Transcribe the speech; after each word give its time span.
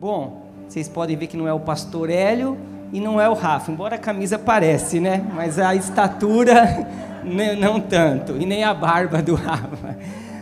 Bom, 0.00 0.46
vocês 0.66 0.88
podem 0.88 1.14
ver 1.14 1.26
que 1.26 1.36
não 1.36 1.46
é 1.46 1.52
o 1.52 1.60
pastor 1.60 2.08
Hélio 2.08 2.56
e 2.90 2.98
não 2.98 3.20
é 3.20 3.28
o 3.28 3.34
Rafa, 3.34 3.70
embora 3.70 3.96
a 3.96 3.98
camisa 3.98 4.38
parece, 4.38 4.98
né? 4.98 5.22
Mas 5.34 5.58
a 5.58 5.74
estatura 5.74 6.88
não 7.60 7.78
tanto, 7.78 8.34
e 8.38 8.46
nem 8.46 8.64
a 8.64 8.72
barba 8.72 9.20
do 9.20 9.34
Rafa. 9.34 9.98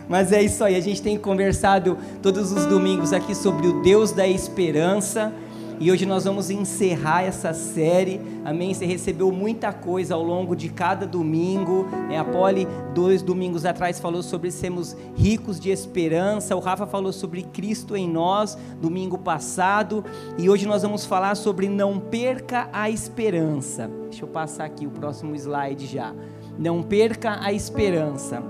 Mas 0.08 0.30
é 0.30 0.40
isso 0.40 0.62
aí, 0.62 0.76
a 0.76 0.80
gente 0.80 1.02
tem 1.02 1.18
conversado 1.18 1.98
todos 2.22 2.52
os 2.52 2.66
domingos 2.66 3.12
aqui 3.12 3.34
sobre 3.34 3.66
o 3.66 3.82
Deus 3.82 4.12
da 4.12 4.28
esperança. 4.28 5.32
E 5.80 5.92
hoje 5.92 6.04
nós 6.04 6.24
vamos 6.24 6.50
encerrar 6.50 7.22
essa 7.22 7.54
série. 7.54 8.20
Amém? 8.44 8.74
Você 8.74 8.84
recebeu 8.84 9.30
muita 9.30 9.72
coisa 9.72 10.16
ao 10.16 10.22
longo 10.24 10.56
de 10.56 10.68
cada 10.68 11.06
domingo. 11.06 11.86
É, 12.10 12.18
a 12.18 12.24
Poli, 12.24 12.66
dois 12.92 13.22
domingos 13.22 13.64
atrás, 13.64 14.00
falou 14.00 14.20
sobre 14.20 14.50
sermos 14.50 14.96
ricos 15.14 15.60
de 15.60 15.70
esperança. 15.70 16.56
O 16.56 16.58
Rafa 16.58 16.84
falou 16.84 17.12
sobre 17.12 17.42
Cristo 17.42 17.96
em 17.96 18.08
nós, 18.10 18.58
domingo 18.80 19.16
passado. 19.18 20.04
E 20.36 20.50
hoje 20.50 20.66
nós 20.66 20.82
vamos 20.82 21.04
falar 21.04 21.36
sobre 21.36 21.68
não 21.68 22.00
perca 22.00 22.68
a 22.72 22.90
esperança. 22.90 23.88
Deixa 24.10 24.24
eu 24.24 24.28
passar 24.28 24.64
aqui 24.64 24.84
o 24.84 24.90
próximo 24.90 25.32
slide 25.36 25.86
já. 25.86 26.12
Não 26.58 26.82
perca 26.82 27.38
a 27.40 27.52
esperança. 27.52 28.42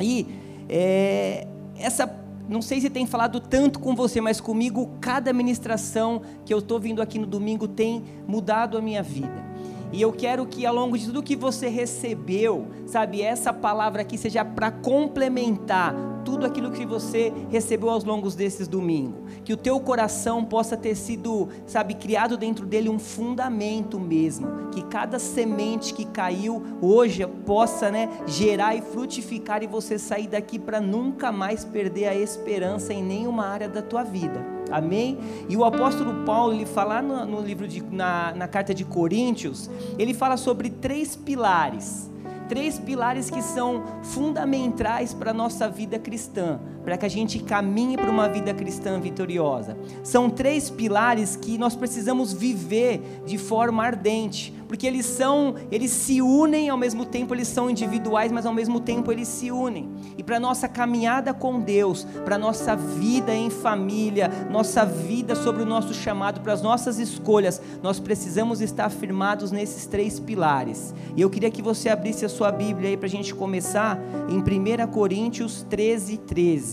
E 0.00 0.28
é, 0.68 1.48
essa 1.76 2.21
não 2.48 2.60
sei 2.60 2.80
se 2.80 2.90
tem 2.90 3.06
falado 3.06 3.40
tanto 3.40 3.78
com 3.78 3.94
você, 3.94 4.20
mas 4.20 4.40
comigo, 4.40 4.90
cada 5.00 5.32
ministração 5.32 6.22
que 6.44 6.52
eu 6.52 6.58
estou 6.58 6.78
vindo 6.80 7.00
aqui 7.00 7.18
no 7.18 7.26
domingo 7.26 7.68
tem 7.68 8.04
mudado 8.26 8.76
a 8.76 8.82
minha 8.82 9.02
vida. 9.02 9.51
E 9.92 10.00
eu 10.00 10.10
quero 10.10 10.46
que 10.46 10.64
ao 10.64 10.74
longo 10.74 10.96
de 10.96 11.06
tudo 11.06 11.22
que 11.22 11.36
você 11.36 11.68
recebeu, 11.68 12.66
sabe, 12.86 13.20
essa 13.20 13.52
palavra 13.52 14.00
aqui 14.02 14.16
seja 14.16 14.42
para 14.44 14.70
complementar 14.70 15.94
tudo 16.24 16.46
aquilo 16.46 16.70
que 16.70 16.86
você 16.86 17.32
recebeu 17.50 17.90
aos 17.90 18.04
longos 18.04 18.34
desses 18.34 18.66
domingos. 18.66 19.20
Que 19.44 19.52
o 19.52 19.56
teu 19.56 19.78
coração 19.80 20.44
possa 20.44 20.76
ter 20.76 20.94
sido, 20.94 21.48
sabe, 21.66 21.94
criado 21.94 22.36
dentro 22.36 22.64
dele 22.64 22.88
um 22.88 22.98
fundamento 22.98 24.00
mesmo. 24.00 24.70
Que 24.70 24.82
cada 24.82 25.18
semente 25.18 25.92
que 25.92 26.04
caiu 26.04 26.62
hoje 26.80 27.26
possa, 27.44 27.90
né, 27.90 28.08
gerar 28.26 28.74
e 28.74 28.80
frutificar 28.80 29.62
e 29.62 29.66
você 29.66 29.98
sair 29.98 30.28
daqui 30.28 30.58
para 30.58 30.80
nunca 30.80 31.30
mais 31.30 31.64
perder 31.64 32.06
a 32.06 32.14
esperança 32.14 32.94
em 32.94 33.02
nenhuma 33.02 33.46
área 33.46 33.68
da 33.68 33.82
tua 33.82 34.02
vida. 34.02 34.61
Amém? 34.72 35.18
E 35.48 35.56
o 35.56 35.64
apóstolo 35.64 36.24
Paulo, 36.24 36.54
ele 36.54 36.66
fala 36.66 37.02
no, 37.02 37.26
no 37.26 37.40
livro 37.40 37.68
de, 37.68 37.82
na, 37.82 38.32
na 38.34 38.48
carta 38.48 38.74
de 38.74 38.84
Coríntios, 38.84 39.70
ele 39.98 40.14
fala 40.14 40.36
sobre 40.36 40.70
três 40.70 41.14
pilares 41.14 42.10
três 42.52 42.78
pilares 42.78 43.30
que 43.30 43.40
são 43.40 43.82
fundamentais 44.02 45.14
para 45.14 45.30
a 45.30 45.34
nossa 45.34 45.70
vida 45.70 45.98
cristã, 45.98 46.60
para 46.84 46.96
que 46.96 47.06
a 47.06 47.08
gente 47.08 47.38
caminhe 47.40 47.96
para 47.96 48.10
uma 48.10 48.28
vida 48.28 48.52
cristã 48.52 49.00
vitoriosa. 49.00 49.76
São 50.02 50.28
três 50.28 50.70
pilares 50.70 51.36
que 51.36 51.56
nós 51.58 51.74
precisamos 51.74 52.32
viver 52.32 53.00
de 53.24 53.38
forma 53.38 53.84
ardente, 53.84 54.52
porque 54.72 54.86
eles 54.86 55.04
são, 55.04 55.54
eles 55.70 55.90
se 55.90 56.22
unem 56.22 56.70
ao 56.70 56.78
mesmo 56.78 57.04
tempo, 57.04 57.34
eles 57.34 57.46
são 57.48 57.68
individuais, 57.68 58.32
mas 58.32 58.46
ao 58.46 58.54
mesmo 58.54 58.80
tempo 58.80 59.12
eles 59.12 59.28
se 59.28 59.50
unem. 59.50 59.90
E 60.16 60.22
para 60.22 60.40
nossa 60.40 60.66
caminhada 60.66 61.34
com 61.34 61.60
Deus, 61.60 62.06
para 62.24 62.38
nossa 62.38 62.74
vida 62.74 63.34
em 63.34 63.50
família, 63.50 64.30
nossa 64.50 64.84
vida 64.84 65.34
sobre 65.34 65.62
o 65.62 65.66
nosso 65.66 65.92
chamado, 65.92 66.40
para 66.40 66.54
as 66.54 66.62
nossas 66.62 66.98
escolhas, 66.98 67.60
nós 67.82 68.00
precisamos 68.00 68.62
estar 68.62 68.88
firmados 68.90 69.52
nesses 69.52 69.84
três 69.84 70.18
pilares. 70.18 70.94
E 71.14 71.20
eu 71.20 71.28
queria 71.28 71.50
que 71.50 71.60
você 71.60 71.90
abrisse 71.90 72.24
a 72.24 72.28
sua 72.28 72.50
Bíblia 72.50 72.88
aí 72.88 72.96
para 72.96 73.06
a 73.06 73.10
gente 73.10 73.34
começar 73.34 73.98
em 74.28 74.38
1 74.38 74.86
Coríntios 74.90 75.66
13, 75.68 76.16
13. 76.16 76.71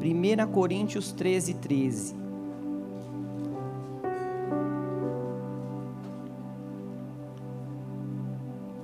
1 0.00 0.46
Coríntios 0.52 1.12
13, 1.12 1.54
13. 1.54 2.17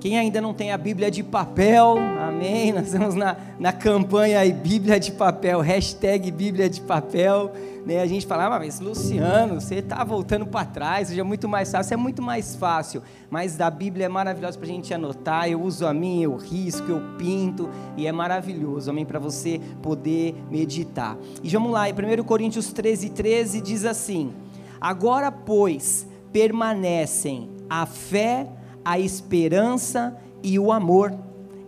Quem 0.05 0.19
ainda 0.19 0.39
não 0.39 0.53
tem 0.53 0.71
a 0.71 0.77
Bíblia 0.77 1.09
de 1.09 1.23
papel, 1.23 1.97
amém? 1.97 2.71
Nós 2.71 2.85
estamos 2.85 3.15
na, 3.15 3.37
na 3.57 3.73
campanha 3.73 4.39
aí, 4.39 4.53
Bíblia 4.53 4.99
de 4.99 5.11
papel, 5.11 5.61
hashtag 5.61 6.29
Bíblia 6.29 6.69
de 6.69 6.79
papel. 6.79 7.51
Né? 7.83 7.99
A 7.99 8.05
gente 8.05 8.23
fala, 8.27 8.45
ah, 8.45 8.59
mas 8.59 8.79
Luciano, 8.79 9.59
você 9.59 9.77
está 9.77 10.03
voltando 10.03 10.45
para 10.45 10.63
trás, 10.63 11.09
hoje 11.09 11.19
é 11.19 11.23
muito 11.23 11.49
mais 11.49 11.71
fácil, 11.71 11.95
é 11.95 11.97
muito 11.97 12.21
mais 12.21 12.55
fácil. 12.55 13.01
Mas 13.31 13.59
a 13.59 13.67
Bíblia 13.67 14.05
é 14.05 14.07
maravilhosa 14.07 14.59
para 14.59 14.67
a 14.67 14.71
gente 14.71 14.93
anotar, 14.93 15.49
eu 15.49 15.59
uso 15.59 15.87
a 15.87 15.91
minha, 15.91 16.25
eu 16.25 16.35
risco, 16.35 16.87
eu 16.87 17.01
pinto, 17.17 17.67
e 17.97 18.05
é 18.05 18.11
maravilhoso, 18.11 18.91
amém? 18.91 19.05
Para 19.05 19.17
você 19.17 19.59
poder 19.81 20.35
meditar. 20.51 21.17
E 21.41 21.49
vamos 21.49 21.71
lá, 21.71 21.89
em 21.89 21.93
1 21.93 22.23
Coríntios 22.25 22.71
13, 22.71 23.09
13 23.09 23.59
diz 23.59 23.83
assim: 23.83 24.31
Agora, 24.79 25.31
pois, 25.31 26.07
permanecem 26.31 27.49
a 27.67 27.87
fé, 27.87 28.45
a 28.45 28.64
a 28.85 28.99
esperança 28.99 30.15
e 30.43 30.59
o 30.59 30.71
amor. 30.71 31.11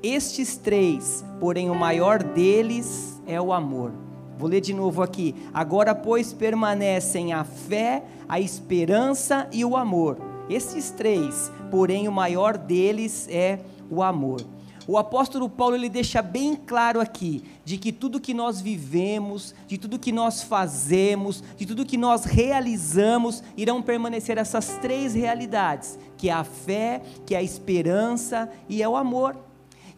Estes 0.04 0.56
três, 0.56 1.26
porém 1.40 1.70
o 1.70 1.76
maior 1.76 2.22
deles 2.22 3.20
é 3.26 3.42
o 3.42 3.52
amor. 3.52 3.92
Vou 4.38 4.48
ler 4.48 4.62
de 4.62 4.74
novo 4.74 5.02
aqui. 5.02 5.34
Agora, 5.52 5.96
pois, 5.96 6.32
permanecem 6.32 7.34
a 7.34 7.44
fé, 7.44 8.04
a 8.30 8.40
esperança 8.40 9.50
e 9.52 9.66
o 9.66 9.76
amor. 9.76 10.18
Esses 10.48 10.92
três, 10.92 11.52
porém 11.72 12.08
o 12.08 12.12
maior 12.12 12.56
deles 12.56 13.28
é 13.30 13.60
o 13.90 14.04
amor. 14.04 14.42
O 14.88 14.98
apóstolo 14.98 15.50
Paulo 15.50 15.76
ele 15.76 15.90
deixa 15.90 16.22
bem 16.22 16.56
claro 16.56 17.02
aqui 17.02 17.44
de 17.66 17.78
que 17.78 17.92
tudo 17.92 18.22
que 18.22 18.34
nós 18.34 18.62
vivemos, 18.62 19.54
de 19.68 19.78
tudo 19.78 20.00
que 20.00 20.14
nós 20.14 20.42
fazemos, 20.42 21.44
de 21.58 21.66
tudo 21.66 21.86
que 21.86 21.98
nós 21.98 22.24
realizamos, 22.24 23.44
irão 23.58 23.82
permanecer 23.82 24.38
essas 24.38 24.78
três 24.82 25.14
realidades, 25.14 26.00
que 26.18 26.30
é 26.30 26.34
a 26.34 26.46
fé, 26.46 27.02
que 27.26 27.36
é 27.36 27.40
a 27.40 27.44
esperança 27.44 28.50
e 28.70 28.82
é 28.82 28.88
o 28.88 28.96
amor. 28.96 29.36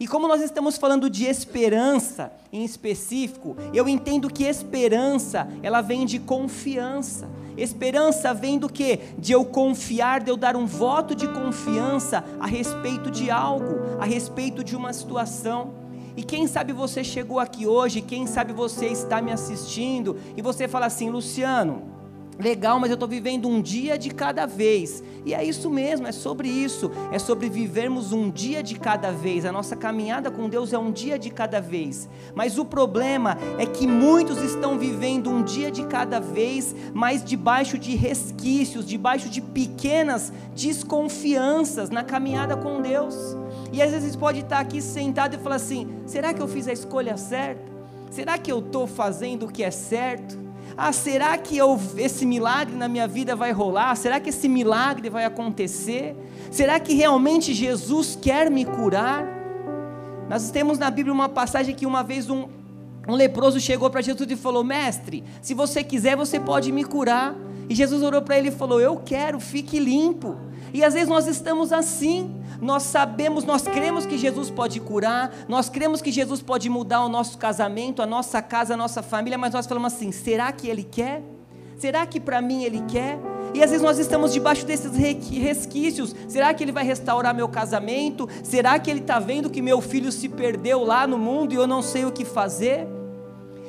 E 0.00 0.08
como 0.08 0.26
nós 0.26 0.40
estamos 0.40 0.76
falando 0.76 1.08
de 1.08 1.24
esperança 1.24 2.32
em 2.50 2.64
específico, 2.64 3.56
eu 3.72 3.88
entendo 3.88 4.32
que 4.32 4.44
esperança, 4.44 5.46
ela 5.62 5.82
vem 5.82 6.04
de 6.04 6.18
confiança. 6.18 7.28
Esperança 7.62 8.32
vem 8.32 8.58
do 8.58 8.68
que? 8.68 8.98
De 9.18 9.32
eu 9.32 9.44
confiar, 9.44 10.20
de 10.20 10.30
eu 10.30 10.36
dar 10.36 10.56
um 10.56 10.64
voto 10.64 11.14
de 11.14 11.28
confiança 11.28 12.24
a 12.40 12.46
respeito 12.46 13.10
de 13.10 13.30
algo, 13.30 13.98
a 14.00 14.04
respeito 14.06 14.64
de 14.64 14.74
uma 14.74 14.92
situação. 14.94 15.74
E 16.16 16.22
quem 16.22 16.46
sabe 16.46 16.72
você 16.72 17.04
chegou 17.04 17.38
aqui 17.38 17.66
hoje, 17.66 18.00
quem 18.00 18.26
sabe 18.26 18.52
você 18.52 18.86
está 18.86 19.20
me 19.20 19.30
assistindo 19.30 20.16
e 20.36 20.42
você 20.42 20.66
fala 20.66 20.86
assim, 20.86 21.10
Luciano, 21.10 21.99
legal, 22.40 22.80
mas 22.80 22.90
eu 22.90 22.94
estou 22.94 23.08
vivendo 23.08 23.48
um 23.48 23.60
dia 23.60 23.98
de 23.98 24.10
cada 24.10 24.46
vez. 24.46 25.02
E 25.24 25.34
é 25.34 25.44
isso 25.44 25.68
mesmo, 25.68 26.06
é 26.06 26.12
sobre 26.12 26.48
isso. 26.48 26.90
É 27.12 27.18
sobre 27.18 27.48
vivermos 27.48 28.12
um 28.12 28.30
dia 28.30 28.62
de 28.62 28.78
cada 28.78 29.12
vez. 29.12 29.44
A 29.44 29.52
nossa 29.52 29.76
caminhada 29.76 30.30
com 30.30 30.48
Deus 30.48 30.72
é 30.72 30.78
um 30.78 30.90
dia 30.90 31.18
de 31.18 31.30
cada 31.30 31.60
vez. 31.60 32.08
Mas 32.34 32.58
o 32.58 32.64
problema 32.64 33.36
é 33.58 33.66
que 33.66 33.86
muitos 33.86 34.42
estão 34.42 34.78
vivendo 34.78 35.30
um 35.30 35.42
dia 35.42 35.70
de 35.70 35.84
cada 35.84 36.18
vez, 36.18 36.74
mas 36.94 37.22
debaixo 37.22 37.78
de 37.78 37.94
resquícios, 37.94 38.86
debaixo 38.86 39.28
de 39.28 39.40
pequenas 39.40 40.32
desconfianças 40.54 41.90
na 41.90 42.02
caminhada 42.02 42.56
com 42.56 42.80
Deus. 42.80 43.14
E 43.72 43.82
às 43.82 43.90
vezes 43.90 44.16
pode 44.16 44.40
estar 44.40 44.60
aqui 44.60 44.80
sentado 44.80 45.34
e 45.34 45.38
falar 45.38 45.56
assim: 45.56 45.86
será 46.06 46.32
que 46.32 46.40
eu 46.40 46.48
fiz 46.48 46.66
a 46.66 46.72
escolha 46.72 47.16
certa? 47.16 47.70
Será 48.10 48.36
que 48.38 48.50
eu 48.50 48.58
estou 48.58 48.86
fazendo 48.86 49.46
o 49.46 49.52
que 49.52 49.62
é 49.62 49.70
certo? 49.70 50.39
Ah, 50.82 50.94
será 50.94 51.36
que 51.36 51.58
eu, 51.58 51.78
esse 51.98 52.24
milagre 52.24 52.74
na 52.74 52.88
minha 52.88 53.06
vida 53.06 53.36
vai 53.36 53.52
rolar? 53.52 53.94
Será 53.96 54.18
que 54.18 54.30
esse 54.30 54.48
milagre 54.48 55.10
vai 55.10 55.26
acontecer? 55.26 56.16
Será 56.50 56.80
que 56.80 56.94
realmente 56.94 57.52
Jesus 57.52 58.16
quer 58.18 58.50
me 58.50 58.64
curar? 58.64 59.26
Nós 60.26 60.50
temos 60.50 60.78
na 60.78 60.90
Bíblia 60.90 61.12
uma 61.12 61.28
passagem 61.28 61.74
que 61.74 61.84
uma 61.84 62.02
vez 62.02 62.30
um, 62.30 62.48
um 63.06 63.12
leproso 63.14 63.60
chegou 63.60 63.90
para 63.90 64.00
Jesus 64.00 64.26
e 64.30 64.36
falou: 64.36 64.64
Mestre, 64.64 65.22
se 65.42 65.52
você 65.52 65.84
quiser, 65.84 66.16
você 66.16 66.40
pode 66.40 66.72
me 66.72 66.82
curar. 66.82 67.34
E 67.68 67.74
Jesus 67.74 68.02
orou 68.02 68.22
para 68.22 68.38
ele 68.38 68.48
e 68.48 68.50
falou: 68.50 68.80
Eu 68.80 68.96
quero, 68.96 69.38
fique 69.38 69.78
limpo. 69.78 70.38
E 70.72 70.84
às 70.84 70.94
vezes 70.94 71.08
nós 71.08 71.26
estamos 71.26 71.72
assim, 71.72 72.34
nós 72.60 72.84
sabemos, 72.84 73.44
nós 73.44 73.62
cremos 73.62 74.06
que 74.06 74.18
Jesus 74.18 74.50
pode 74.50 74.80
curar, 74.80 75.32
nós 75.48 75.68
cremos 75.68 76.00
que 76.00 76.12
Jesus 76.12 76.42
pode 76.42 76.68
mudar 76.68 77.04
o 77.04 77.08
nosso 77.08 77.38
casamento, 77.38 78.02
a 78.02 78.06
nossa 78.06 78.40
casa, 78.42 78.74
a 78.74 78.76
nossa 78.76 79.02
família, 79.02 79.38
mas 79.38 79.52
nós 79.52 79.66
falamos 79.66 79.94
assim: 79.94 80.12
será 80.12 80.52
que 80.52 80.68
Ele 80.68 80.84
quer? 80.84 81.22
Será 81.76 82.06
que 82.06 82.20
para 82.20 82.42
mim 82.42 82.62
Ele 82.64 82.82
quer? 82.88 83.18
E 83.54 83.62
às 83.62 83.70
vezes 83.70 83.82
nós 83.82 83.98
estamos 83.98 84.32
debaixo 84.32 84.64
desses 84.64 84.94
resquícios. 84.94 86.14
Será 86.28 86.52
que 86.54 86.62
Ele 86.62 86.72
vai 86.72 86.84
restaurar 86.84 87.34
meu 87.34 87.48
casamento? 87.48 88.28
Será 88.44 88.78
que 88.78 88.90
Ele 88.90 89.00
está 89.00 89.18
vendo 89.18 89.50
que 89.50 89.60
meu 89.60 89.80
filho 89.80 90.12
se 90.12 90.28
perdeu 90.28 90.84
lá 90.84 91.06
no 91.06 91.18
mundo 91.18 91.52
e 91.52 91.56
eu 91.56 91.66
não 91.66 91.82
sei 91.82 92.04
o 92.04 92.12
que 92.12 92.24
fazer? 92.24 92.86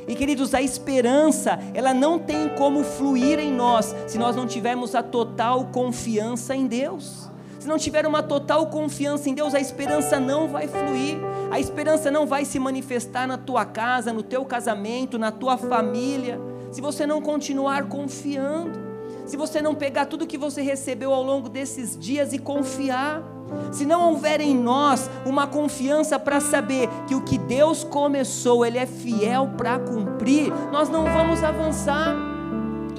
E 0.07 0.15
queridos, 0.15 0.53
a 0.53 0.61
esperança, 0.61 1.59
ela 1.73 1.93
não 1.93 2.19
tem 2.19 2.49
como 2.49 2.83
fluir 2.83 3.39
em 3.39 3.51
nós 3.51 3.95
se 4.07 4.17
nós 4.17 4.35
não 4.35 4.47
tivermos 4.47 4.95
a 4.95 5.03
total 5.03 5.65
confiança 5.65 6.55
em 6.55 6.67
Deus. 6.67 7.29
Se 7.59 7.67
não 7.67 7.77
tiver 7.77 8.07
uma 8.07 8.23
total 8.23 8.67
confiança 8.67 9.29
em 9.29 9.35
Deus, 9.35 9.53
a 9.53 9.59
esperança 9.59 10.19
não 10.19 10.47
vai 10.47 10.67
fluir. 10.67 11.15
A 11.51 11.59
esperança 11.59 12.09
não 12.09 12.25
vai 12.25 12.43
se 12.43 12.57
manifestar 12.57 13.27
na 13.27 13.37
tua 13.37 13.63
casa, 13.65 14.11
no 14.11 14.23
teu 14.23 14.43
casamento, 14.43 15.19
na 15.19 15.31
tua 15.31 15.57
família. 15.57 16.39
se 16.71 16.81
você 16.81 17.05
não 17.05 17.21
continuar 17.21 17.87
confiando, 17.87 18.90
se 19.31 19.37
você 19.37 19.61
não 19.61 19.73
pegar 19.73 20.07
tudo 20.07 20.27
que 20.27 20.37
você 20.37 20.61
recebeu 20.61 21.13
ao 21.13 21.23
longo 21.23 21.47
desses 21.47 21.97
dias 21.97 22.33
e 22.33 22.37
confiar, 22.37 23.23
se 23.71 23.85
não 23.85 24.09
houver 24.09 24.41
em 24.41 24.53
nós 24.53 25.09
uma 25.25 25.47
confiança 25.47 26.19
para 26.19 26.41
saber 26.41 26.89
que 27.07 27.15
o 27.15 27.21
que 27.21 27.37
Deus 27.37 27.81
começou, 27.81 28.65
Ele 28.65 28.77
é 28.77 28.85
fiel 28.85 29.51
para 29.55 29.79
cumprir, 29.79 30.51
nós 30.69 30.89
não 30.89 31.05
vamos 31.05 31.45
avançar. 31.45 32.13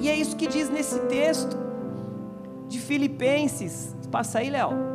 E 0.01 0.09
é 0.09 0.15
isso 0.15 0.35
que 0.35 0.47
diz 0.47 0.71
nesse 0.71 1.01
texto 1.01 1.55
de 2.67 2.79
Filipenses. 2.79 3.95
Passa 4.09 4.39
aí, 4.39 4.49
Léo. 4.49 4.92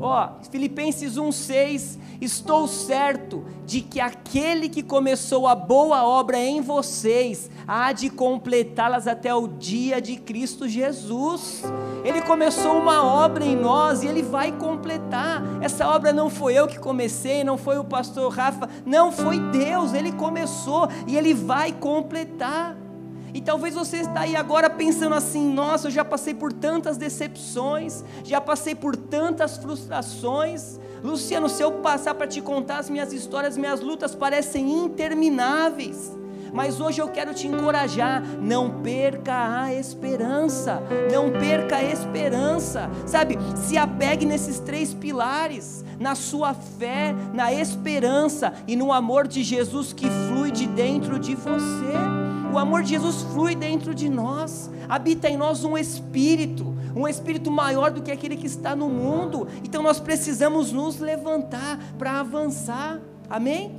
Ó, 0.00 0.28
Filipenses 0.50 1.16
1:6, 1.16 1.98
estou 2.20 2.68
certo 2.68 3.44
de 3.66 3.80
que 3.80 4.00
aquele 4.00 4.68
que 4.68 4.82
começou 4.82 5.46
a 5.46 5.54
boa 5.54 6.04
obra 6.04 6.38
em 6.38 6.60
vocês 6.60 7.50
há 7.66 7.92
de 7.92 8.08
completá-las 8.08 9.06
até 9.06 9.34
o 9.34 9.48
dia 9.48 10.00
de 10.00 10.16
Cristo 10.16 10.68
Jesus. 10.68 11.62
Ele 12.04 12.22
começou 12.22 12.78
uma 12.78 13.04
obra 13.04 13.44
em 13.44 13.56
nós 13.56 14.02
e 14.02 14.06
ele 14.06 14.22
vai 14.22 14.52
completar. 14.52 15.42
Essa 15.60 15.88
obra 15.88 16.12
não 16.12 16.30
foi 16.30 16.54
eu 16.54 16.66
que 16.66 16.78
comecei, 16.78 17.42
não 17.42 17.58
foi 17.58 17.78
o 17.78 17.84
pastor 17.84 18.32
Rafa, 18.32 18.68
não 18.86 19.10
foi 19.10 19.38
Deus, 19.50 19.92
ele 19.92 20.12
começou 20.12 20.88
e 21.06 21.16
ele 21.16 21.34
vai 21.34 21.72
completar. 21.72 22.87
E 23.34 23.40
talvez 23.40 23.74
você 23.74 23.98
está 23.98 24.20
aí 24.20 24.36
agora 24.36 24.70
pensando 24.70 25.14
assim: 25.14 25.52
nossa, 25.52 25.88
eu 25.88 25.90
já 25.90 26.04
passei 26.04 26.34
por 26.34 26.52
tantas 26.52 26.96
decepções, 26.96 28.04
já 28.24 28.40
passei 28.40 28.74
por 28.74 28.96
tantas 28.96 29.56
frustrações. 29.56 30.78
Luciano, 31.02 31.48
se 31.48 31.62
eu 31.62 31.72
passar 31.72 32.14
para 32.14 32.26
te 32.26 32.40
contar 32.40 32.78
as 32.78 32.90
minhas 32.90 33.12
histórias, 33.12 33.56
minhas 33.56 33.80
lutas 33.80 34.14
parecem 34.14 34.70
intermináveis. 34.84 36.16
Mas 36.52 36.80
hoje 36.80 37.00
eu 37.00 37.08
quero 37.08 37.34
te 37.34 37.46
encorajar, 37.46 38.22
não 38.40 38.82
perca 38.82 39.62
a 39.62 39.74
esperança, 39.74 40.82
não 41.12 41.30
perca 41.30 41.76
a 41.76 41.84
esperança, 41.84 42.90
sabe? 43.06 43.38
Se 43.54 43.76
apegue 43.76 44.24
nesses 44.24 44.58
três 44.58 44.94
pilares, 44.94 45.84
na 45.98 46.14
sua 46.14 46.54
fé, 46.54 47.14
na 47.34 47.52
esperança 47.52 48.54
e 48.66 48.76
no 48.76 48.92
amor 48.92 49.26
de 49.26 49.42
Jesus 49.42 49.92
que 49.92 50.08
flui 50.28 50.50
de 50.50 50.66
dentro 50.66 51.18
de 51.18 51.34
você. 51.34 52.27
O 52.52 52.58
amor 52.58 52.82
de 52.82 52.90
Jesus 52.90 53.22
flui 53.32 53.54
dentro 53.54 53.94
de 53.94 54.08
nós, 54.08 54.70
habita 54.88 55.28
em 55.28 55.36
nós 55.36 55.64
um 55.64 55.76
espírito, 55.76 56.74
um 56.94 57.06
espírito 57.06 57.50
maior 57.50 57.90
do 57.90 58.02
que 58.02 58.10
aquele 58.10 58.36
que 58.36 58.46
está 58.46 58.74
no 58.74 58.88
mundo. 58.88 59.46
Então 59.62 59.82
nós 59.82 60.00
precisamos 60.00 60.72
nos 60.72 60.98
levantar 60.98 61.78
para 61.98 62.20
avançar. 62.20 63.00
Amém? 63.28 63.78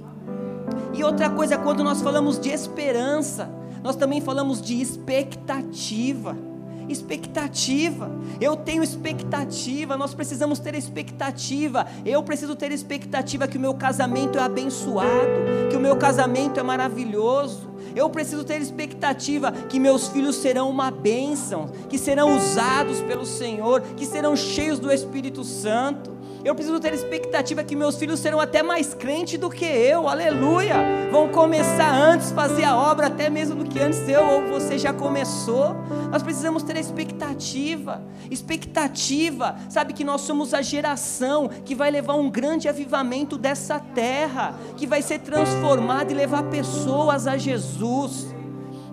E 0.93 1.03
outra 1.03 1.29
coisa, 1.29 1.57
quando 1.57 1.83
nós 1.83 2.01
falamos 2.01 2.39
de 2.39 2.49
esperança, 2.49 3.49
nós 3.83 3.95
também 3.95 4.21
falamos 4.21 4.61
de 4.61 4.79
expectativa 4.79 6.49
expectativa. 6.91 8.11
Eu 8.41 8.55
tenho 8.55 8.83
expectativa, 8.83 9.95
nós 9.95 10.13
precisamos 10.13 10.59
ter 10.59 10.75
expectativa. 10.75 11.85
Eu 12.05 12.23
preciso 12.23 12.55
ter 12.55 12.71
expectativa 12.71 13.47
que 13.47 13.57
o 13.57 13.61
meu 13.61 13.75
casamento 13.75 14.37
é 14.37 14.41
abençoado, 14.41 15.69
que 15.69 15.75
o 15.75 15.79
meu 15.79 15.95
casamento 15.95 16.59
é 16.59 16.63
maravilhoso. 16.63 17.68
Eu 17.99 18.09
preciso 18.09 18.45
ter 18.45 18.61
expectativa 18.61 19.51
que 19.51 19.77
meus 19.77 20.07
filhos 20.07 20.37
serão 20.37 20.69
uma 20.69 20.89
bênção, 20.89 21.69
que 21.89 21.97
serão 21.97 22.37
usados 22.37 23.01
pelo 23.01 23.25
Senhor, 23.25 23.81
que 23.97 24.05
serão 24.05 24.37
cheios 24.37 24.79
do 24.79 24.89
Espírito 24.89 25.43
Santo. 25.43 26.09
Eu 26.43 26.55
preciso 26.55 26.79
ter 26.79 26.93
expectativa 26.93 27.63
que 27.63 27.75
meus 27.75 27.97
filhos 27.97 28.19
serão 28.21 28.39
até 28.39 28.63
mais 28.63 28.93
crentes 28.93 29.37
do 29.37 29.49
que 29.49 29.65
eu, 29.65 30.07
aleluia. 30.07 30.75
Vão 31.11 31.27
começar 31.27 31.93
antes, 31.93 32.31
fazer 32.31 32.63
a 32.63 32.77
obra 32.77 33.07
até 33.07 33.29
mesmo 33.29 33.55
do 33.55 33.65
que 33.65 33.77
antes 33.79 34.07
eu 34.07 34.23
ou 34.23 34.47
você 34.47 34.77
já 34.79 34.93
começou. 34.93 35.75
Nós 36.09 36.23
precisamos 36.23 36.63
ter 36.63 36.77
expectativa, 36.77 38.01
expectativa, 38.31 39.57
sabe 39.67 39.91
que 39.93 40.05
nós 40.05 40.21
somos 40.21 40.53
a 40.53 40.61
geração 40.61 41.49
que 41.65 41.75
vai 41.75 41.91
levar 41.91 42.15
um 42.15 42.29
grande 42.29 42.69
avivamento 42.69 43.37
dessa 43.37 43.77
terra, 43.77 44.57
que 44.77 44.87
vai 44.87 45.01
ser 45.01 45.19
transformada 45.19 46.11
e 46.11 46.15
levar 46.15 46.43
pessoas 46.43 47.27
a 47.27 47.37
Jesus 47.37 48.38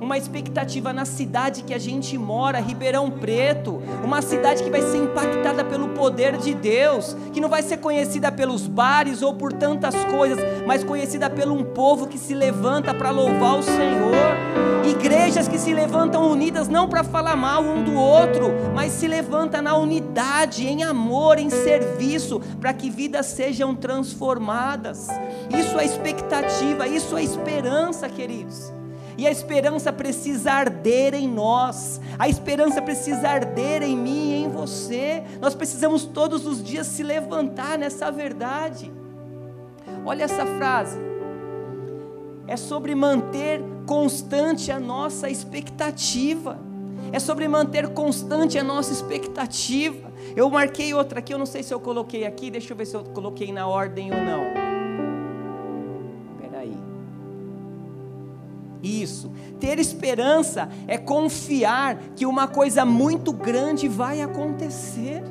uma 0.01 0.19
expectativa 0.19 0.93
na 0.93 1.05
cidade 1.05 1.63
que 1.63 1.75
a 1.75 1.79
gente 1.79 2.17
mora, 2.19 2.61
Ribeirão 2.61 3.11
Preto, 3.11 3.83
uma 4.05 4.21
cidade 4.21 4.63
que 4.63 4.71
vai 4.71 4.83
ser 4.83 4.99
impactada 4.99 5.65
pelo 5.65 5.89
poder 5.91 6.37
de 6.37 6.55
Deus, 6.55 7.17
que 7.33 7.41
não 7.41 7.49
vai 7.49 7.63
ser 7.63 7.79
conhecida 7.79 8.31
pelos 8.31 8.67
bares 8.67 9.23
ou 9.23 9.35
por 9.35 9.53
tantas 9.53 9.95
coisas, 10.05 10.39
mas 10.67 10.85
conhecida 10.85 11.31
por 11.31 11.49
um 11.49 11.65
povo 11.65 12.07
que 12.07 12.19
se 12.19 12.35
levanta 12.35 12.93
para 12.93 13.11
louvar 13.11 13.59
o 13.59 13.63
Senhor, 13.63 14.37
igrejas 14.89 15.49
que 15.49 15.59
se 15.59 15.73
levantam 15.73 16.31
unidas 16.31 16.69
não 16.69 16.89
para 16.89 17.03
falar 17.03 17.37
mal 17.37 17.63
um 17.63 17.83
do 17.83 17.95
outro, 17.95 18.53
mas 18.75 18.93
se 18.93 19.09
levanta 19.09 19.61
na 19.63 19.77
unidade, 19.77 20.67
em 20.67 20.83
amor, 20.83 21.39
em 21.39 21.51
serviço, 21.51 22.41
para 22.61 22.73
que 22.73 22.91
vidas 22.91 23.27
sejam 23.27 23.75
transformadas. 23.75 25.09
Isso 25.57 25.79
é 25.79 25.85
expectativa, 25.85 26.87
isso 26.87 27.17
é 27.17 27.23
esperança, 27.23 28.09
queridos. 28.09 28.73
E 29.19 29.27
a 29.27 29.31
esperança 29.31 29.93
precisa 29.93 30.53
arder 30.53 31.15
em 31.15 31.27
nós, 31.27 32.01
a 32.19 32.29
esperança 32.29 32.83
precisa 32.83 33.29
arder 33.29 33.83
em 33.83 33.97
mim 33.97 34.33
e 34.33 34.45
em 34.45 34.49
você. 34.51 35.23
Nós 35.41 35.55
precisamos 35.55 36.05
todos 36.05 36.47
os 36.47 36.63
dias 36.63 36.87
se 36.87 37.03
levantar 37.03 37.79
nessa 37.79 38.11
verdade. 38.11 38.93
Olha 40.05 40.25
essa 40.25 40.45
frase. 40.45 40.99
É 42.47 42.57
sobre 42.57 42.95
manter 42.95 43.63
constante 43.87 44.71
a 44.71 44.79
nossa 44.79 45.31
expectativa. 45.31 46.59
É 47.13 47.19
sobre 47.19 47.49
manter 47.49 47.89
constante 47.89 48.59
a 48.59 48.65
nossa 48.65 48.93
expectativa. 48.93 50.13
Eu 50.35 50.51
marquei 50.51 50.93
outra 50.93 51.21
aqui, 51.21 51.33
eu 51.33 51.39
não 51.39 51.47
sei 51.47 51.63
se 51.63 51.73
eu 51.73 51.81
coloquei 51.81 52.27
aqui, 52.27 52.51
deixa 52.51 52.73
eu 52.73 52.77
ver 52.77 52.87
se 52.87 52.97
eu 52.97 53.05
coloquei 53.05 53.53
na 53.53 53.67
ordem 53.67 54.11
ou 54.13 54.21
não. 54.21 54.56
Isso. 58.87 59.33
Ter 59.59 59.79
esperança 59.79 60.69
é 60.87 60.97
confiar 60.97 61.99
que 62.15 62.25
uma 62.25 62.47
coisa 62.47 62.85
muito 62.85 63.33
grande 63.33 63.89
vai 63.89 64.21
acontecer. 64.21 65.23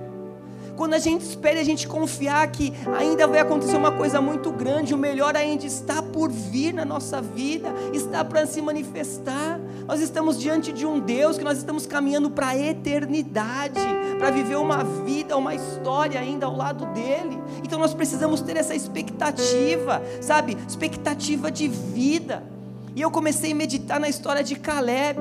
Quando 0.75 0.93
a 0.93 0.99
gente 0.99 1.21
espera, 1.21 1.61
a 1.61 1.63
gente 1.63 1.87
confiar 1.87 2.45
que 2.51 2.73
ainda 2.97 3.25
vai 3.25 3.39
acontecer 3.39 3.77
uma 3.77 3.93
coisa 3.93 4.19
muito 4.19 4.51
grande, 4.51 4.93
o 4.93 4.97
melhor 4.97 5.35
ainda 5.35 5.65
está 5.65 6.01
por 6.01 6.29
vir 6.29 6.73
na 6.73 6.83
nossa 6.83 7.21
vida, 7.21 7.73
está 7.93 8.25
para 8.25 8.45
se 8.45 8.61
manifestar. 8.61 9.57
Nós 9.87 10.01
estamos 10.01 10.37
diante 10.37 10.73
de 10.73 10.85
um 10.85 10.99
Deus 10.99 11.37
que 11.37 11.45
nós 11.45 11.57
estamos 11.57 11.85
caminhando 11.85 12.29
para 12.29 12.49
a 12.49 12.57
eternidade, 12.57 13.79
para 14.19 14.31
viver 14.31 14.57
uma 14.57 14.83
vida, 14.83 15.37
uma 15.37 15.55
história 15.55 16.19
ainda 16.19 16.45
ao 16.45 16.57
lado 16.57 16.85
dele. 16.87 17.41
Então 17.63 17.79
nós 17.79 17.93
precisamos 17.93 18.41
ter 18.41 18.57
essa 18.57 18.75
expectativa, 18.75 20.01
sabe? 20.19 20.57
Expectativa 20.67 21.49
de 21.49 21.69
vida. 21.69 22.54
E 22.95 23.01
eu 23.01 23.11
comecei 23.11 23.51
a 23.51 23.55
meditar 23.55 23.99
na 23.99 24.07
história 24.07 24.41
de 24.41 24.55
Caleb. 24.55 25.19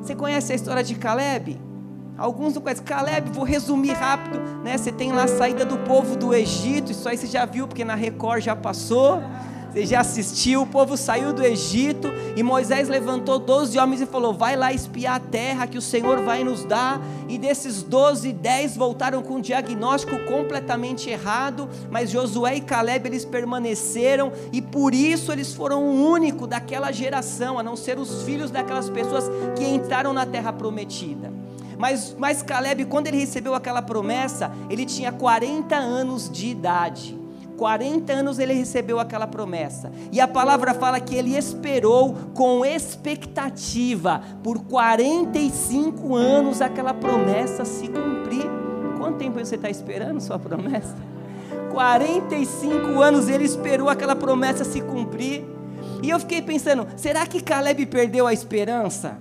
Você 0.00 0.14
conhece 0.14 0.52
a 0.52 0.54
história 0.54 0.84
de 0.84 0.94
Caleb? 0.94 1.60
Alguns 2.16 2.54
não 2.54 2.62
conhecem. 2.62 2.84
Caleb, 2.84 3.30
vou 3.32 3.44
resumir 3.44 3.92
rápido. 3.92 4.38
Né? 4.62 4.78
Você 4.78 4.92
tem 4.92 5.10
lá 5.10 5.24
a 5.24 5.28
saída 5.28 5.64
do 5.64 5.76
povo 5.78 6.16
do 6.16 6.32
Egito. 6.32 6.92
Isso 6.92 7.08
aí 7.08 7.16
você 7.16 7.26
já 7.26 7.44
viu, 7.44 7.66
porque 7.66 7.84
na 7.84 7.96
Record 7.96 8.44
já 8.44 8.54
passou. 8.54 9.20
Você 9.74 9.86
já 9.86 10.02
assistiu, 10.02 10.62
o 10.62 10.66
povo 10.68 10.96
saiu 10.96 11.32
do 11.32 11.42
Egito 11.42 12.06
e 12.36 12.44
Moisés 12.44 12.88
levantou 12.88 13.40
12 13.40 13.76
homens 13.76 14.00
e 14.00 14.06
falou: 14.06 14.32
Vai 14.32 14.54
lá 14.54 14.72
espiar 14.72 15.16
a 15.16 15.18
terra 15.18 15.66
que 15.66 15.76
o 15.76 15.82
Senhor 15.82 16.22
vai 16.22 16.44
nos 16.44 16.64
dar. 16.64 17.00
E 17.28 17.36
desses 17.36 17.82
12, 17.82 18.32
10 18.32 18.76
voltaram 18.76 19.20
com 19.20 19.34
um 19.34 19.40
diagnóstico 19.40 20.16
completamente 20.26 21.10
errado, 21.10 21.68
mas 21.90 22.08
Josué 22.08 22.54
e 22.54 22.60
Caleb 22.60 23.08
eles 23.08 23.24
permaneceram 23.24 24.30
e 24.52 24.62
por 24.62 24.94
isso 24.94 25.32
eles 25.32 25.52
foram 25.52 25.82
o 25.82 26.08
único 26.08 26.46
daquela 26.46 26.92
geração, 26.92 27.58
a 27.58 27.62
não 27.62 27.74
ser 27.74 27.98
os 27.98 28.22
filhos 28.22 28.52
daquelas 28.52 28.88
pessoas 28.88 29.24
que 29.56 29.64
entraram 29.64 30.12
na 30.12 30.24
terra 30.24 30.52
prometida. 30.52 31.32
Mas, 31.76 32.14
mas 32.16 32.44
Caleb, 32.44 32.84
quando 32.84 33.08
ele 33.08 33.18
recebeu 33.18 33.56
aquela 33.56 33.82
promessa, 33.82 34.52
ele 34.70 34.86
tinha 34.86 35.10
40 35.10 35.74
anos 35.74 36.30
de 36.30 36.46
idade. 36.46 37.23
40 37.56 38.12
anos 38.12 38.38
ele 38.38 38.52
recebeu 38.52 38.98
aquela 38.98 39.26
promessa. 39.26 39.90
E 40.12 40.20
a 40.20 40.28
palavra 40.28 40.74
fala 40.74 41.00
que 41.00 41.14
ele 41.14 41.36
esperou 41.36 42.14
com 42.34 42.64
expectativa 42.64 44.22
por 44.42 44.60
45 44.60 46.14
anos 46.14 46.60
aquela 46.60 46.94
promessa 46.94 47.64
se 47.64 47.88
cumprir. 47.88 48.44
Quanto 48.98 49.18
tempo 49.18 49.38
você 49.38 49.56
está 49.56 49.70
esperando 49.70 50.20
sua 50.20 50.38
promessa? 50.38 50.96
45 51.72 53.02
anos 53.02 53.28
ele 53.28 53.44
esperou 53.44 53.88
aquela 53.88 54.14
promessa 54.14 54.64
se 54.64 54.80
cumprir. 54.80 55.44
E 56.02 56.10
eu 56.10 56.18
fiquei 56.20 56.40
pensando: 56.40 56.86
será 56.96 57.26
que 57.26 57.42
Caleb 57.42 57.86
perdeu 57.86 58.26
a 58.26 58.32
esperança? 58.32 59.18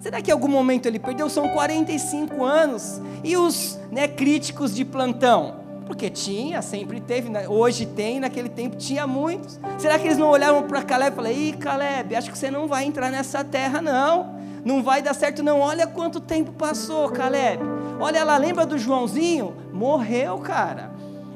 Será 0.00 0.20
que 0.20 0.30
em 0.30 0.32
algum 0.32 0.48
momento 0.48 0.86
ele 0.86 0.98
perdeu? 0.98 1.28
São 1.28 1.48
45 1.48 2.44
anos. 2.44 3.00
E 3.24 3.36
os 3.36 3.78
né, 3.90 4.06
críticos 4.06 4.74
de 4.74 4.84
plantão? 4.84 5.65
Porque 5.86 6.10
tinha, 6.10 6.60
sempre 6.60 7.00
teve, 7.00 7.30
né? 7.30 7.48
hoje 7.48 7.86
tem, 7.86 8.18
naquele 8.18 8.48
tempo 8.48 8.76
tinha 8.76 9.06
muitos. 9.06 9.58
Será 9.78 9.96
que 9.98 10.06
eles 10.06 10.18
não 10.18 10.28
olhavam 10.28 10.64
para 10.64 10.82
Caleb 10.82 11.12
e 11.12 11.16
falaram: 11.16 11.36
Ih, 11.36 11.52
Caleb, 11.52 12.16
acho 12.16 12.30
que 12.30 12.36
você 12.36 12.50
não 12.50 12.66
vai 12.66 12.84
entrar 12.84 13.10
nessa 13.10 13.44
terra, 13.44 13.80
não. 13.80 14.34
Não 14.64 14.82
vai 14.82 15.00
dar 15.00 15.14
certo, 15.14 15.44
não. 15.44 15.60
Olha 15.60 15.86
quanto 15.86 16.18
tempo 16.18 16.50
passou, 16.52 17.08
Caleb. 17.10 17.62
Olha 18.00 18.24
lá, 18.24 18.36
lembra 18.36 18.66
do 18.66 18.76
Joãozinho? 18.76 19.54
Morreu, 19.72 20.38
cara. 20.38 20.90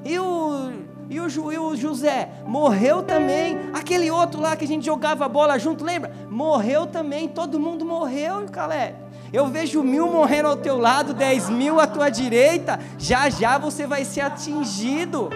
E 0.04 0.18
o, 0.18 0.72
e 1.08 1.20
o, 1.20 1.52
e 1.52 1.58
o 1.58 1.76
José? 1.76 2.28
Morreu 2.44 3.04
também. 3.04 3.56
Aquele 3.72 4.10
outro 4.10 4.40
lá 4.40 4.56
que 4.56 4.64
a 4.64 4.68
gente 4.68 4.84
jogava 4.84 5.28
bola 5.28 5.58
junto, 5.60 5.84
lembra? 5.84 6.12
Morreu 6.28 6.86
também. 6.86 7.28
Todo 7.28 7.60
mundo 7.60 7.84
morreu, 7.84 8.46
Caleb. 8.50 8.96
Eu 9.32 9.46
vejo 9.46 9.82
mil 9.82 10.08
morrendo 10.08 10.48
ao 10.48 10.56
teu 10.56 10.76
lado, 10.76 11.14
dez 11.14 11.48
mil 11.48 11.78
à 11.78 11.86
tua 11.86 12.08
direita. 12.10 12.80
Já 12.98 13.30
já 13.30 13.58
você 13.58 13.86
vai 13.86 14.04
ser 14.04 14.22
atingido. 14.22 15.30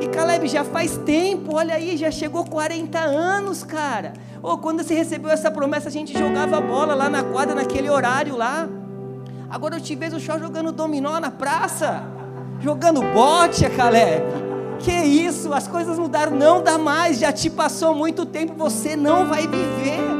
E 0.00 0.06
Caleb 0.08 0.48
já 0.48 0.64
faz 0.64 0.96
tempo, 0.98 1.56
olha 1.56 1.74
aí, 1.74 1.96
já 1.96 2.10
chegou 2.10 2.44
40 2.44 2.98
anos, 2.98 3.62
cara. 3.62 4.12
Oh, 4.42 4.56
quando 4.58 4.82
você 4.82 4.94
recebeu 4.94 5.30
essa 5.30 5.50
promessa, 5.50 5.88
a 5.88 5.92
gente 5.92 6.16
jogava 6.16 6.60
bola 6.60 6.94
lá 6.94 7.08
na 7.08 7.22
quadra 7.22 7.54
naquele 7.54 7.90
horário 7.90 8.36
lá. 8.36 8.68
Agora 9.50 9.76
eu 9.76 9.80
te 9.80 9.94
vejo 9.94 10.20
só 10.20 10.38
jogando 10.38 10.72
dominó 10.72 11.18
na 11.18 11.30
praça, 11.30 12.04
jogando 12.60 13.00
bote, 13.12 13.68
Caleb. 13.70 14.24
Que 14.78 14.92
isso, 14.92 15.52
as 15.52 15.66
coisas 15.66 15.98
mudaram, 15.98 16.36
não 16.36 16.62
dá 16.62 16.78
mais, 16.78 17.18
já 17.18 17.32
te 17.32 17.50
passou 17.50 17.94
muito 17.94 18.24
tempo, 18.24 18.54
você 18.54 18.94
não 18.94 19.26
vai 19.26 19.46
viver. 19.48 20.17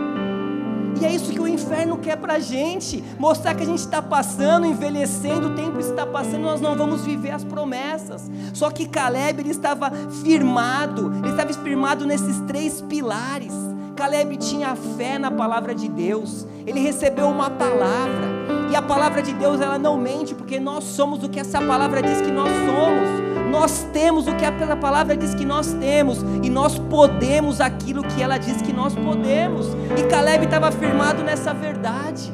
E 1.01 1.05
é 1.05 1.15
isso 1.15 1.31
que 1.31 1.41
o 1.41 1.47
inferno 1.47 1.99
quer 1.99 2.17
para 2.17 2.39
gente: 2.39 3.03
mostrar 3.19 3.55
que 3.55 3.63
a 3.63 3.67
gente 3.67 3.79
está 3.79 4.03
passando, 4.03 4.67
envelhecendo, 4.67 5.49
o 5.49 5.55
tempo 5.55 5.79
está 5.79 6.05
passando, 6.05 6.41
nós 6.41 6.61
não 6.61 6.77
vamos 6.77 7.05
viver 7.05 7.31
as 7.31 7.45
promessas. 7.45 8.31
Só 8.53 8.71
que 8.71 8.87
Caleb 8.87 9.41
ele 9.41 9.51
estava 9.51 9.91
firmado, 10.23 11.13
ele 11.19 11.31
estava 11.31 11.53
firmado 11.53 12.05
nesses 12.05 12.41
três 12.41 12.81
pilares. 12.81 13.53
Caleb 13.95 14.37
tinha 14.37 14.77
fé 14.97 15.19
na 15.19 15.31
palavra 15.31 15.75
de 15.75 15.89
Deus, 15.89 16.47
ele 16.65 16.81
recebeu 16.81 17.27
uma 17.27 17.51
palavra, 17.51 18.29
e 18.71 18.77
a 18.77 18.83
palavra 18.83 19.21
de 19.21 19.33
Deus 19.35 19.61
ela 19.61 19.77
não 19.77 19.97
mente, 19.97 20.37
porque 20.37 20.61
nós 20.61 20.85
somos 20.85 21.25
o 21.25 21.29
que 21.29 21.41
essa 21.41 21.61
palavra 21.61 22.01
diz 22.01 22.21
que 22.21 22.31
nós 22.31 22.49
somos. 22.49 23.28
Nós 23.51 23.87
temos 23.93 24.27
o 24.27 24.35
que 24.35 24.45
a 24.45 24.77
palavra 24.77 25.17
diz 25.17 25.35
que 25.35 25.45
nós 25.45 25.73
temos, 25.75 26.25
e 26.43 26.51
nós 26.51 26.79
podemos 26.79 27.61
aquilo 27.61 28.03
que 28.03 28.23
ela 28.23 28.39
diz 28.39 28.61
que 28.63 28.73
nós 28.73 28.95
podemos. 28.95 29.67
E 29.97 30.03
Caleb 30.09 30.45
estava 30.45 30.71
firmado 30.71 31.23
nessa 31.23 31.53
verdade. 31.53 32.33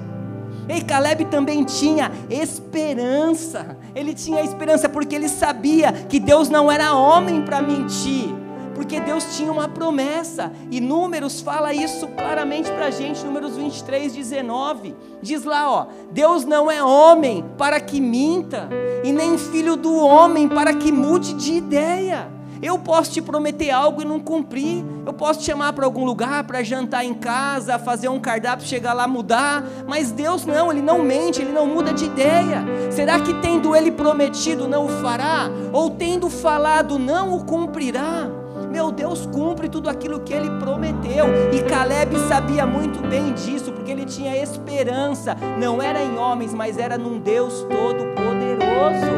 E 0.68 0.80
Caleb 0.82 1.26
também 1.26 1.64
tinha 1.64 2.10
esperança. 2.28 3.76
Ele 3.94 4.14
tinha 4.14 4.42
esperança 4.42 4.88
porque 4.88 5.14
ele 5.14 5.28
sabia 5.28 5.92
que 5.92 6.18
Deus 6.18 6.48
não 6.48 6.70
era 6.70 6.94
homem 6.94 7.42
para 7.42 7.60
mentir 7.60 8.43
porque 8.74 9.00
Deus 9.00 9.36
tinha 9.36 9.52
uma 9.52 9.68
promessa, 9.68 10.52
e 10.70 10.80
Números 10.80 11.40
fala 11.40 11.72
isso 11.72 12.06
claramente 12.08 12.70
para 12.70 12.86
a 12.86 12.90
gente, 12.90 13.24
Números 13.24 13.56
23, 13.56 14.14
19, 14.14 14.94
diz 15.22 15.44
lá, 15.44 15.70
ó, 15.70 15.86
Deus 16.10 16.44
não 16.44 16.70
é 16.70 16.82
homem 16.82 17.44
para 17.56 17.80
que 17.80 18.00
minta, 18.00 18.68
e 19.02 19.12
nem 19.12 19.38
filho 19.38 19.76
do 19.76 19.96
homem 19.96 20.48
para 20.48 20.74
que 20.74 20.90
mude 20.90 21.34
de 21.34 21.54
ideia. 21.54 22.34
Eu 22.64 22.78
posso 22.78 23.12
te 23.12 23.20
prometer 23.20 23.70
algo 23.70 24.00
e 24.00 24.06
não 24.06 24.18
cumprir. 24.18 24.82
Eu 25.04 25.12
posso 25.12 25.40
te 25.40 25.44
chamar 25.44 25.74
para 25.74 25.84
algum 25.84 26.02
lugar 26.02 26.44
para 26.44 26.62
jantar 26.62 27.04
em 27.04 27.12
casa, 27.12 27.78
fazer 27.78 28.08
um 28.08 28.18
cardápio, 28.18 28.66
chegar 28.66 28.94
lá 28.94 29.06
mudar. 29.06 29.62
Mas 29.86 30.10
Deus 30.10 30.46
não, 30.46 30.72
Ele 30.72 30.80
não 30.80 31.02
mente, 31.02 31.42
Ele 31.42 31.52
não 31.52 31.66
muda 31.66 31.92
de 31.92 32.06
ideia. 32.06 32.64
Será 32.90 33.20
que 33.20 33.34
tendo 33.34 33.76
Ele 33.76 33.90
prometido 33.90 34.66
não 34.66 34.86
o 34.86 34.88
fará? 34.88 35.50
Ou 35.74 35.90
tendo 35.90 36.30
falado 36.30 36.98
não 36.98 37.36
o 37.36 37.44
cumprirá? 37.44 38.30
Meu 38.74 38.90
Deus 38.90 39.24
cumpre 39.24 39.68
tudo 39.68 39.88
aquilo 39.88 40.18
que 40.18 40.34
ele 40.34 40.50
prometeu. 40.58 41.26
E 41.52 41.62
Caleb 41.62 42.18
sabia 42.26 42.66
muito 42.66 43.00
bem 43.06 43.32
disso, 43.32 43.70
porque 43.70 43.92
ele 43.92 44.04
tinha 44.04 44.36
esperança. 44.36 45.36
Não 45.60 45.80
era 45.80 46.02
em 46.02 46.18
homens, 46.18 46.52
mas 46.52 46.76
era 46.76 46.98
num 46.98 47.20
Deus 47.20 47.64
todo-poderoso. 47.70 49.14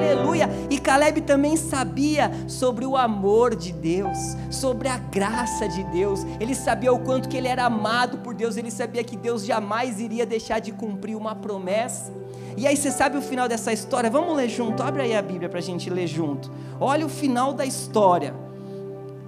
Aleluia. 0.00 0.48
E 0.70 0.78
Caleb 0.78 1.20
também 1.20 1.56
sabia 1.56 2.30
sobre 2.48 2.86
o 2.86 2.96
amor 2.96 3.54
de 3.54 3.72
Deus, 3.72 4.18
sobre 4.50 4.88
a 4.88 4.96
graça 4.96 5.68
de 5.68 5.84
Deus. 5.84 6.24
Ele 6.40 6.54
sabia 6.54 6.92
o 6.92 7.00
quanto 7.00 7.28
que 7.28 7.36
ele 7.36 7.48
era 7.48 7.64
amado 7.64 8.18
por 8.18 8.34
Deus, 8.34 8.56
ele 8.56 8.70
sabia 8.70 9.04
que 9.04 9.16
Deus 9.16 9.44
jamais 9.44 10.00
iria 10.00 10.24
deixar 10.24 10.58
de 10.58 10.72
cumprir 10.72 11.16
uma 11.16 11.34
promessa. 11.34 12.12
E 12.56 12.66
aí 12.66 12.76
você 12.76 12.90
sabe 12.90 13.16
o 13.16 13.22
final 13.22 13.48
dessa 13.48 13.72
história? 13.72 14.10
Vamos 14.10 14.36
ler 14.36 14.48
junto. 14.48 14.82
Abre 14.82 15.02
aí 15.02 15.14
a 15.14 15.22
Bíblia 15.22 15.48
para 15.48 15.58
a 15.58 15.62
gente 15.62 15.88
ler 15.90 16.06
junto. 16.06 16.50
Olha 16.80 17.06
o 17.06 17.08
final 17.08 17.52
da 17.52 17.64
história. 17.64 18.34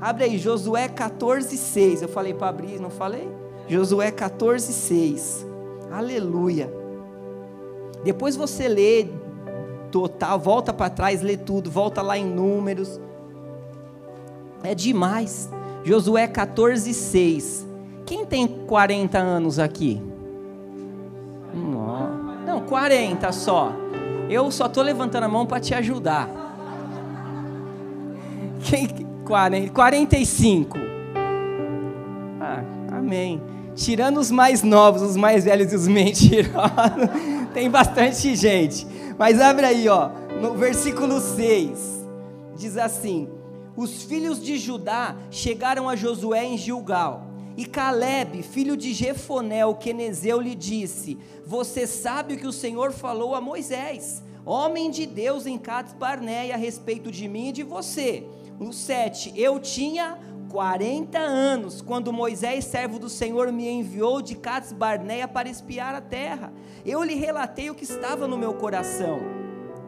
Abre 0.01 0.25
aí, 0.25 0.39
Josué 0.39 0.89
14, 0.89 1.57
6. 1.57 2.03
Eu 2.03 2.09
falei 2.09 2.35
para 2.35 2.49
abrir, 2.49 2.81
não 2.81 2.91
falei? 2.91 3.31
Josué 3.69 4.11
14, 4.11 4.73
6. 4.73 5.47
Aleluia. 5.93 6.73
Depois 8.03 8.35
você 8.35 8.67
lê 8.67 9.07
total, 9.93 10.41
volta 10.41 10.73
para 10.73 10.89
trás, 10.89 11.21
lê 11.21 11.37
tudo, 11.37 11.71
volta 11.71 12.01
lá 12.01 12.17
em 12.17 12.25
números. 12.25 12.99
É 14.65 14.75
demais. 14.75 15.51
Josué 15.85 16.27
14, 16.27 16.95
6. 16.95 17.69
Quem 18.07 18.25
tem 18.25 18.47
40 18.47 19.19
anos 19.19 19.59
aqui? 19.59 20.03
Não. 21.55 22.23
Não, 22.47 22.61
40 22.63 23.31
só. 23.33 23.73
Eu 24.29 24.51
só 24.51 24.67
estou 24.67 24.83
levantando 24.83 25.25
a 25.25 25.29
mão 25.29 25.45
para 25.45 25.61
te 25.61 25.75
ajudar. 25.75 26.29
Quem, 28.61 28.89
40, 29.27 29.73
45. 29.73 30.79
Ah, 32.41 32.63
amém. 32.97 33.43
Tirando 33.75 34.19
os 34.19 34.31
mais 34.31 34.63
novos, 34.63 35.03
os 35.03 35.17
mais 35.17 35.45
velhos 35.45 35.73
e 35.73 35.77
os 35.77 35.89
mentirosos, 35.89 37.09
tem 37.53 37.71
bastante 37.71 38.35
gente. 38.35 38.87
Mas 39.19 39.41
abre 39.41 39.67
aí, 39.67 39.89
ó, 39.89 40.11
no 40.41 40.55
versículo 40.55 41.21
6. 41.21 42.07
Diz 42.57 42.77
assim: 42.77 43.29
Os 43.77 44.03
filhos 44.03 44.43
de 44.43 44.59
Judá 44.59 45.17
chegaram 45.31 45.89
a 45.89 45.97
Josué 45.97 46.45
em 46.45 46.57
Gilgal 46.57 47.33
e 47.57 47.67
Caleb, 47.67 48.43
filho 48.43 48.77
de 48.77 48.95
Jefoné, 48.95 49.65
o 49.67 49.75
quenezeu, 49.75 50.41
lhe 50.41 50.55
disse: 50.55 51.19
Você 51.47 51.87
sabe 51.87 52.35
o 52.35 52.39
que 52.39 52.47
o 52.47 52.53
Senhor 52.53 52.93
falou 52.93 53.35
a 53.35 53.41
Moisés, 53.41 54.23
homem 54.45 54.91
de 54.91 55.07
Deus 55.07 55.47
em 55.47 55.59
Cades 55.59 55.93
Barneia, 55.93 56.55
a 56.55 56.59
respeito 56.59 57.11
de 57.11 57.29
mim 57.29 57.49
e 57.49 57.53
de 57.53 57.63
você. 57.63 58.27
No 58.59 58.73
7, 58.73 59.33
eu 59.37 59.59
tinha 59.59 60.19
40 60.53 61.19
anos, 61.19 61.81
quando 61.81 62.13
Moisés, 62.13 62.67
servo 62.67 62.99
do 62.99 63.09
Senhor, 63.09 63.51
me 63.51 63.67
enviou 63.67 64.21
de 64.21 64.35
Cades 64.35 64.71
Barneia 64.71 65.27
para 65.27 65.49
espiar 65.49 65.95
a 65.95 66.01
terra. 66.03 66.53
Eu 66.85 67.03
lhe 67.03 67.15
relatei 67.15 67.71
o 67.71 67.75
que 67.75 67.85
estava 67.85 68.29
no 68.29 68.37
meu 68.37 68.53
coração. 68.53 69.19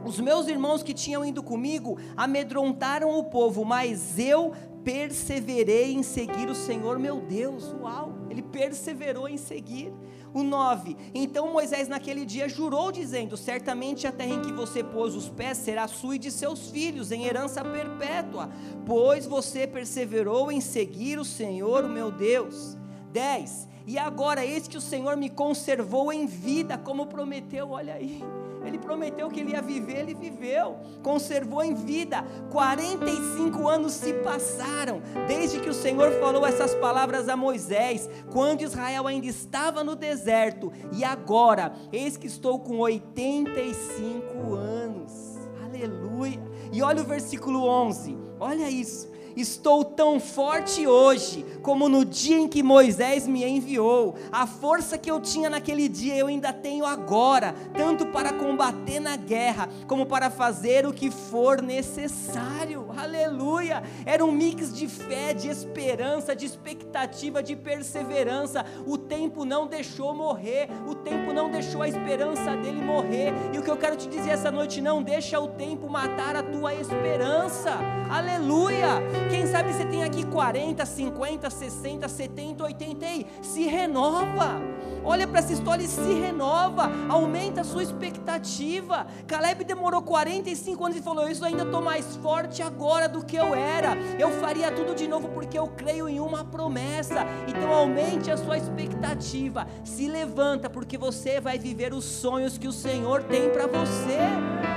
Os 0.06 0.18
meus 0.18 0.49
irmãos 0.49 0.83
que 0.83 0.94
tinham 0.94 1.23
ido 1.23 1.42
comigo 1.42 1.99
amedrontaram 2.16 3.11
o 3.18 3.25
povo, 3.25 3.62
mas 3.62 4.18
eu 4.18 4.54
perseverei 4.83 5.92
em 5.92 6.02
seguir 6.02 6.49
o 6.49 6.54
Senhor 6.54 6.99
meu 6.99 7.21
Deus. 7.21 7.75
Uau! 7.83 8.14
Ele 8.30 8.40
perseverou 8.40 9.28
em 9.28 9.37
seguir. 9.37 9.92
O 10.34 10.42
9: 10.42 10.96
Então 11.14 11.52
Moisés 11.52 11.86
naquele 11.86 12.26
dia 12.26 12.48
jurou, 12.48 12.90
dizendo: 12.90 13.36
Certamente 13.36 14.04
a 14.04 14.12
terra 14.12 14.34
em 14.34 14.42
que 14.42 14.52
você 14.52 14.82
pôs 14.82 15.14
os 15.14 15.28
pés 15.28 15.58
será 15.58 15.86
sua 15.86 16.16
e 16.16 16.18
de 16.18 16.32
seus 16.32 16.70
filhos, 16.70 17.12
em 17.12 17.24
herança 17.24 17.64
perpétua, 17.64 18.50
pois 18.84 19.26
você 19.26 19.64
perseverou 19.64 20.50
em 20.50 20.60
seguir 20.60 21.20
o 21.20 21.24
Senhor, 21.24 21.84
o 21.84 21.88
meu 21.88 22.10
Deus. 22.10 22.76
10: 23.12 23.68
E 23.86 23.96
agora, 23.96 24.44
eis 24.44 24.66
que 24.66 24.76
o 24.76 24.80
Senhor 24.80 25.16
me 25.16 25.30
conservou 25.30 26.12
em 26.12 26.26
vida, 26.26 26.76
como 26.76 27.06
prometeu, 27.06 27.70
olha 27.70 27.94
aí. 27.94 28.20
Ele 28.64 28.78
prometeu 28.78 29.28
que 29.28 29.40
ele 29.40 29.52
ia 29.52 29.62
viver, 29.62 30.00
ele 30.00 30.14
viveu, 30.14 30.76
conservou 31.02 31.62
em 31.62 31.75
vida. 31.75 32.25
45 32.50 33.68
anos 33.68 33.92
se 33.92 34.12
passaram 34.14 35.02
desde 35.26 35.61
que 35.61 35.68
o 35.68 35.75
Senhor 35.75 36.12
falou 36.21 36.47
essas 36.47 36.75
palavras 36.75 37.28
a 37.28 37.37
Moisés, 37.37 38.09
quando 38.33 38.62
Israel 38.62 39.06
ainda 39.06 39.26
estava 39.26 39.85
no 39.85 39.94
deserto, 39.94 40.73
e 40.92 41.04
agora, 41.04 41.73
eis 41.92 42.16
que 42.16 42.26
estou 42.26 42.59
com 42.59 42.78
85 42.78 44.54
anos. 44.54 45.38
Aleluia. 45.64 46.40
E 46.73 46.83
olha 46.83 47.02
o 47.02 47.06
versículo 47.06 47.66
11. 47.66 48.16
Olha 48.40 48.68
isso. 48.71 49.13
Estou 49.36 49.84
tão 49.84 50.20
forte 50.20 50.86
hoje 50.86 51.44
como 51.62 51.88
no 51.88 52.04
dia 52.04 52.36
em 52.36 52.46
que 52.46 52.62
Moisés 52.62 53.26
me 53.26 53.44
enviou. 53.44 54.14
A 54.30 54.46
força 54.46 54.98
que 54.98 55.10
eu 55.10 55.20
tinha 55.20 55.50
naquele 55.50 55.88
dia 55.88 56.16
eu 56.16 56.26
ainda 56.26 56.52
tenho 56.52 56.84
agora, 56.84 57.54
tanto 57.74 58.06
para 58.06 58.32
combater 58.32 59.00
na 59.00 59.16
guerra, 59.16 59.68
como 59.86 60.06
para 60.06 60.30
fazer 60.30 60.86
o 60.86 60.92
que 60.92 61.10
for 61.10 61.62
necessário. 61.62 62.86
Aleluia! 62.96 63.82
Era 64.06 64.24
um 64.24 64.30
mix 64.30 64.72
de 64.72 64.86
fé, 64.86 65.34
de 65.34 65.48
esperança, 65.48 66.36
de 66.36 66.46
expectativa, 66.46 67.42
de 67.42 67.56
perseverança. 67.56 68.64
O 68.86 68.96
tempo 68.96 69.44
não 69.44 69.66
deixou 69.66 70.14
morrer, 70.14 70.68
o 70.86 70.94
tempo 70.94 71.32
não 71.32 71.50
deixou 71.50 71.82
a 71.82 71.88
esperança 71.88 72.56
dele 72.56 72.80
morrer. 72.80 73.32
E 73.52 73.58
o 73.58 73.62
que 73.62 73.70
eu 73.70 73.76
quero 73.76 73.96
te 73.96 74.08
dizer 74.08 74.30
essa 74.30 74.50
noite, 74.50 74.80
não 74.80 75.02
deixa 75.02 75.40
o 75.40 75.48
tempo 75.48 75.88
matar 75.88 76.36
a 76.36 76.42
tua 76.42 76.74
esperança. 76.74 77.72
Aleluia! 78.10 79.23
Quem 79.30 79.46
sabe 79.46 79.72
você 79.72 79.84
tem 79.84 80.04
aqui 80.04 80.24
40, 80.24 80.84
50, 80.84 81.50
60, 81.50 82.08
70, 82.08 82.64
80 82.64 83.06
aí, 83.06 83.26
se 83.42 83.64
renova. 83.64 84.60
Olha 85.04 85.28
para 85.28 85.40
essa 85.40 85.52
história 85.52 85.84
e 85.84 85.86
se 85.86 86.14
renova, 86.14 86.90
aumenta 87.10 87.60
a 87.60 87.64
sua 87.64 87.82
expectativa. 87.82 89.06
Caleb 89.26 89.62
demorou 89.64 90.00
45 90.00 90.84
anos 90.84 90.96
e 90.96 91.02
falou: 91.02 91.28
Isso 91.28 91.44
ainda 91.44 91.62
estou 91.62 91.82
mais 91.82 92.16
forte 92.16 92.62
agora 92.62 93.06
do 93.06 93.22
que 93.22 93.36
eu 93.36 93.54
era. 93.54 93.94
Eu 94.18 94.30
faria 94.40 94.72
tudo 94.72 94.94
de 94.94 95.06
novo 95.06 95.28
porque 95.28 95.58
eu 95.58 95.68
creio 95.68 96.08
em 96.08 96.20
uma 96.20 96.42
promessa. 96.44 97.26
Então 97.46 97.70
aumente 97.70 98.30
a 98.30 98.36
sua 98.38 98.56
expectativa. 98.56 99.66
Se 99.84 100.08
levanta 100.08 100.70
porque 100.70 100.96
você 100.96 101.38
vai 101.38 101.58
viver 101.58 101.92
os 101.92 102.04
sonhos 102.04 102.56
que 102.56 102.66
o 102.66 102.72
Senhor 102.72 103.22
tem 103.24 103.50
para 103.50 103.66
você. 103.66 104.18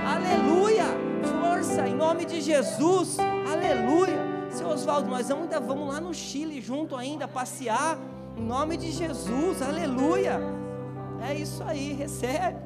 Aleluia! 0.05 0.83
Força 1.41 1.87
em 1.87 1.95
nome 1.95 2.25
de 2.25 2.41
Jesus. 2.41 3.17
Aleluia. 3.19 4.26
Seu 4.67 4.73
Oswaldo, 4.73 5.07
nós 5.09 5.31
ainda 5.31 5.61
vamos 5.61 5.87
lá 5.87 6.01
no 6.01 6.13
Chile 6.13 6.59
junto 6.59 6.93
ainda 6.97 7.25
passear. 7.25 7.97
Em 8.35 8.43
nome 8.43 8.75
de 8.75 8.91
Jesus, 8.91 9.61
aleluia. 9.61 10.41
É 11.25 11.33
isso 11.33 11.63
aí, 11.63 11.93
recebe. 11.93 12.59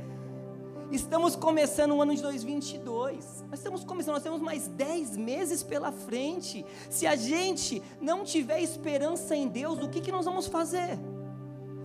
Estamos 0.90 1.36
começando 1.36 1.94
o 1.94 2.00
ano 2.00 2.14
de 2.14 2.22
2022. 2.22 3.44
Nós 3.50 3.58
estamos 3.58 3.84
começando, 3.84 4.14
nós 4.14 4.22
temos 4.22 4.40
mais 4.40 4.68
10 4.68 5.18
meses 5.18 5.62
pela 5.62 5.92
frente. 5.92 6.64
Se 6.88 7.06
a 7.06 7.14
gente 7.14 7.82
não 8.00 8.24
tiver 8.24 8.62
esperança 8.62 9.36
em 9.36 9.48
Deus, 9.48 9.82
o 9.82 9.88
que, 9.90 10.00
que 10.00 10.10
nós 10.10 10.24
vamos 10.24 10.46
fazer? 10.46 10.98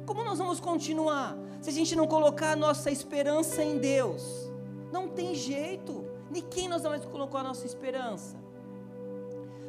Como 0.05 0.23
nós 0.23 0.37
vamos 0.37 0.61
continuar? 0.61 1.37
Se 1.61 1.69
a 1.69 1.73
gente 1.73 1.97
não 1.97 2.07
colocar 2.07 2.53
a 2.53 2.55
nossa 2.55 2.89
esperança 2.89 3.61
em 3.61 3.77
Deus, 3.77 4.23
não 4.89 5.09
tem 5.09 5.35
jeito. 5.35 6.05
Em 6.33 6.41
quem 6.41 6.69
nós 6.69 6.83
vamos 6.83 7.03
colocar 7.03 7.39
a 7.39 7.43
nossa 7.43 7.65
esperança? 7.65 8.42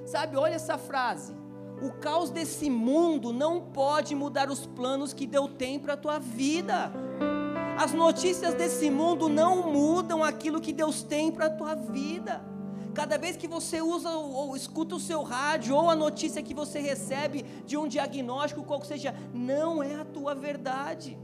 Sabe, 0.04 0.36
olha 0.36 0.54
essa 0.54 0.76
frase. 0.76 1.34
O 1.82 1.90
caos 1.90 2.30
desse 2.30 2.70
mundo 2.70 3.32
não 3.32 3.60
pode 3.60 4.14
mudar 4.14 4.50
os 4.50 4.66
planos 4.66 5.12
que 5.12 5.26
Deus 5.26 5.50
tem 5.58 5.78
para 5.78 5.94
a 5.94 5.96
tua 5.96 6.18
vida. 6.18 6.92
As 7.76 7.92
notícias 7.92 8.54
desse 8.54 8.88
mundo 8.90 9.28
não 9.28 9.72
mudam 9.72 10.22
aquilo 10.22 10.60
que 10.60 10.72
Deus 10.72 11.02
tem 11.02 11.32
para 11.32 11.46
a 11.46 11.50
tua 11.50 11.74
vida. 11.74 12.44
Cada 12.94 13.18
vez 13.18 13.36
que 13.36 13.48
você 13.48 13.82
usa 13.82 14.10
ou 14.10 14.54
escuta 14.54 14.94
o 14.94 15.00
seu 15.00 15.22
rádio 15.24 15.74
ou 15.74 15.90
a 15.90 15.96
notícia 15.96 16.42
que 16.42 16.54
você 16.54 16.78
recebe 16.78 17.42
de 17.66 17.76
um 17.76 17.88
diagnóstico, 17.88 18.62
qual 18.62 18.80
que 18.80 18.86
seja, 18.86 19.12
não 19.32 19.82
é 19.82 19.96
a 19.96 20.04
tua 20.04 20.32
verdade. 20.32 21.18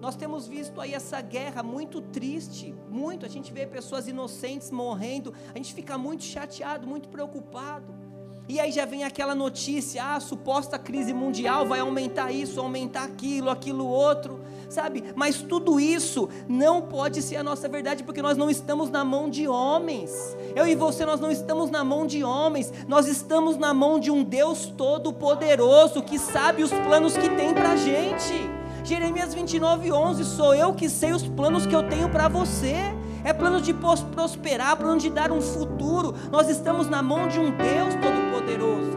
Nós 0.00 0.14
temos 0.14 0.46
visto 0.46 0.80
aí 0.80 0.94
essa 0.94 1.20
guerra 1.20 1.64
muito 1.64 2.00
triste, 2.00 2.72
muito. 2.88 3.26
A 3.26 3.28
gente 3.28 3.52
vê 3.52 3.66
pessoas 3.66 4.06
inocentes 4.06 4.70
morrendo, 4.70 5.34
a 5.52 5.56
gente 5.56 5.74
fica 5.74 5.98
muito 5.98 6.22
chateado, 6.22 6.86
muito 6.86 7.08
preocupado. 7.08 8.05
E 8.48 8.60
aí 8.60 8.70
já 8.70 8.84
vem 8.84 9.02
aquela 9.02 9.34
notícia, 9.34 10.04
ah, 10.04 10.14
a 10.14 10.20
suposta 10.20 10.78
crise 10.78 11.12
mundial 11.12 11.66
vai 11.66 11.80
aumentar 11.80 12.30
isso, 12.30 12.60
aumentar 12.60 13.02
aquilo, 13.02 13.50
aquilo 13.50 13.84
outro, 13.84 14.40
sabe? 14.68 15.02
Mas 15.16 15.42
tudo 15.42 15.80
isso 15.80 16.28
não 16.48 16.80
pode 16.80 17.22
ser 17.22 17.36
a 17.38 17.42
nossa 17.42 17.68
verdade, 17.68 18.04
porque 18.04 18.22
nós 18.22 18.36
não 18.36 18.48
estamos 18.48 18.88
na 18.88 19.04
mão 19.04 19.28
de 19.28 19.48
homens. 19.48 20.12
Eu 20.54 20.64
e 20.64 20.76
você, 20.76 21.04
nós 21.04 21.18
não 21.18 21.28
estamos 21.28 21.72
na 21.72 21.82
mão 21.82 22.06
de 22.06 22.22
homens, 22.22 22.72
nós 22.86 23.08
estamos 23.08 23.56
na 23.56 23.74
mão 23.74 23.98
de 23.98 24.12
um 24.12 24.22
Deus 24.22 24.66
todo-poderoso 24.66 26.00
que 26.00 26.16
sabe 26.16 26.62
os 26.62 26.70
planos 26.70 27.16
que 27.16 27.28
tem 27.30 27.52
para 27.52 27.74
gente. 27.74 28.48
Jeremias 28.84 29.34
29, 29.34 29.90
11: 29.90 30.24
Sou 30.24 30.54
eu 30.54 30.72
que 30.72 30.88
sei 30.88 31.12
os 31.12 31.26
planos 31.26 31.66
que 31.66 31.74
eu 31.74 31.82
tenho 31.88 32.08
para 32.08 32.28
você 32.28 32.95
é 33.26 33.32
plano 33.32 33.60
de 33.60 33.74
prosperar, 33.74 34.76
plano 34.76 35.00
de 35.00 35.10
dar 35.10 35.32
um 35.32 35.42
futuro. 35.42 36.14
Nós 36.30 36.48
estamos 36.48 36.88
na 36.88 37.02
mão 37.02 37.26
de 37.26 37.40
um 37.40 37.50
Deus 37.50 37.94
Todo-Poderoso. 37.96 38.96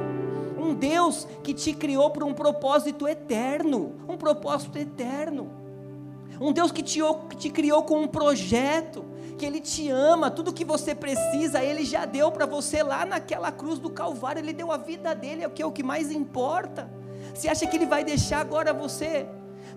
Um 0.55 0.75
Deus 0.75 1.27
que 1.43 1.51
te 1.51 1.73
criou 1.73 2.11
por 2.11 2.23
um 2.23 2.31
propósito 2.31 3.07
eterno. 3.07 3.95
Um 4.07 4.15
propósito 4.17 4.77
eterno. 4.77 5.49
Um 6.39 6.53
Deus 6.53 6.71
que 6.71 6.83
te, 6.83 6.99
te 7.39 7.49
criou 7.49 7.81
com 7.81 8.03
um 8.03 8.07
projeto. 8.07 9.03
Que 9.35 9.47
Ele 9.47 9.59
te 9.59 9.89
ama. 9.89 10.29
Tudo 10.29 10.53
que 10.53 10.63
você 10.63 10.93
precisa, 10.93 11.63
Ele 11.63 11.83
já 11.83 12.05
deu 12.05 12.31
para 12.31 12.45
você 12.45 12.83
lá 12.83 13.07
naquela 13.07 13.51
cruz 13.51 13.79
do 13.79 13.89
Calvário. 13.89 14.41
Ele 14.41 14.53
deu 14.53 14.71
a 14.71 14.77
vida 14.77 15.15
dele, 15.15 15.41
é 15.41 15.47
o 15.47 15.49
que, 15.49 15.63
é 15.63 15.65
o 15.65 15.71
que 15.71 15.81
mais 15.81 16.11
importa. 16.11 16.87
Você 17.33 17.49
acha 17.49 17.65
que 17.65 17.75
Ele 17.75 17.87
vai 17.87 18.03
deixar 18.03 18.41
agora 18.41 18.73
você 18.73 19.27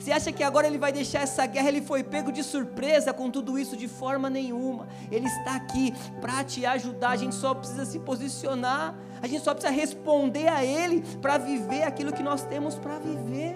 você 0.03 0.11
acha 0.11 0.33
que 0.33 0.43
agora 0.43 0.67
ele 0.67 0.79
vai 0.79 0.93
deixar 0.93 1.21
essa 1.21 1.47
guerra? 1.47 1.69
Ele 1.69 1.81
foi 1.81 2.03
pego 2.03 2.33
de 2.33 2.43
surpresa 2.43 3.13
com 3.13 3.31
tudo 3.31 3.57
isso 3.57 3.77
de 3.77 3.87
forma 3.87 4.29
nenhuma. 4.29 4.89
Ele 5.13 5.29
está 5.29 5.55
aqui 5.55 5.95
para 6.21 6.43
te 6.43 6.67
ajudar. 6.67 7.11
A 7.11 7.17
gente 7.17 7.37
só 7.37 7.55
precisa 7.55 7.85
se 7.85 8.01
posicionar. 8.01 8.97
A 9.23 9.29
gente 9.29 9.45
só 9.45 9.55
precisa 9.55 9.73
responder 9.73 10.49
a 10.49 10.65
Ele 10.65 11.03
para 11.21 11.39
viver 11.39 11.85
aquilo 11.85 12.13
que 12.13 12.21
nós 12.21 12.43
temos 12.43 12.75
para 12.75 12.99
viver. 12.99 13.55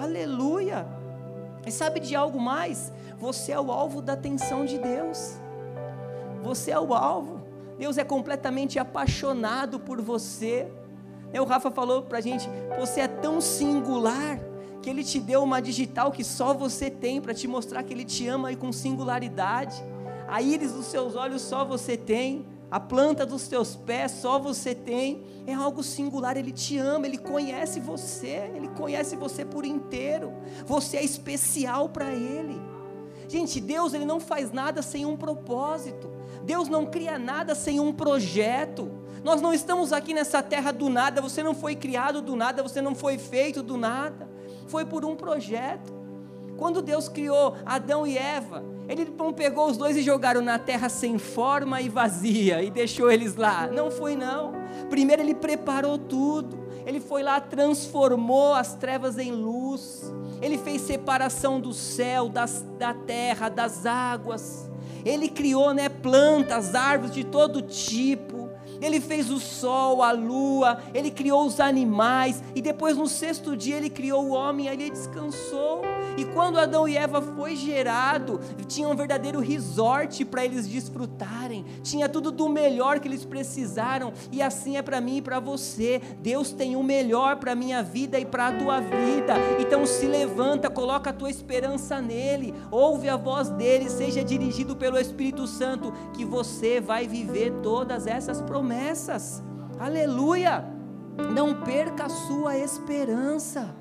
Aleluia. 0.00 0.86
E 1.66 1.70
sabe 1.70 2.00
de 2.00 2.16
algo 2.16 2.40
mais? 2.40 2.90
Você 3.18 3.52
é 3.52 3.60
o 3.60 3.70
alvo 3.70 4.00
da 4.00 4.14
atenção 4.14 4.64
de 4.64 4.78
Deus. 4.78 5.34
Você 6.42 6.70
é 6.70 6.80
o 6.80 6.94
alvo. 6.94 7.42
Deus 7.78 7.98
é 7.98 8.04
completamente 8.04 8.78
apaixonado 8.78 9.78
por 9.78 10.00
você. 10.00 10.66
O 11.38 11.44
Rafa 11.44 11.70
falou 11.70 12.04
para 12.04 12.16
a 12.16 12.22
gente: 12.22 12.48
você 12.78 13.02
é 13.02 13.08
tão 13.08 13.38
singular 13.38 14.47
que 14.82 14.90
Ele 14.90 15.02
te 15.02 15.18
deu 15.18 15.42
uma 15.42 15.60
digital 15.60 16.12
que 16.12 16.24
só 16.24 16.54
você 16.54 16.90
tem 16.90 17.20
para 17.20 17.34
te 17.34 17.48
mostrar 17.48 17.82
que 17.82 17.92
Ele 17.92 18.04
te 18.04 18.26
ama 18.26 18.52
e 18.52 18.56
com 18.56 18.72
singularidade. 18.72 19.82
A 20.26 20.42
íris 20.42 20.72
dos 20.72 20.86
seus 20.86 21.16
olhos 21.16 21.42
só 21.42 21.64
você 21.64 21.96
tem. 21.96 22.46
A 22.70 22.78
planta 22.78 23.24
dos 23.24 23.48
teus 23.48 23.74
pés 23.74 24.12
só 24.12 24.38
você 24.38 24.74
tem. 24.74 25.24
É 25.46 25.54
algo 25.54 25.82
singular. 25.82 26.36
Ele 26.36 26.52
te 26.52 26.76
ama, 26.76 27.06
ele 27.06 27.18
conhece 27.18 27.80
você, 27.80 28.50
ele 28.54 28.68
conhece 28.68 29.16
você 29.16 29.44
por 29.44 29.64
inteiro. 29.64 30.34
Você 30.66 30.98
é 30.98 31.04
especial 31.04 31.88
para 31.88 32.12
ele. 32.12 32.60
Gente, 33.26 33.60
Deus 33.60 33.94
ele 33.94 34.04
não 34.04 34.20
faz 34.20 34.52
nada 34.52 34.82
sem 34.82 35.06
um 35.06 35.16
propósito. 35.16 36.10
Deus 36.44 36.68
não 36.68 36.86
cria 36.86 37.18
nada 37.18 37.54
sem 37.54 37.80
um 37.80 37.92
projeto. 37.92 38.90
Nós 39.24 39.40
não 39.40 39.52
estamos 39.52 39.92
aqui 39.92 40.12
nessa 40.14 40.42
terra 40.42 40.70
do 40.70 40.90
nada. 40.90 41.22
Você 41.22 41.42
não 41.42 41.54
foi 41.54 41.74
criado 41.74 42.20
do 42.20 42.36
nada, 42.36 42.62
você 42.62 42.82
não 42.82 42.94
foi 42.94 43.16
feito 43.18 43.62
do 43.62 43.76
nada 43.78 44.37
foi 44.68 44.84
por 44.84 45.04
um 45.04 45.16
projeto. 45.16 45.92
Quando 46.56 46.82
Deus 46.82 47.08
criou 47.08 47.56
Adão 47.64 48.06
e 48.06 48.18
Eva, 48.18 48.64
Ele 48.88 49.12
não 49.16 49.32
pegou 49.32 49.68
os 49.68 49.76
dois 49.76 49.96
e 49.96 50.02
jogaram 50.02 50.40
na 50.40 50.58
terra 50.58 50.88
sem 50.88 51.18
forma 51.18 51.80
e 51.80 51.88
vazia 51.88 52.62
e 52.62 52.70
deixou 52.70 53.10
eles 53.10 53.36
lá. 53.36 53.68
Não 53.68 53.90
foi 53.90 54.16
não. 54.16 54.52
Primeiro 54.90 55.22
Ele 55.22 55.34
preparou 55.34 55.96
tudo. 55.98 56.66
Ele 56.84 57.00
foi 57.00 57.22
lá, 57.22 57.40
transformou 57.40 58.54
as 58.54 58.74
trevas 58.74 59.18
em 59.18 59.30
luz. 59.30 60.12
Ele 60.40 60.56
fez 60.56 60.82
separação 60.82 61.60
do 61.60 61.72
céu, 61.72 62.28
das, 62.28 62.64
da 62.78 62.94
terra, 62.94 63.48
das 63.48 63.84
águas. 63.84 64.68
Ele 65.04 65.28
criou 65.28 65.72
né, 65.74 65.88
plantas, 65.88 66.74
árvores 66.74 67.14
de 67.14 67.24
todo 67.24 67.62
tipo. 67.62 68.47
Ele 68.80 69.00
fez 69.00 69.30
o 69.30 69.38
sol, 69.38 70.02
a 70.02 70.12
lua, 70.12 70.78
ele 70.94 71.10
criou 71.10 71.46
os 71.46 71.58
animais, 71.58 72.42
e 72.54 72.62
depois 72.62 72.96
no 72.96 73.08
sexto 73.08 73.56
dia 73.56 73.76
ele 73.76 73.90
criou 73.90 74.26
o 74.26 74.30
homem, 74.30 74.66
e 74.66 74.68
ele 74.68 74.90
descansou. 74.90 75.82
E 76.16 76.24
quando 76.26 76.58
Adão 76.58 76.88
e 76.88 76.96
Eva 76.96 77.20
foi 77.20 77.56
gerado, 77.56 78.40
tinha 78.66 78.88
um 78.88 78.94
verdadeiro 78.94 79.40
resort 79.40 80.24
para 80.24 80.44
eles 80.44 80.66
desfrutarem, 80.66 81.64
tinha 81.82 82.08
tudo 82.08 82.30
do 82.30 82.48
melhor 82.48 83.00
que 83.00 83.08
eles 83.08 83.24
precisaram, 83.24 84.12
e 84.30 84.42
assim 84.42 84.76
é 84.76 84.82
para 84.82 85.00
mim 85.00 85.16
e 85.16 85.22
para 85.22 85.40
você. 85.40 86.00
Deus 86.20 86.52
tem 86.52 86.76
o 86.76 86.82
melhor 86.82 87.36
para 87.36 87.52
a 87.52 87.56
minha 87.56 87.82
vida 87.82 88.18
e 88.18 88.24
para 88.24 88.48
a 88.48 88.52
tua 88.52 88.80
vida. 88.80 89.34
Então 89.60 89.84
se 89.86 90.06
levanta, 90.06 90.70
coloca 90.70 91.10
a 91.10 91.12
tua 91.12 91.30
esperança 91.30 92.00
nele, 92.00 92.54
ouve 92.70 93.08
a 93.08 93.16
voz 93.16 93.48
dele, 93.50 93.88
seja 93.88 94.22
dirigido 94.22 94.76
pelo 94.76 94.98
Espírito 94.98 95.46
Santo, 95.46 95.92
que 96.12 96.24
você 96.24 96.80
vai 96.80 97.06
viver 97.06 97.52
todas 97.62 98.06
essas 98.06 98.40
promessas 98.42 98.67
promessas. 98.68 99.42
Aleluia! 99.80 100.62
Não 101.34 101.62
perca 101.62 102.04
a 102.04 102.08
sua 102.10 102.58
esperança. 102.58 103.74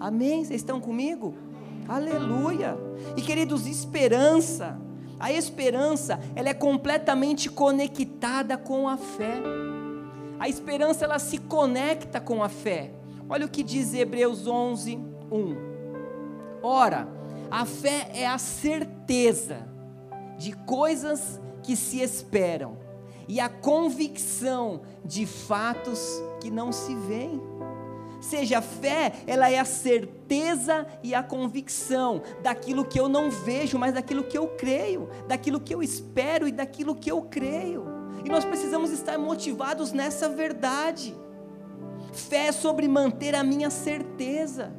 Amém? 0.00 0.42
Vocês 0.42 0.62
estão 0.62 0.80
comigo? 0.80 1.34
Aleluia! 1.86 2.78
E 3.14 3.20
queridos, 3.20 3.66
esperança, 3.66 4.80
a 5.20 5.30
esperança, 5.30 6.18
ela 6.34 6.48
é 6.48 6.54
completamente 6.54 7.50
conectada 7.50 8.56
com 8.56 8.88
a 8.88 8.96
fé. 8.96 9.42
A 10.38 10.48
esperança 10.48 11.04
ela 11.04 11.18
se 11.18 11.36
conecta 11.36 12.18
com 12.18 12.42
a 12.42 12.48
fé. 12.48 12.92
Olha 13.28 13.44
o 13.44 13.50
que 13.50 13.62
diz 13.62 13.92
Hebreus 13.92 14.46
11, 14.46 14.96
1. 15.30 15.56
Ora, 16.62 17.06
a 17.50 17.66
fé 17.66 18.10
é 18.14 18.26
a 18.26 18.38
certeza 18.38 19.68
de 20.38 20.52
coisas 20.52 21.38
que 21.62 21.76
se 21.76 22.00
esperam 22.00 22.85
e 23.28 23.40
a 23.40 23.48
convicção 23.48 24.82
de 25.04 25.26
fatos 25.26 26.22
que 26.40 26.50
não 26.50 26.72
se 26.72 26.94
veem. 26.94 27.40
Seja 28.20 28.58
a 28.58 28.62
fé, 28.62 29.12
ela 29.26 29.50
é 29.50 29.58
a 29.58 29.64
certeza 29.64 30.86
e 31.02 31.14
a 31.14 31.22
convicção 31.22 32.22
daquilo 32.42 32.84
que 32.84 32.98
eu 32.98 33.08
não 33.08 33.30
vejo, 33.30 33.78
mas 33.78 33.92
daquilo 33.92 34.24
que 34.24 34.36
eu 34.36 34.48
creio, 34.48 35.08
daquilo 35.28 35.60
que 35.60 35.74
eu 35.74 35.82
espero 35.82 36.48
e 36.48 36.52
daquilo 36.52 36.94
que 36.94 37.10
eu 37.10 37.22
creio. 37.22 37.84
E 38.24 38.28
nós 38.28 38.44
precisamos 38.44 38.90
estar 38.90 39.18
motivados 39.18 39.92
nessa 39.92 40.28
verdade. 40.28 41.14
Fé 42.12 42.46
é 42.46 42.52
sobre 42.52 42.88
manter 42.88 43.34
a 43.34 43.44
minha 43.44 43.70
certeza. 43.70 44.72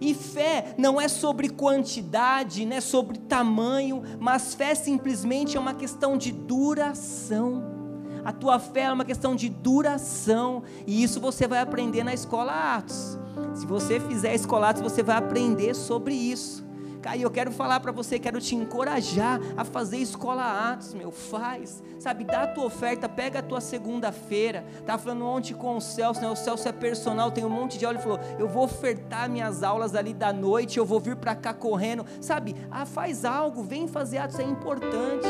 E 0.00 0.14
fé 0.14 0.74
não 0.76 1.00
é 1.00 1.08
sobre 1.08 1.48
quantidade, 1.48 2.64
não 2.66 2.76
é 2.76 2.80
sobre 2.80 3.18
tamanho, 3.18 4.02
mas 4.18 4.54
fé 4.54 4.74
simplesmente 4.74 5.56
é 5.56 5.60
uma 5.60 5.74
questão 5.74 6.16
de 6.16 6.32
duração. 6.32 7.76
A 8.24 8.32
tua 8.32 8.58
fé 8.58 8.82
é 8.82 8.92
uma 8.92 9.04
questão 9.04 9.36
de 9.36 9.48
duração, 9.48 10.64
e 10.84 11.02
isso 11.02 11.20
você 11.20 11.46
vai 11.46 11.60
aprender 11.60 12.02
na 12.02 12.12
escola 12.12 12.76
Atos. 12.76 13.16
Se 13.54 13.64
você 13.64 14.00
fizer 14.00 14.30
a 14.30 14.34
escola 14.34 14.70
Atos, 14.70 14.82
você 14.82 15.00
vai 15.02 15.16
aprender 15.16 15.74
sobre 15.74 16.12
isso. 16.12 16.65
Caio, 17.06 17.22
eu 17.22 17.30
quero 17.30 17.52
falar 17.52 17.78
para 17.78 17.92
você, 17.92 18.18
quero 18.18 18.40
te 18.40 18.56
encorajar 18.56 19.40
a 19.56 19.64
fazer 19.64 19.98
escola 19.98 20.72
Atos, 20.72 20.92
meu, 20.92 21.12
faz, 21.12 21.80
sabe, 22.00 22.24
dá 22.24 22.42
a 22.42 22.46
tua 22.48 22.64
oferta, 22.64 23.08
pega 23.08 23.38
a 23.38 23.42
tua 23.42 23.60
segunda-feira, 23.60 24.64
tá 24.84 24.98
falando 24.98 25.24
ontem 25.24 25.54
com 25.54 25.76
o 25.76 25.80
Celso, 25.80 26.20
né, 26.20 26.28
o 26.28 26.34
Celso 26.34 26.68
é 26.68 26.72
personal, 26.72 27.30
tem 27.30 27.44
um 27.44 27.48
monte 27.48 27.78
de 27.78 27.86
aula, 27.86 27.96
ele 27.96 28.02
falou, 28.02 28.18
eu 28.40 28.48
vou 28.48 28.64
ofertar 28.64 29.30
minhas 29.30 29.62
aulas 29.62 29.94
ali 29.94 30.12
da 30.12 30.32
noite, 30.32 30.78
eu 30.78 30.84
vou 30.84 30.98
vir 30.98 31.14
para 31.14 31.36
cá 31.36 31.54
correndo, 31.54 32.04
sabe, 32.20 32.56
ah, 32.72 32.84
faz 32.84 33.24
algo, 33.24 33.62
vem 33.62 33.86
fazer 33.86 34.18
Atos, 34.18 34.40
é 34.40 34.42
importante, 34.42 35.28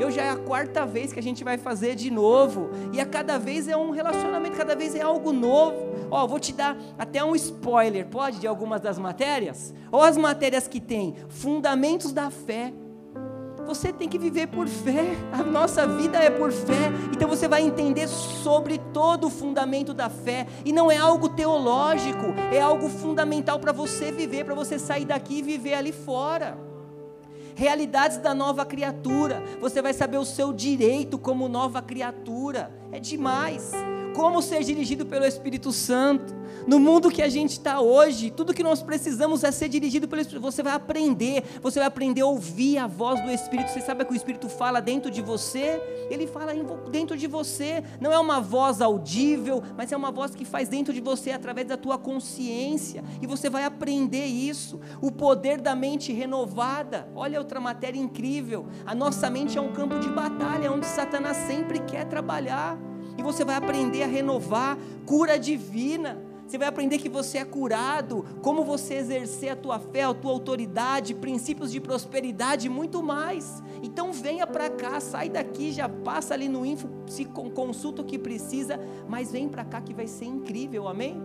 eu 0.00 0.10
já 0.10 0.22
é 0.22 0.30
a 0.30 0.36
quarta 0.36 0.86
vez 0.86 1.12
que 1.12 1.18
a 1.18 1.22
gente 1.22 1.44
vai 1.44 1.58
fazer 1.58 1.94
de 1.94 2.10
novo, 2.10 2.70
e 2.90 3.00
a 3.02 3.04
cada 3.04 3.38
vez 3.38 3.68
é 3.68 3.76
um 3.76 3.90
relacionamento, 3.90 4.56
cada 4.56 4.74
vez 4.74 4.94
é 4.94 5.02
algo 5.02 5.30
novo, 5.32 5.88
ó, 6.10 6.26
vou 6.26 6.38
te 6.38 6.52
dar 6.52 6.74
até 6.96 7.22
um 7.22 7.34
spoiler, 7.34 8.06
pode, 8.06 8.38
de 8.38 8.46
algumas 8.46 8.80
das 8.80 8.98
matérias, 8.98 9.74
ou 9.90 10.00
as 10.00 10.16
matérias 10.16 10.68
que 10.68 10.80
tem 10.80 11.16
fundamentos 11.28 12.12
da 12.12 12.30
fé. 12.30 12.72
Você 13.66 13.92
tem 13.92 14.08
que 14.08 14.18
viver 14.18 14.46
por 14.46 14.66
fé, 14.66 15.14
a 15.30 15.42
nossa 15.42 15.86
vida 15.86 16.16
é 16.16 16.30
por 16.30 16.50
fé, 16.50 16.90
então 17.12 17.28
você 17.28 17.46
vai 17.46 17.62
entender 17.62 18.08
sobre 18.08 18.78
todo 18.94 19.26
o 19.26 19.30
fundamento 19.30 19.92
da 19.92 20.08
fé, 20.08 20.46
e 20.64 20.72
não 20.72 20.90
é 20.90 20.96
algo 20.96 21.28
teológico, 21.28 22.24
é 22.50 22.60
algo 22.60 22.88
fundamental 22.88 23.58
para 23.60 23.70
você 23.70 24.10
viver, 24.10 24.44
para 24.44 24.54
você 24.54 24.78
sair 24.78 25.04
daqui 25.04 25.40
e 25.40 25.42
viver 25.42 25.74
ali 25.74 25.92
fora. 25.92 26.56
Realidades 27.54 28.16
da 28.16 28.32
nova 28.32 28.64
criatura, 28.64 29.42
você 29.60 29.82
vai 29.82 29.92
saber 29.92 30.16
o 30.16 30.24
seu 30.24 30.50
direito 30.50 31.18
como 31.18 31.46
nova 31.46 31.82
criatura, 31.82 32.72
é 32.90 32.98
demais 32.98 33.72
como 34.18 34.42
ser 34.42 34.64
dirigido 34.64 35.06
pelo 35.06 35.24
Espírito 35.24 35.70
Santo. 35.70 36.34
No 36.66 36.80
mundo 36.80 37.08
que 37.08 37.22
a 37.22 37.28
gente 37.28 37.52
está 37.52 37.80
hoje, 37.80 38.32
tudo 38.32 38.52
que 38.52 38.64
nós 38.64 38.82
precisamos 38.82 39.44
é 39.44 39.52
ser 39.52 39.68
dirigido 39.68 40.08
pelo 40.08 40.20
Espírito. 40.20 40.42
Você 40.42 40.60
vai 40.60 40.72
aprender, 40.72 41.44
você 41.62 41.78
vai 41.78 41.86
aprender 41.86 42.22
a 42.22 42.26
ouvir 42.26 42.78
a 42.78 42.88
voz 42.88 43.22
do 43.22 43.30
Espírito. 43.30 43.70
Você 43.70 43.80
sabe 43.80 44.04
que 44.04 44.12
o 44.12 44.16
Espírito 44.16 44.48
fala 44.48 44.80
dentro 44.80 45.08
de 45.08 45.22
você? 45.22 45.80
Ele 46.10 46.26
fala 46.26 46.52
dentro 46.90 47.16
de 47.16 47.28
você. 47.28 47.84
Não 48.00 48.12
é 48.12 48.18
uma 48.18 48.40
voz 48.40 48.80
audível, 48.80 49.62
mas 49.76 49.92
é 49.92 49.96
uma 49.96 50.10
voz 50.10 50.34
que 50.34 50.44
faz 50.44 50.68
dentro 50.68 50.92
de 50.92 51.00
você 51.00 51.30
através 51.30 51.68
da 51.68 51.76
tua 51.76 51.96
consciência. 51.96 53.04
E 53.22 53.26
você 53.26 53.48
vai 53.48 53.62
aprender 53.62 54.26
isso. 54.26 54.80
O 55.00 55.12
poder 55.12 55.60
da 55.60 55.76
mente 55.76 56.12
renovada. 56.12 57.08
Olha 57.14 57.38
outra 57.38 57.60
matéria 57.60 58.00
incrível. 58.00 58.66
A 58.84 58.96
nossa 58.96 59.30
mente 59.30 59.56
é 59.56 59.60
um 59.60 59.72
campo 59.72 60.00
de 60.00 60.08
batalha 60.08 60.72
onde 60.72 60.86
Satanás 60.86 61.36
sempre 61.36 61.78
quer 61.78 62.04
trabalhar 62.04 62.87
e 63.18 63.22
você 63.22 63.44
vai 63.44 63.56
aprender 63.56 64.04
a 64.04 64.06
renovar 64.06 64.78
cura 65.04 65.36
divina. 65.36 66.22
Você 66.46 66.56
vai 66.56 66.68
aprender 66.68 66.96
que 66.96 67.10
você 67.10 67.36
é 67.36 67.44
curado, 67.44 68.24
como 68.40 68.64
você 68.64 68.94
exercer 68.94 69.50
a 69.50 69.56
tua 69.56 69.78
fé, 69.78 70.04
a 70.04 70.14
tua 70.14 70.30
autoridade, 70.30 71.14
princípios 71.14 71.70
de 71.70 71.78
prosperidade 71.78 72.68
e 72.68 72.70
muito 72.70 73.02
mais. 73.02 73.62
Então 73.82 74.14
venha 74.14 74.46
para 74.46 74.70
cá, 74.70 74.98
sai 74.98 75.28
daqui, 75.28 75.72
já 75.72 75.90
passa 75.90 76.32
ali 76.32 76.48
no 76.48 76.64
info, 76.64 76.88
se 77.06 77.26
consulta 77.26 78.00
o 78.00 78.04
que 78.04 78.18
precisa, 78.18 78.80
mas 79.06 79.30
vem 79.30 79.46
para 79.46 79.62
cá 79.62 79.82
que 79.82 79.92
vai 79.92 80.06
ser 80.06 80.24
incrível, 80.24 80.88
amém? 80.88 81.20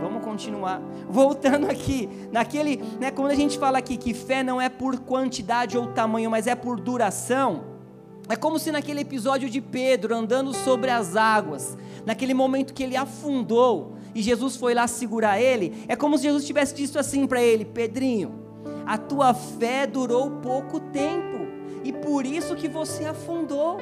Vamos 0.00 0.22
continuar. 0.22 0.80
Voltando 1.08 1.66
aqui, 1.68 2.08
naquele, 2.30 2.76
né, 3.00 3.10
quando 3.10 3.32
a 3.32 3.34
gente 3.34 3.58
fala 3.58 3.78
aqui 3.78 3.96
que 3.96 4.14
fé 4.14 4.44
não 4.44 4.60
é 4.60 4.68
por 4.68 5.00
quantidade 5.00 5.76
ou 5.76 5.88
tamanho, 5.88 6.30
mas 6.30 6.46
é 6.46 6.54
por 6.54 6.78
duração. 6.78 7.75
É 8.28 8.34
como 8.34 8.58
se 8.58 8.72
naquele 8.72 9.00
episódio 9.00 9.48
de 9.48 9.60
Pedro 9.60 10.14
andando 10.14 10.52
sobre 10.52 10.90
as 10.90 11.14
águas, 11.14 11.78
naquele 12.04 12.34
momento 12.34 12.74
que 12.74 12.82
ele 12.82 12.96
afundou 12.96 13.96
e 14.14 14.22
Jesus 14.22 14.56
foi 14.56 14.74
lá 14.74 14.88
segurar 14.88 15.40
ele, 15.40 15.84
é 15.86 15.94
como 15.94 16.16
se 16.16 16.24
Jesus 16.24 16.46
tivesse 16.46 16.74
dito 16.74 16.98
assim 16.98 17.26
para 17.26 17.42
ele: 17.42 17.64
Pedrinho, 17.64 18.34
a 18.86 18.96
tua 18.96 19.34
fé 19.34 19.86
durou 19.86 20.30
pouco 20.40 20.80
tempo 20.80 21.46
e 21.84 21.92
por 21.92 22.24
isso 22.26 22.56
que 22.56 22.66
você 22.66 23.04
afundou. 23.04 23.78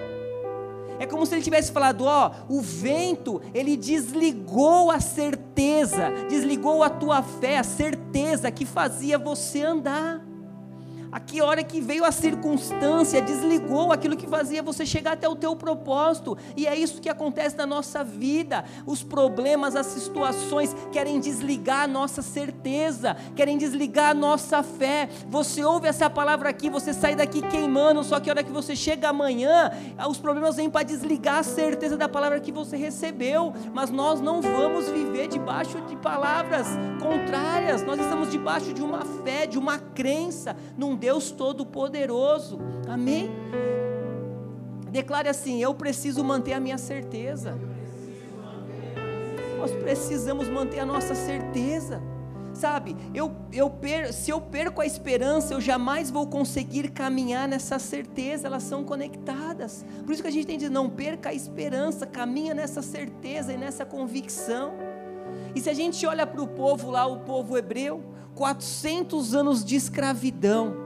É 0.98 1.06
como 1.06 1.24
se 1.24 1.34
ele 1.34 1.42
tivesse 1.42 1.72
falado: 1.72 2.04
ó, 2.04 2.32
o 2.48 2.60
vento, 2.60 3.40
ele 3.54 3.76
desligou 3.76 4.90
a 4.90 5.00
certeza, 5.00 6.10
desligou 6.28 6.82
a 6.82 6.90
tua 6.90 7.22
fé, 7.22 7.58
a 7.58 7.64
certeza 7.64 8.50
que 8.50 8.66
fazia 8.66 9.18
você 9.18 9.62
andar. 9.62 10.33
A 11.14 11.44
hora 11.44 11.62
que 11.62 11.80
veio 11.80 12.04
a 12.04 12.10
circunstância, 12.10 13.22
desligou 13.22 13.92
aquilo 13.92 14.16
que 14.16 14.26
fazia 14.26 14.60
você 14.64 14.84
chegar 14.84 15.12
até 15.12 15.28
o 15.28 15.36
teu 15.36 15.54
propósito. 15.54 16.36
E 16.56 16.66
é 16.66 16.74
isso 16.74 17.00
que 17.00 17.08
acontece 17.08 17.56
na 17.56 17.64
nossa 17.64 18.02
vida. 18.02 18.64
Os 18.84 19.04
problemas, 19.04 19.76
as 19.76 19.86
situações 19.86 20.74
querem 20.90 21.20
desligar 21.20 21.82
a 21.82 21.86
nossa 21.86 22.20
certeza, 22.20 23.16
querem 23.36 23.56
desligar 23.56 24.10
a 24.10 24.14
nossa 24.14 24.60
fé. 24.64 25.08
Você 25.28 25.62
ouve 25.62 25.86
essa 25.86 26.10
palavra 26.10 26.48
aqui, 26.48 26.68
você 26.68 26.92
sai 26.92 27.14
daqui 27.14 27.42
queimando, 27.42 28.02
só 28.02 28.18
que 28.18 28.28
a 28.28 28.32
hora 28.32 28.42
que 28.42 28.50
você 28.50 28.74
chega 28.74 29.08
amanhã, 29.08 29.70
os 30.08 30.18
problemas 30.18 30.56
vêm 30.56 30.68
para 30.68 30.82
desligar 30.82 31.38
a 31.38 31.44
certeza 31.44 31.96
da 31.96 32.08
palavra 32.08 32.40
que 32.40 32.50
você 32.50 32.76
recebeu. 32.76 33.52
Mas 33.72 33.88
nós 33.88 34.20
não 34.20 34.42
vamos 34.42 34.88
viver 34.88 35.28
debaixo 35.28 35.80
de 35.82 35.94
palavras 35.94 36.66
contrárias. 37.00 37.84
Nós 37.84 38.00
estamos 38.00 38.32
debaixo 38.32 38.72
de 38.72 38.82
uma 38.82 39.04
fé, 39.04 39.46
de 39.46 39.60
uma 39.60 39.78
crença 39.78 40.56
num 40.76 41.03
Deus 41.04 41.30
Todo-Poderoso. 41.30 42.58
Amém? 42.88 43.30
Declare 44.90 45.28
assim: 45.28 45.62
Eu 45.62 45.74
preciso 45.74 46.24
manter 46.24 46.54
a 46.54 46.60
minha 46.60 46.78
certeza. 46.78 47.58
Nós 49.58 49.70
precisamos 49.72 50.48
manter 50.48 50.78
a 50.78 50.86
nossa 50.86 51.14
certeza. 51.14 52.00
Sabe, 52.54 52.96
eu, 53.12 53.32
eu 53.52 53.68
per, 53.68 54.14
se 54.14 54.30
eu 54.30 54.40
perco 54.40 54.80
a 54.80 54.86
esperança, 54.86 55.52
eu 55.52 55.60
jamais 55.60 56.10
vou 56.10 56.26
conseguir 56.26 56.88
caminhar 56.88 57.46
nessa 57.48 57.78
certeza, 57.78 58.46
elas 58.46 58.62
são 58.62 58.82
conectadas. 58.82 59.84
Por 60.06 60.12
isso 60.12 60.22
que 60.22 60.28
a 60.28 60.32
gente 60.32 60.46
tem 60.46 60.56
que 60.56 60.60
dizer: 60.60 60.72
não 60.72 60.88
perca 60.88 61.28
a 61.28 61.34
esperança, 61.34 62.06
caminha 62.06 62.54
nessa 62.54 62.80
certeza 62.80 63.52
e 63.52 63.58
nessa 63.58 63.84
convicção. 63.84 64.72
E 65.54 65.60
se 65.60 65.68
a 65.68 65.74
gente 65.74 66.06
olha 66.06 66.26
para 66.26 66.40
o 66.40 66.48
povo 66.48 66.90
lá, 66.90 67.04
o 67.04 67.18
povo 67.18 67.58
hebreu, 67.58 68.02
400 68.34 69.34
anos 69.34 69.62
de 69.62 69.76
escravidão, 69.76 70.83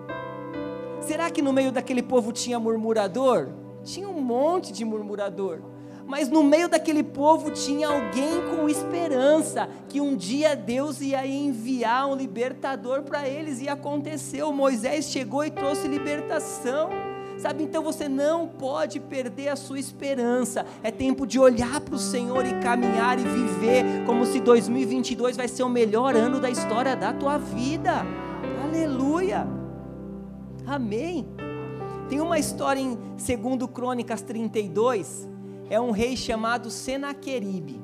Será 1.01 1.31
que 1.31 1.43
no 1.43 1.53
meio 1.53 1.73
daquele 1.73 2.03
povo 2.03 2.33
tinha 2.33 2.59
murmurador? 2.59 3.51
Tinha 3.85 4.09
um 4.09 4.21
monte 4.21 4.73
de 4.73 4.85
murmurador. 4.85 5.61
Mas 6.09 6.31
no 6.31 6.43
meio 6.43 6.71
daquele 6.71 7.03
povo 7.03 7.51
tinha 7.51 7.89
alguém 7.89 8.41
com 8.51 8.67
esperança 8.67 9.69
que 9.91 10.01
um 10.01 10.17
dia 10.17 10.57
Deus 10.57 11.03
ia 11.03 11.27
enviar 11.27 12.09
um 12.09 12.17
libertador 12.17 13.03
para 13.03 13.29
eles 13.29 13.61
e 13.61 13.69
aconteceu. 13.69 14.51
Moisés 14.51 15.11
chegou 15.11 15.45
e 15.45 15.51
trouxe 15.51 15.87
libertação. 15.87 16.89
Sabe, 17.37 17.63
então 17.63 17.83
você 17.83 18.09
não 18.09 18.49
pode 18.49 18.99
perder 18.99 19.51
a 19.51 19.57
sua 19.57 19.79
esperança. 19.79 20.65
É 20.83 20.91
tempo 20.91 21.27
de 21.27 21.39
olhar 21.39 21.79
para 21.81 21.95
o 21.95 21.99
Senhor 21.99 22.45
e 22.45 22.59
caminhar 22.61 23.19
e 23.19 23.23
viver 23.23 23.85
como 24.07 24.25
se 24.25 24.41
2022 24.41 25.37
vai 25.37 25.47
ser 25.47 25.63
o 25.63 25.69
melhor 25.69 26.17
ano 26.17 26.41
da 26.41 26.51
história 26.51 26.97
da 26.97 27.13
tua 27.13 27.37
vida. 27.37 28.05
Aleluia. 28.65 29.58
Amém. 30.69 31.27
Tem 32.11 32.21
uma 32.21 32.39
história 32.39 32.79
em 32.79 32.95
2 32.95 33.71
Crônicas 33.73 34.21
32, 34.21 35.27
é 35.71 35.81
um 35.81 35.93
rei 35.93 36.15
chamado 36.15 36.71
Senaqueribe. 36.71 37.81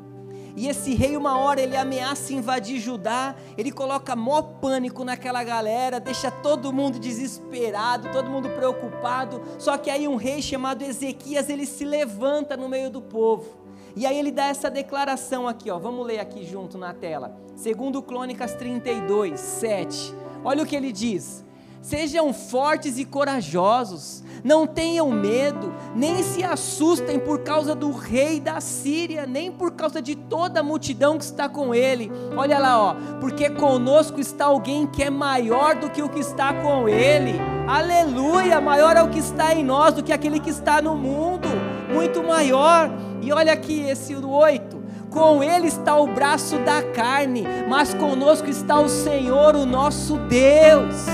E 0.54 0.68
esse 0.68 0.94
rei, 0.94 1.16
uma 1.16 1.38
hora, 1.38 1.62
ele 1.62 1.76
ameaça 1.76 2.34
invadir 2.34 2.78
Judá, 2.78 3.34
ele 3.56 3.72
coloca 3.72 4.14
mó 4.14 4.40
pânico 4.42 5.02
naquela 5.02 5.42
galera, 5.42 5.98
deixa 5.98 6.30
todo 6.30 6.72
mundo 6.74 6.98
desesperado, 6.98 8.10
todo 8.12 8.30
mundo 8.30 8.50
preocupado. 8.50 9.40
Só 9.58 9.78
que 9.78 9.90
aí 9.90 10.06
um 10.06 10.16
rei 10.16 10.42
chamado 10.42 10.82
Ezequias, 10.82 11.48
ele 11.48 11.64
se 11.64 11.86
levanta 11.86 12.54
no 12.54 12.68
meio 12.68 12.90
do 12.90 13.00
povo. 13.00 13.64
E 13.96 14.04
aí 14.06 14.18
ele 14.18 14.30
dá 14.30 14.44
essa 14.44 14.70
declaração 14.70 15.48
aqui, 15.48 15.70
ó. 15.70 15.78
Vamos 15.78 16.06
ler 16.06 16.20
aqui 16.20 16.44
junto 16.44 16.76
na 16.76 16.92
tela. 16.92 17.34
Segundo 17.56 18.02
Crônicas 18.02 18.54
32, 18.54 19.40
7. 19.40 20.14
Olha 20.44 20.62
o 20.62 20.66
que 20.66 20.76
ele 20.76 20.92
diz: 20.92 21.43
Sejam 21.84 22.32
fortes 22.32 22.96
e 22.96 23.04
corajosos, 23.04 24.24
não 24.42 24.66
tenham 24.66 25.10
medo, 25.10 25.70
nem 25.94 26.22
se 26.22 26.42
assustem 26.42 27.18
por 27.18 27.40
causa 27.40 27.74
do 27.74 27.90
rei 27.92 28.40
da 28.40 28.58
Síria, 28.58 29.26
nem 29.26 29.52
por 29.52 29.72
causa 29.72 30.00
de 30.00 30.14
toda 30.14 30.60
a 30.60 30.62
multidão 30.62 31.18
que 31.18 31.24
está 31.24 31.46
com 31.46 31.74
ele. 31.74 32.10
Olha 32.34 32.58
lá, 32.58 32.82
ó, 32.82 32.94
porque 33.20 33.50
conosco 33.50 34.18
está 34.18 34.46
alguém 34.46 34.86
que 34.86 35.02
é 35.02 35.10
maior 35.10 35.74
do 35.74 35.90
que 35.90 36.02
o 36.02 36.08
que 36.08 36.20
está 36.20 36.54
com 36.54 36.88
ele. 36.88 37.38
Aleluia! 37.68 38.62
Maior 38.62 38.96
é 38.96 39.02
o 39.02 39.10
que 39.10 39.18
está 39.18 39.54
em 39.54 39.62
nós 39.62 39.92
do 39.92 40.02
que 40.02 40.10
aquele 40.10 40.40
que 40.40 40.48
está 40.48 40.80
no 40.80 40.96
mundo, 40.96 41.48
muito 41.92 42.22
maior. 42.22 42.90
E 43.20 43.30
olha 43.30 43.52
aqui 43.52 43.82
esse 43.82 44.16
8 44.16 44.82
com 45.10 45.44
ele 45.44 45.66
está 45.66 45.98
o 45.98 46.06
braço 46.06 46.58
da 46.60 46.82
carne, 46.82 47.44
mas 47.68 47.92
conosco 47.92 48.48
está 48.48 48.80
o 48.80 48.88
Senhor, 48.88 49.54
o 49.54 49.66
nosso 49.66 50.16
Deus 50.16 51.04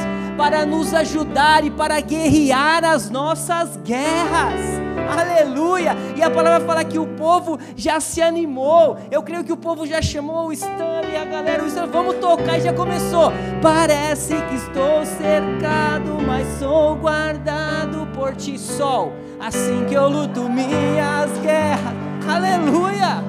para 0.40 0.64
nos 0.64 0.94
ajudar 0.94 1.66
e 1.66 1.70
para 1.70 2.00
guerrear 2.00 2.82
as 2.82 3.10
nossas 3.10 3.76
guerras. 3.84 4.58
Aleluia! 5.10 5.94
E 6.16 6.22
a 6.22 6.30
palavra 6.30 6.66
fala 6.66 6.82
que 6.82 6.98
o 6.98 7.06
povo 7.08 7.58
já 7.76 8.00
se 8.00 8.22
animou. 8.22 8.96
Eu 9.10 9.22
creio 9.22 9.44
que 9.44 9.52
o 9.52 9.56
povo 9.58 9.86
já 9.86 10.00
chamou 10.00 10.46
o 10.46 10.52
Stanley, 10.54 11.14
a 11.14 11.26
galera, 11.26 11.62
o 11.62 11.66
Stanley, 11.66 11.90
vamos 11.92 12.14
tocar 12.14 12.56
e 12.56 12.62
já 12.62 12.72
começou. 12.72 13.30
Parece 13.60 14.34
que 14.34 14.54
estou 14.54 15.04
cercado, 15.04 16.16
mas 16.26 16.48
sou 16.58 16.96
guardado 16.96 18.08
por 18.14 18.34
ti, 18.34 18.58
sol. 18.58 19.12
Assim 19.38 19.84
que 19.86 19.92
eu 19.92 20.08
luto 20.08 20.48
minhas 20.48 21.30
guerras. 21.42 21.94
Aleluia! 22.26 23.22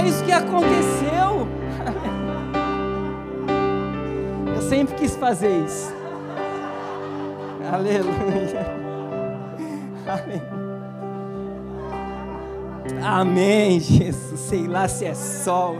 É 0.00 0.08
isso 0.08 0.24
que 0.24 0.32
aconteceu. 0.32 1.46
Eu 4.56 4.62
sempre 4.62 4.94
quis 4.94 5.14
fazer 5.14 5.62
isso. 5.66 5.93
Aleluia. 7.74 8.66
Amém. 10.06 10.42
Amém, 13.02 13.80
Jesus. 13.80 14.38
Sei 14.38 14.68
lá 14.68 14.86
se 14.86 15.04
é 15.04 15.12
sol. 15.12 15.78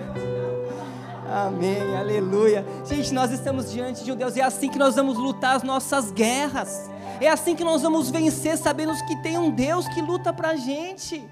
Amém, 1.30 1.96
aleluia. 1.96 2.66
Gente, 2.85 3.14
nós 3.14 3.30
estamos 3.30 3.70
diante 3.70 4.02
de 4.02 4.11
um 4.11 4.16
Deus, 4.16 4.37
é 4.37 4.42
assim 4.42 4.68
que 4.68 4.78
nós 4.78 4.96
vamos 4.96 5.16
lutar 5.16 5.54
as 5.54 5.62
nossas 5.62 6.11
guerras. 6.11 6.90
É 7.20 7.28
assim 7.28 7.54
que 7.54 7.62
nós 7.62 7.83
vamos 7.83 8.11
vencer, 8.11 8.59
sabendo 8.59 8.92
que 9.07 9.22
tem 9.22 9.38
um 9.38 9.48
Deus 9.48 9.87
que 9.87 10.02
luta 10.02 10.33
pra 10.33 10.57
gente. 10.57 11.24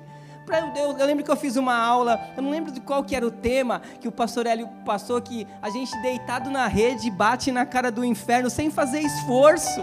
Eu, 0.77 0.97
eu, 0.97 1.07
lembro 1.07 1.25
que 1.25 1.31
eu 1.31 1.37
fiz 1.37 1.57
uma 1.57 1.77
aula, 1.77 2.21
eu 2.37 2.43
não 2.43 2.51
lembro 2.51 2.71
de 2.71 2.81
qual 2.81 3.03
que 3.03 3.17
era 3.17 3.27
o 3.27 3.33
tema, 3.33 3.83
que 4.01 4.07
o 4.07 4.13
pastor 4.13 4.47
Hélio 4.47 4.69
passou, 4.85 5.21
que 5.21 5.45
a 5.61 5.71
gente 5.71 6.01
deitado 6.03 6.51
na 6.51 6.69
rede 6.69 7.11
bate 7.11 7.51
na 7.51 7.67
cara 7.67 7.91
do 7.91 8.05
inferno 8.05 8.49
sem 8.49 8.71
fazer 8.71 9.01
esforço 9.01 9.83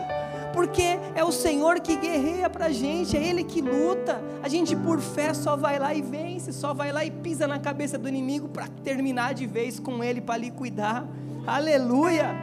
porque 0.59 0.99
é 1.15 1.23
o 1.23 1.31
Senhor 1.31 1.79
que 1.79 1.95
guerreia 1.95 2.49
para 2.49 2.65
a 2.65 2.69
gente, 2.69 3.15
é 3.15 3.23
Ele 3.25 3.45
que 3.45 3.61
luta. 3.61 4.21
A 4.43 4.49
gente, 4.49 4.75
por 4.75 4.99
fé, 4.99 5.33
só 5.33 5.55
vai 5.55 5.79
lá 5.79 5.93
e 5.93 6.01
vence, 6.01 6.51
só 6.51 6.73
vai 6.73 6.91
lá 6.91 7.05
e 7.05 7.09
pisa 7.09 7.47
na 7.47 7.57
cabeça 7.57 7.97
do 7.97 8.09
inimigo 8.09 8.49
para 8.49 8.67
terminar 8.67 9.33
de 9.33 9.47
vez 9.47 9.79
com 9.79 10.03
Ele, 10.03 10.19
para 10.19 10.35
lhe 10.35 10.51
cuidar. 10.51 11.07
Aleluia! 11.47 12.35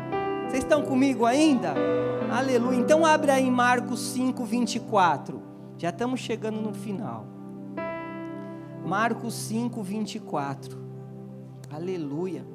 Vocês 0.48 0.62
estão 0.62 0.80
comigo 0.80 1.26
ainda? 1.26 1.74
Aleluia! 2.32 2.78
Então, 2.78 3.04
abre 3.04 3.32
aí 3.32 3.50
Marcos 3.50 4.00
5, 4.14 4.46
24. 4.46 5.42
Já 5.76 5.90
estamos 5.90 6.18
chegando 6.18 6.58
no 6.58 6.72
final. 6.72 7.26
Marcos 8.82 9.34
5, 9.34 9.82
24. 9.82 10.78
Aleluia. 11.70 12.46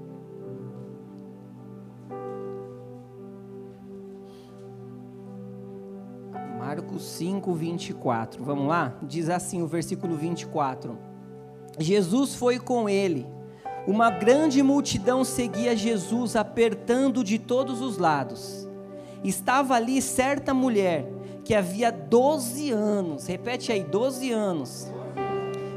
Marcos 6.72 7.04
5, 7.04 7.54
24. 7.54 8.42
Vamos 8.46 8.66
lá? 8.70 8.96
Diz 9.04 9.28
assim 9.28 9.62
o 9.62 9.68
versículo 9.68 10.16
24: 10.16 10.98
Jesus 11.78 12.34
foi 12.34 12.60
com 12.60 12.88
ele. 12.88 13.28
Uma 13.86 14.10
grande 14.10 14.64
multidão 14.64 15.26
seguia 15.26 15.76
Jesus, 15.76 16.34
apertando 16.38 17.26
de 17.26 17.38
todos 17.38 17.82
os 17.82 17.98
lados. 17.98 18.70
Estava 19.22 19.76
ali 19.76 20.02
certa 20.02 20.54
mulher 20.54 21.06
que 21.44 21.54
havia 21.54 21.92
12 21.92 22.72
anos, 22.72 23.28
repete 23.28 23.74
aí, 23.74 23.84
12 23.84 24.32
anos, 24.32 24.90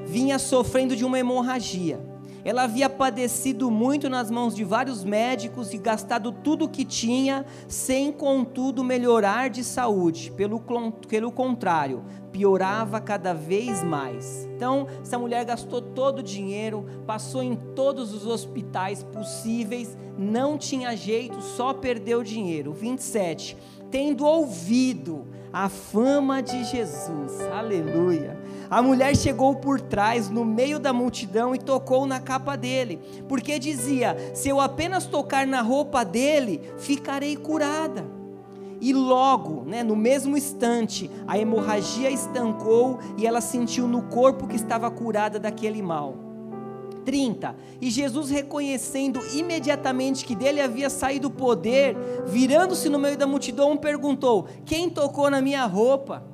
vinha 0.06 0.38
sofrendo 0.38 0.94
de 0.94 1.04
uma 1.04 1.18
hemorragia 1.18 1.98
ela 2.44 2.64
havia 2.64 2.90
padecido 2.90 3.70
muito 3.70 4.08
nas 4.10 4.30
mãos 4.30 4.54
de 4.54 4.62
vários 4.62 5.02
médicos 5.02 5.72
e 5.72 5.78
gastado 5.78 6.30
tudo 6.30 6.66
o 6.66 6.68
que 6.68 6.84
tinha, 6.84 7.46
sem 7.66 8.12
contudo 8.12 8.84
melhorar 8.84 9.48
de 9.48 9.64
saúde. 9.64 10.30
Pelo, 10.30 10.60
pelo 11.08 11.32
contrário, 11.32 12.04
piorava 12.30 13.00
cada 13.00 13.32
vez 13.32 13.82
mais. 13.82 14.46
Então, 14.54 14.86
essa 15.00 15.18
mulher 15.18 15.44
gastou 15.46 15.80
todo 15.80 16.18
o 16.18 16.22
dinheiro, 16.22 16.84
passou 17.06 17.42
em 17.42 17.56
todos 17.74 18.12
os 18.12 18.26
hospitais 18.26 19.02
possíveis, 19.02 19.96
não 20.18 20.58
tinha 20.58 20.94
jeito, 20.94 21.40
só 21.40 21.72
perdeu 21.72 22.22
dinheiro. 22.22 22.74
27. 22.74 23.56
Tendo 23.90 24.26
ouvido 24.26 25.26
a 25.50 25.68
fama 25.68 26.42
de 26.42 26.64
Jesus, 26.64 27.40
aleluia 27.52 28.36
a 28.70 28.82
mulher 28.82 29.16
chegou 29.16 29.56
por 29.56 29.80
trás, 29.80 30.30
no 30.30 30.44
meio 30.44 30.78
da 30.78 30.92
multidão, 30.92 31.54
e 31.54 31.58
tocou 31.58 32.06
na 32.06 32.20
capa 32.20 32.56
dele, 32.56 33.00
porque 33.28 33.58
dizia: 33.58 34.16
Se 34.34 34.48
eu 34.48 34.60
apenas 34.60 35.06
tocar 35.06 35.46
na 35.46 35.60
roupa 35.60 36.04
dele, 36.04 36.60
ficarei 36.78 37.36
curada. 37.36 38.04
E 38.80 38.92
logo, 38.92 39.64
né, 39.64 39.82
no 39.82 39.96
mesmo 39.96 40.36
instante, 40.36 41.10
a 41.26 41.38
hemorragia 41.38 42.10
estancou 42.10 42.98
e 43.16 43.26
ela 43.26 43.40
sentiu 43.40 43.88
no 43.88 44.02
corpo 44.02 44.46
que 44.46 44.56
estava 44.56 44.90
curada 44.90 45.38
daquele 45.38 45.80
mal. 45.80 46.16
30. 47.04 47.54
E 47.80 47.90
Jesus, 47.90 48.30
reconhecendo 48.30 49.20
imediatamente 49.34 50.24
que 50.24 50.34
dele 50.34 50.60
havia 50.60 50.90
saído 50.90 51.28
o 51.28 51.30
poder, 51.30 51.96
virando-se 52.26 52.88
no 52.88 52.98
meio 52.98 53.16
da 53.16 53.26
multidão, 53.26 53.76
perguntou: 53.76 54.46
Quem 54.64 54.90
tocou 54.90 55.30
na 55.30 55.40
minha 55.40 55.64
roupa? 55.66 56.33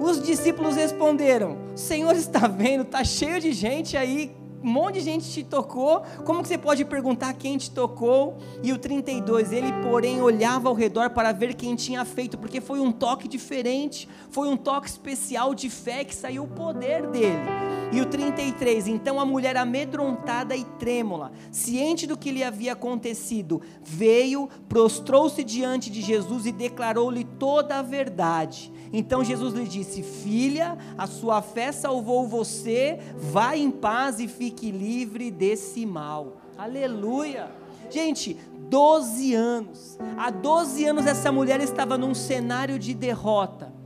Os 0.00 0.22
discípulos 0.22 0.76
responderam: 0.76 1.58
Senhor 1.76 2.16
está 2.16 2.48
vendo, 2.48 2.82
está 2.82 3.04
cheio 3.04 3.38
de 3.38 3.52
gente 3.52 3.98
aí, 3.98 4.34
um 4.62 4.70
monte 4.70 4.94
de 4.94 5.00
gente 5.00 5.30
te 5.30 5.42
tocou, 5.42 6.02
como 6.24 6.42
que 6.42 6.48
você 6.48 6.58
pode 6.58 6.84
perguntar 6.84 7.32
quem 7.34 7.56
te 7.56 7.70
tocou? 7.70 8.36
E 8.62 8.72
o 8.72 8.78
32, 8.78 9.52
ele 9.52 9.72
porém 9.82 10.20
olhava 10.20 10.68
ao 10.68 10.74
redor 10.74 11.10
para 11.10 11.32
ver 11.32 11.54
quem 11.54 11.74
tinha 11.74 12.04
feito, 12.04 12.36
porque 12.36 12.60
foi 12.60 12.78
um 12.80 12.92
toque 12.92 13.26
diferente, 13.26 14.08
foi 14.30 14.48
um 14.48 14.56
toque 14.56 14.88
especial 14.88 15.54
de 15.54 15.70
fé 15.70 16.04
que 16.04 16.14
saiu 16.14 16.44
o 16.44 16.48
poder 16.48 17.06
dele. 17.06 17.48
E 17.92 18.00
o 18.00 18.06
33, 18.06 18.86
então 18.86 19.18
a 19.18 19.24
mulher 19.24 19.56
amedrontada 19.56 20.54
e 20.54 20.64
trêmula, 20.78 21.32
ciente 21.50 22.06
do 22.06 22.16
que 22.16 22.30
lhe 22.30 22.44
havia 22.44 22.72
acontecido, 22.72 23.60
veio, 23.82 24.48
prostrou-se 24.68 25.42
diante 25.42 25.90
de 25.90 26.00
Jesus 26.00 26.46
e 26.46 26.52
declarou-lhe 26.52 27.24
toda 27.24 27.78
a 27.78 27.82
verdade. 27.82 28.72
Então 28.92 29.24
Jesus 29.24 29.54
lhe 29.54 29.66
disse: 29.66 30.02
Filha, 30.02 30.76
a 30.98 31.06
sua 31.06 31.42
fé 31.42 31.72
salvou 31.72 32.26
você, 32.26 32.98
vá 33.16 33.56
em 33.56 33.70
paz 33.70 34.18
e 34.18 34.28
fique 34.28 34.70
livre 34.70 35.30
desse 35.30 35.86
mal. 35.86 36.38
Aleluia. 36.56 37.50
Gente, 37.90 38.36
12 38.68 39.34
anos. 39.34 39.98
Há 40.16 40.30
12 40.30 40.86
anos 40.86 41.06
essa 41.06 41.32
mulher 41.32 41.60
estava 41.60 41.98
num 41.98 42.14
cenário 42.14 42.78
de 42.78 42.94
derrota. 42.94 43.79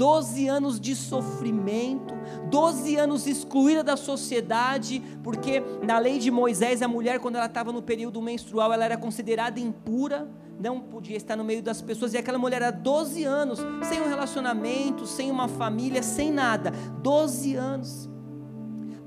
12 0.00 0.48
anos 0.48 0.80
de 0.80 0.96
sofrimento, 0.96 2.14
12 2.48 2.96
anos 2.96 3.26
excluída 3.26 3.84
da 3.84 3.98
sociedade, 3.98 5.02
porque 5.22 5.62
na 5.82 5.98
lei 5.98 6.18
de 6.18 6.30
Moisés 6.30 6.80
a 6.80 6.88
mulher 6.88 7.20
quando 7.20 7.36
ela 7.36 7.44
estava 7.44 7.70
no 7.70 7.82
período 7.82 8.22
menstrual, 8.22 8.72
ela 8.72 8.86
era 8.86 8.96
considerada 8.96 9.60
impura 9.60 10.26
não 10.58 10.80
podia 10.80 11.16
estar 11.16 11.36
no 11.36 11.44
meio 11.44 11.62
das 11.62 11.82
pessoas. 11.82 12.14
E 12.14 12.18
aquela 12.18 12.38
mulher 12.38 12.62
há 12.62 12.70
12 12.70 13.24
anos, 13.24 13.58
sem 13.82 14.00
um 14.00 14.08
relacionamento, 14.08 15.06
sem 15.06 15.30
uma 15.30 15.48
família, 15.48 16.02
sem 16.02 16.30
nada. 16.30 16.70
12 17.02 17.54
anos. 17.54 18.08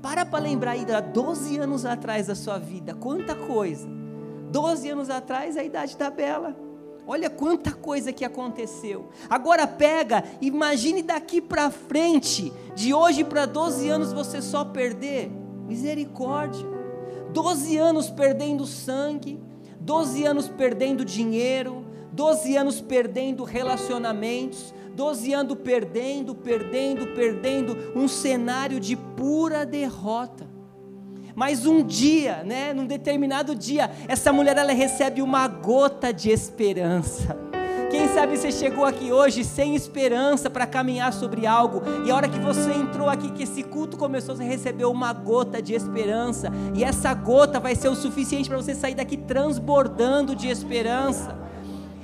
Para 0.02 0.24
para 0.24 0.42
lembrar 0.42 0.72
aí, 0.72 0.84
há 0.92 1.00
12 1.00 1.58
anos 1.58 1.84
atrás 1.84 2.26
da 2.26 2.34
sua 2.34 2.58
vida, 2.58 2.92
quanta 2.92 3.36
coisa. 3.36 3.88
12 4.50 4.90
anos 4.90 5.10
atrás, 5.10 5.56
a 5.56 5.62
idade 5.62 5.96
da 5.96 6.10
Bela. 6.10 6.56
Olha 7.06 7.28
quanta 7.28 7.72
coisa 7.72 8.12
que 8.12 8.24
aconteceu. 8.24 9.08
Agora 9.28 9.66
pega, 9.66 10.24
imagine 10.40 11.02
daqui 11.02 11.40
para 11.40 11.70
frente, 11.70 12.52
de 12.74 12.94
hoje 12.94 13.22
para 13.22 13.44
12 13.46 13.88
anos 13.88 14.12
você 14.12 14.40
só 14.40 14.64
perder. 14.64 15.30
Misericórdia. 15.66 16.66
12 17.32 17.76
anos 17.76 18.10
perdendo 18.10 18.64
sangue, 18.64 19.40
12 19.80 20.24
anos 20.24 20.48
perdendo 20.48 21.04
dinheiro, 21.04 21.84
12 22.12 22.56
anos 22.56 22.80
perdendo 22.80 23.42
relacionamentos, 23.42 24.72
12 24.94 25.32
anos 25.34 25.58
perdendo, 25.58 26.34
perdendo, 26.34 27.08
perdendo, 27.08 27.76
um 27.96 28.06
cenário 28.06 28.78
de 28.78 28.96
pura 28.96 29.66
derrota. 29.66 30.53
Mas 31.34 31.66
um 31.66 31.82
dia, 31.82 32.42
né, 32.44 32.72
num 32.72 32.86
determinado 32.86 33.54
dia, 33.54 33.90
essa 34.06 34.32
mulher 34.32 34.56
ela 34.56 34.72
recebe 34.72 35.20
uma 35.20 35.48
gota 35.48 36.12
de 36.12 36.30
esperança. 36.30 37.36
Quem 37.90 38.08
sabe 38.08 38.36
você 38.36 38.50
chegou 38.50 38.84
aqui 38.84 39.12
hoje 39.12 39.44
sem 39.44 39.74
esperança 39.76 40.50
para 40.50 40.66
caminhar 40.66 41.12
sobre 41.12 41.46
algo, 41.46 41.82
e 42.04 42.10
a 42.10 42.16
hora 42.16 42.28
que 42.28 42.38
você 42.38 42.72
entrou 42.72 43.08
aqui, 43.08 43.30
que 43.30 43.44
esse 43.44 43.62
culto 43.62 43.96
começou, 43.96 44.34
você 44.34 44.42
recebeu 44.42 44.90
uma 44.90 45.12
gota 45.12 45.62
de 45.62 45.74
esperança, 45.74 46.50
e 46.74 46.82
essa 46.82 47.14
gota 47.14 47.60
vai 47.60 47.76
ser 47.76 47.88
o 47.88 47.94
suficiente 47.94 48.48
para 48.48 48.58
você 48.58 48.74
sair 48.74 48.94
daqui 48.94 49.16
transbordando 49.16 50.34
de 50.34 50.48
esperança. 50.48 51.38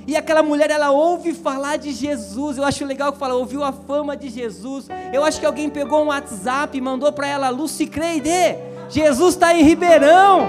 E 0.07 0.15
aquela 0.15 0.41
mulher, 0.41 0.71
ela 0.71 0.91
ouve 0.91 1.33
falar 1.33 1.77
de 1.77 1.91
Jesus. 1.91 2.57
Eu 2.57 2.63
acho 2.63 2.83
legal 2.85 3.13
que 3.13 3.19
fala, 3.19 3.35
ouviu 3.35 3.63
a 3.63 3.71
fama 3.71 4.17
de 4.17 4.29
Jesus. 4.29 4.87
Eu 5.13 5.23
acho 5.23 5.39
que 5.39 5.45
alguém 5.45 5.69
pegou 5.69 6.03
um 6.03 6.07
WhatsApp 6.07 6.75
e 6.75 6.81
mandou 6.81 7.11
para 7.11 7.27
ela, 7.27 7.49
Lucy 7.49 7.85
Creide, 7.85 8.57
Jesus 8.91 9.35
está 9.35 9.53
em 9.53 9.63
Ribeirão. 9.63 10.41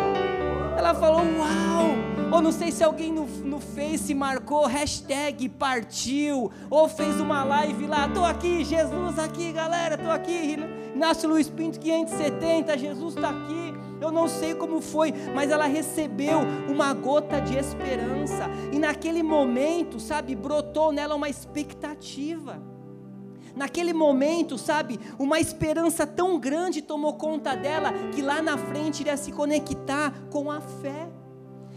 Ela 0.76 0.92
falou, 0.94 1.20
uau! 1.20 1.94
Ou 2.33 2.42
não 2.42 2.50
sei 2.50 2.72
se 2.72 2.83
alguém 2.83 3.12
no, 3.12 3.24
no 3.24 3.61
Face 3.61 4.12
marcou 4.14 4.66
hashtag 4.66 5.48
partiu, 5.50 6.50
ou 6.68 6.88
fez 6.88 7.20
uma 7.20 7.44
live 7.44 7.87
lá, 7.87 8.09
tô 8.09 8.24
aqui, 8.24 8.64
Jesus 8.64 9.18
aqui, 9.18 9.52
galera, 9.52 9.96
tô 9.96 10.11
aqui, 10.11 10.57
Inácio 10.94 11.28
Luiz 11.28 11.48
Pinto 11.48 11.78
570, 11.78 12.78
Jesus 12.78 13.14
está 13.14 13.28
aqui. 13.28 13.74
Eu 14.00 14.11
não 14.11 14.26
sei 14.26 14.55
como 14.55 14.81
foi, 14.81 15.12
mas 15.33 15.52
ela 15.52 15.66
recebeu 15.66 16.40
uma 16.68 16.92
gota 16.92 17.40
de 17.40 17.57
esperança. 17.57 18.50
E 18.72 18.78
naquele 18.78 19.22
momento, 19.22 20.00
sabe, 20.00 20.35
brotou 20.35 20.90
nela 20.90 21.14
uma 21.14 21.28
expectativa. 21.28 22.71
Naquele 23.55 23.93
momento, 23.93 24.57
sabe, 24.57 24.99
uma 25.19 25.38
esperança 25.38 26.07
tão 26.07 26.38
grande 26.38 26.81
tomou 26.83 27.15
conta 27.15 27.55
dela 27.55 27.93
que 28.15 28.23
lá 28.23 28.41
na 28.41 28.57
frente 28.57 29.01
iria 29.01 29.17
se 29.17 29.33
conectar 29.33 30.12
com 30.31 30.51
a 30.51 30.61
fé. 30.61 31.09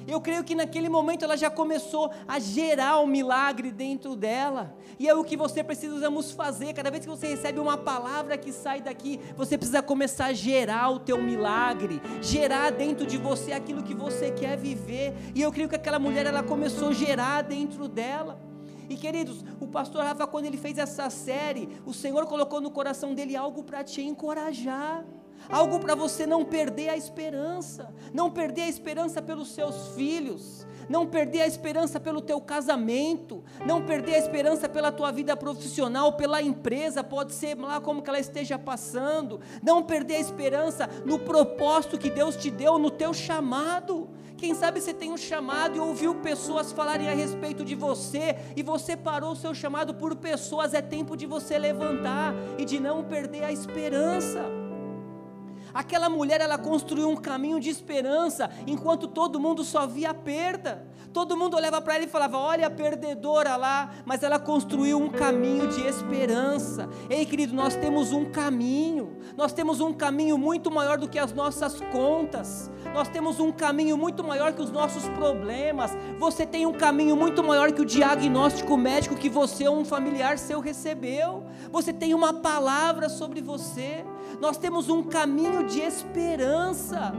Eu 0.08 0.22
creio 0.22 0.44
que 0.44 0.54
naquele 0.54 0.88
momento 0.88 1.26
ela 1.26 1.36
já 1.36 1.50
começou 1.50 2.12
a 2.28 2.38
gerar 2.38 3.00
um 3.00 3.08
milagre 3.08 3.72
dentro 3.72 4.16
dela. 4.16 4.76
E 5.00 5.08
é 5.10 5.16
o 5.16 5.24
que 5.24 5.36
você 5.36 5.64
precisamos 5.64 6.32
fazer. 6.32 6.74
Cada 6.74 6.92
vez 6.92 7.04
que 7.04 7.10
você 7.10 7.28
recebe 7.28 7.60
uma 7.60 7.76
palavra 7.76 8.38
que 8.38 8.52
sai 8.52 8.82
daqui, 8.82 9.20
você 9.36 9.58
precisa 9.58 9.82
começar 9.82 10.28
a 10.28 10.34
gerar 10.34 10.92
o 10.92 11.00
teu 11.00 11.22
milagre, 11.22 12.00
gerar 12.22 12.72
dentro 12.72 13.06
de 13.06 13.18
você 13.18 13.52
aquilo 13.52 13.82
que 13.82 13.96
você 13.96 14.30
quer 14.30 14.56
viver. 14.58 15.14
E 15.34 15.42
eu 15.42 15.52
creio 15.52 15.68
que 15.68 15.76
aquela 15.76 15.98
mulher 15.98 16.28
ela 16.28 16.44
começou 16.44 16.90
a 16.90 16.94
gerar 16.94 17.42
dentro 17.42 17.88
dela. 17.88 18.40
E 18.90 18.96
queridos, 18.96 19.44
o 19.60 19.68
pastor 19.68 20.04
Rafa, 20.04 20.28
quando 20.28 20.46
ele 20.46 20.58
fez 20.58 20.78
essa 20.78 21.10
série, 21.10 21.70
o 21.86 21.94
Senhor 21.94 22.26
colocou 22.26 22.62
no 22.62 22.72
coração 22.72 23.14
dele 23.14 23.36
algo 23.36 23.64
para 23.64 23.84
te 23.84 24.02
encorajar 24.02 25.06
algo 25.50 25.80
para 25.80 25.96
você 25.96 26.26
não 26.26 26.44
perder 26.44 26.90
a 26.90 26.98
esperança, 26.98 27.94
não 28.14 28.32
perder 28.32 28.64
a 28.64 28.68
esperança 28.68 29.22
pelos 29.22 29.50
seus 29.50 29.90
filhos, 29.90 30.66
não 30.90 31.06
perder 31.06 31.42
a 31.42 31.48
esperança 31.48 32.00
pelo 32.00 32.22
teu 32.22 32.40
casamento, 32.40 33.44
não 33.66 33.84
perder 33.84 34.16
a 34.16 34.20
esperança 34.20 34.70
pela 34.70 34.92
tua 34.92 35.12
vida 35.12 35.36
profissional, 35.36 36.14
pela 36.14 36.42
empresa, 36.42 37.04
pode 37.04 37.34
ser 37.34 37.58
lá 37.58 37.80
como 37.82 38.02
que 38.02 38.10
ela 38.10 38.20
esteja 38.20 38.58
passando, 38.58 39.40
não 39.64 39.84
perder 39.84 40.18
a 40.18 40.20
esperança 40.20 40.90
no 41.06 41.20
propósito 41.20 41.98
que 41.98 42.10
Deus 42.10 42.36
te 42.36 42.50
deu, 42.50 42.78
no 42.78 42.92
teu 42.92 43.14
chamado. 43.14 44.10
Quem 44.38 44.54
sabe 44.54 44.82
você 44.82 44.94
tem 44.94 45.12
um 45.12 45.18
chamado 45.18 45.78
e 45.78 45.80
ouviu 45.80 46.16
pessoas 46.16 46.72
falarem 46.72 47.08
a 47.08 47.14
respeito 47.14 47.64
de 47.64 47.76
você 47.76 48.36
e 48.56 48.62
você 48.62 48.98
parou 48.98 49.32
o 49.32 49.36
seu 49.36 49.54
chamado 49.54 49.94
por 49.94 50.16
pessoas, 50.16 50.74
é 50.74 50.82
tempo 50.82 51.16
de 51.16 51.26
você 51.26 51.58
levantar 51.58 52.34
e 52.58 52.66
de 52.66 52.80
não 52.80 53.04
perder 53.04 53.44
a 53.44 53.52
esperança. 53.52 54.65
Aquela 55.76 56.08
mulher, 56.08 56.40
ela 56.40 56.58
construiu 56.58 57.10
um 57.10 57.18
caminho 57.18 57.60
de 57.60 57.70
esperança, 57.70 58.50
enquanto 58.66 59.10
todo 59.10 59.42
mundo 59.42 59.62
só 59.62 59.86
via 59.86 60.14
perda. 60.14 60.88
Todo 61.12 61.36
mundo 61.36 61.58
olhava 61.58 61.82
para 61.82 61.96
ela 61.96 62.06
e 62.06 62.08
falava: 62.08 62.38
Olha 62.38 62.68
a 62.68 62.70
perdedora 62.70 63.58
lá, 63.58 63.92
mas 64.06 64.24
ela 64.24 64.40
construiu 64.40 64.98
um 64.98 65.10
caminho 65.10 65.68
de 65.68 65.86
esperança. 65.86 66.88
Ei, 67.10 67.26
querido, 67.26 67.54
nós 67.54 67.76
temos 67.76 68.14
um 68.14 68.24
caminho, 68.24 69.18
nós 69.36 69.52
temos 69.52 69.82
um 69.82 69.92
caminho 69.92 70.38
muito 70.38 70.72
maior 70.72 70.98
do 70.98 71.10
que 71.10 71.20
as 71.20 71.34
nossas 71.34 71.82
contas, 71.92 72.72
nós 72.94 73.10
temos 73.10 73.42
um 73.42 73.52
caminho 73.52 73.98
muito 73.98 74.24
maior 74.24 74.54
que 74.54 74.62
os 74.62 74.72
nossos 74.72 75.06
problemas. 75.10 75.92
Você 76.18 76.46
tem 76.46 76.66
um 76.66 76.72
caminho 76.72 77.18
muito 77.18 77.44
maior 77.44 77.74
que 77.74 77.82
o 77.82 77.86
diagnóstico 77.86 78.78
médico 78.78 79.16
que 79.16 79.28
você 79.28 79.68
ou 79.68 79.78
um 79.78 79.84
familiar 79.84 80.38
seu 80.38 80.62
recebeu. 80.62 81.44
Você 81.70 81.92
tem 81.92 82.14
uma 82.14 82.34
palavra 82.36 83.10
sobre 83.10 83.42
você, 83.42 84.06
nós 84.40 84.58
temos 84.58 84.90
um 84.90 85.04
caminho 85.04 85.64
de 85.64 85.82
esperança. 85.82 87.14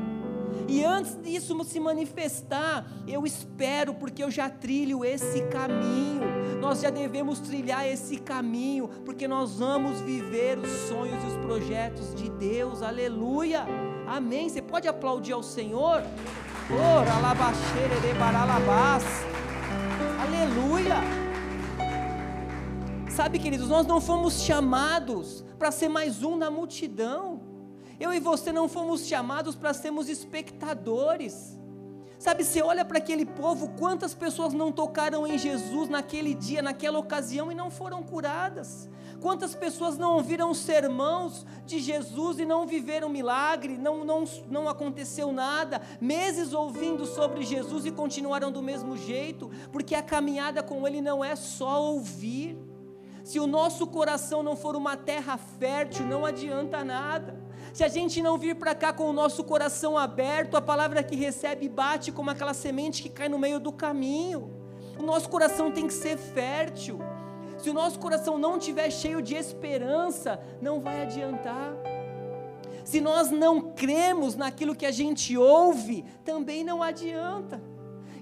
E 0.69 0.85
antes 0.85 1.17
disso 1.23 1.57
se 1.65 1.79
manifestar, 1.79 2.85
eu 3.07 3.25
espero, 3.25 3.95
porque 3.95 4.23
eu 4.23 4.31
já 4.31 4.51
trilho 4.51 5.05
esse 5.05 5.43
caminho. 5.43 6.23
Nós 6.61 6.81
já 6.81 6.91
devemos 6.91 7.39
trilhar 7.39 7.87
esse 7.87 8.17
caminho, 8.17 8.89
porque 9.05 9.29
nós 9.29 9.59
vamos 9.59 10.01
viver 10.01 10.59
os 10.59 10.71
sonhos 10.89 11.23
e 11.23 11.27
os 11.27 11.37
projetos 11.45 12.15
de 12.15 12.29
Deus. 12.31 12.83
Aleluia. 12.83 13.65
Amém. 14.07 14.49
Você 14.49 14.63
pode 14.63 14.89
aplaudir 14.89 15.33
ao 15.33 15.43
Senhor? 15.43 16.03
Ora, 16.71 17.19
labaxeira 17.21 18.01
de 18.01 18.19
baralabás. 18.19 19.05
Aleluia. 20.21 21.26
Sabe, 23.17 23.39
queridos, 23.39 23.71
nós 23.71 23.87
não 23.87 23.99
fomos 23.99 24.43
chamados 24.43 25.43
para 25.59 25.73
ser 25.73 25.89
mais 25.89 26.23
um 26.23 26.37
na 26.37 26.51
multidão. 26.51 27.41
Eu 27.99 28.13
e 28.13 28.21
você 28.21 28.53
não 28.53 28.69
fomos 28.69 29.07
chamados 29.07 29.57
para 29.57 29.73
sermos 29.73 30.11
espectadores. 30.11 31.59
Sabe, 32.19 32.45
você 32.45 32.61
olha 32.61 32.85
para 32.85 32.99
aquele 32.99 33.25
povo, 33.25 33.71
quantas 33.71 34.13
pessoas 34.13 34.53
não 34.53 34.71
tocaram 34.71 35.27
em 35.27 35.39
Jesus 35.39 35.89
naquele 35.89 36.35
dia, 36.35 36.61
naquela 36.61 36.99
ocasião 36.99 37.51
e 37.51 37.55
não 37.55 37.71
foram 37.71 38.03
curadas? 38.03 38.87
Quantas 39.19 39.55
pessoas 39.55 39.97
não 39.97 40.17
ouviram 40.17 40.53
sermãos 40.53 41.47
de 41.65 41.79
Jesus 41.79 42.39
e 42.39 42.45
não 42.45 42.67
viveram 42.67 43.09
milagre, 43.09 43.79
não, 43.79 44.05
não, 44.05 44.25
não 44.51 44.69
aconteceu 44.69 45.33
nada, 45.33 45.81
meses 46.03 46.53
ouvindo 46.53 47.07
sobre 47.07 47.45
Jesus 47.45 47.87
e 47.87 47.91
continuaram 47.91 48.53
do 48.53 48.63
mesmo 48.63 48.95
jeito, 48.95 49.51
porque 49.73 49.95
a 49.95 50.03
caminhada 50.03 50.63
com 50.63 50.87
Ele 50.87 51.01
não 51.01 51.25
é 51.25 51.35
só 51.35 51.83
ouvir. 51.83 52.76
Se 53.27 53.41
o 53.41 53.47
nosso 53.49 53.89
coração 53.89 54.41
não 54.41 54.55
for 54.55 54.77
uma 54.77 54.97
terra 54.97 55.37
fértil, 55.37 56.07
não 56.07 56.25
adianta 56.25 56.85
nada. 56.85 57.37
Se 57.75 57.83
a 57.83 57.89
gente 57.89 58.23
não 58.23 58.39
vir 58.39 58.55
para 58.55 58.73
cá 58.73 58.93
com 58.93 59.11
o 59.11 59.13
nosso 59.13 59.43
coração 59.43 59.99
aberto, 59.99 60.57
a 60.57 60.63
palavra 60.63 61.03
que 61.03 61.17
recebe 61.17 61.69
bate 61.69 62.13
como 62.13 62.31
aquela 62.31 62.55
semente 62.55 63.03
que 63.03 63.09
cai 63.09 63.29
no 63.29 63.37
meio 63.37 63.59
do 63.59 63.73
caminho. 63.73 64.49
O 64.97 65.03
nosso 65.03 65.29
coração 65.29 65.73
tem 65.73 65.89
que 65.89 65.93
ser 65.93 66.17
fértil. 66.17 67.01
Se 67.59 67.69
o 67.69 67.75
nosso 67.75 67.99
coração 67.99 68.39
não 68.39 68.59
estiver 68.59 68.93
cheio 68.93 69.21
de 69.21 69.35
esperança, 69.35 70.39
não 70.63 70.81
vai 70.81 71.03
adiantar. 71.03 71.75
Se 72.85 73.01
nós 73.01 73.29
não 73.29 73.73
cremos 73.73 74.37
naquilo 74.37 74.73
que 74.73 74.87
a 74.87 74.93
gente 74.93 75.37
ouve, 75.37 76.05
também 76.25 76.63
não 76.63 76.81
adianta. 76.81 77.61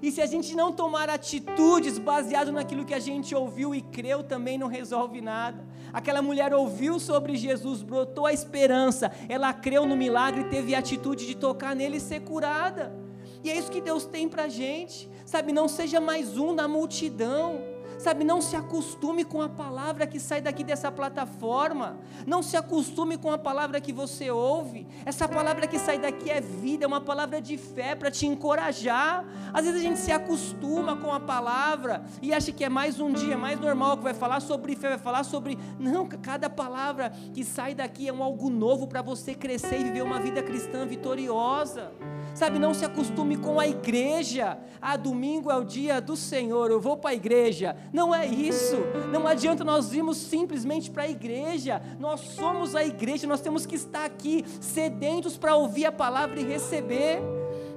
E 0.05 0.11
se 0.11 0.21
a 0.21 0.27
gente 0.27 0.55
não 0.55 0.71
tomar 0.71 1.09
atitudes 1.09 1.97
baseadas 1.97 2.53
naquilo 2.53 2.85
que 2.85 2.93
a 2.93 2.99
gente 2.99 3.33
ouviu 3.33 3.73
e 3.73 3.81
creu, 3.81 4.21
também 4.21 4.55
não 4.55 4.67
resolve 4.67 5.19
nada. 5.19 5.65
Aquela 5.91 6.21
mulher 6.21 6.53
ouviu 6.53 6.99
sobre 6.99 7.35
Jesus, 7.35 7.81
brotou 7.81 8.27
a 8.27 8.31
esperança, 8.31 9.11
ela 9.27 9.51
creu 9.51 9.83
no 9.83 9.97
milagre 9.97 10.41
e 10.41 10.49
teve 10.49 10.75
a 10.75 10.77
atitude 10.77 11.25
de 11.25 11.35
tocar 11.35 11.75
nele 11.75 11.97
e 11.97 11.99
ser 11.99 12.19
curada. 12.19 12.95
E 13.43 13.49
é 13.49 13.57
isso 13.57 13.71
que 13.71 13.81
Deus 13.81 14.05
tem 14.05 14.29
para 14.29 14.47
gente, 14.47 15.09
sabe? 15.25 15.51
Não 15.51 15.67
seja 15.67 15.99
mais 15.99 16.37
um 16.37 16.53
na 16.53 16.67
multidão. 16.67 17.74
Sabe, 17.97 18.23
não 18.23 18.41
se 18.41 18.55
acostume 18.55 19.23
com 19.23 19.41
a 19.41 19.49
palavra 19.49 20.05
que 20.05 20.19
sai 20.19 20.41
daqui 20.41 20.63
dessa 20.63 20.91
plataforma. 20.91 21.97
Não 22.25 22.43
se 22.43 22.57
acostume 22.57 23.17
com 23.17 23.31
a 23.31 23.37
palavra 23.37 23.79
que 23.79 23.93
você 23.93 24.29
ouve. 24.29 24.87
Essa 25.05 25.27
palavra 25.27 25.65
que 25.67 25.79
sai 25.79 25.97
daqui 25.97 26.29
é 26.29 26.41
vida, 26.41 26.85
é 26.85 26.87
uma 26.87 27.01
palavra 27.01 27.41
de 27.41 27.57
fé 27.57 27.95
para 27.95 28.11
te 28.11 28.25
encorajar. 28.25 29.25
Às 29.53 29.65
vezes 29.65 29.79
a 29.79 29.83
gente 29.83 29.99
se 29.99 30.11
acostuma 30.11 30.97
com 30.97 31.11
a 31.11 31.19
palavra 31.19 32.03
e 32.21 32.33
acha 32.33 32.51
que 32.51 32.63
é 32.63 32.69
mais 32.69 32.99
um 32.99 33.11
dia, 33.11 33.37
mais 33.37 33.59
normal 33.59 33.97
que 33.97 34.03
vai 34.03 34.13
falar 34.13 34.39
sobre 34.39 34.75
fé, 34.75 34.89
vai 34.89 34.97
falar 34.97 35.23
sobre. 35.23 35.57
Não, 35.79 36.07
cada 36.07 36.49
palavra 36.49 37.11
que 37.33 37.43
sai 37.43 37.73
daqui 37.73 38.07
é 38.07 38.13
um 38.13 38.23
algo 38.23 38.49
novo 38.49 38.87
para 38.87 39.01
você 39.01 39.33
crescer 39.33 39.79
e 39.79 39.83
viver 39.83 40.01
uma 40.01 40.19
vida 40.19 40.43
cristã 40.43 40.85
vitoriosa. 40.85 41.91
Sabe, 42.35 42.59
não 42.59 42.73
se 42.73 42.83
acostume 42.83 43.37
com 43.37 43.61
a 43.61 43.65
igreja. 43.65 44.59
Ah, 44.81 44.97
domingo 44.97 45.49
é 45.49 45.55
o 45.55 45.63
dia 45.63 46.01
do 46.01 46.17
Senhor, 46.17 46.69
eu 46.69 46.81
vou 46.81 46.97
para 46.97 47.11
a 47.11 47.13
igreja. 47.13 47.77
Não 47.93 48.13
é 48.13 48.27
isso. 48.27 48.75
Não 49.09 49.25
adianta 49.25 49.63
nós 49.63 49.93
irmos 49.93 50.17
simplesmente 50.17 50.91
para 50.91 51.03
a 51.03 51.09
igreja. 51.09 51.81
Nós 51.97 52.19
somos 52.19 52.75
a 52.75 52.83
igreja, 52.83 53.25
nós 53.25 53.39
temos 53.39 53.65
que 53.65 53.75
estar 53.75 54.03
aqui 54.03 54.43
sedentos 54.59 55.37
para 55.37 55.55
ouvir 55.55 55.85
a 55.85 55.93
palavra 55.93 56.37
e 56.37 56.43
receber. 56.43 57.21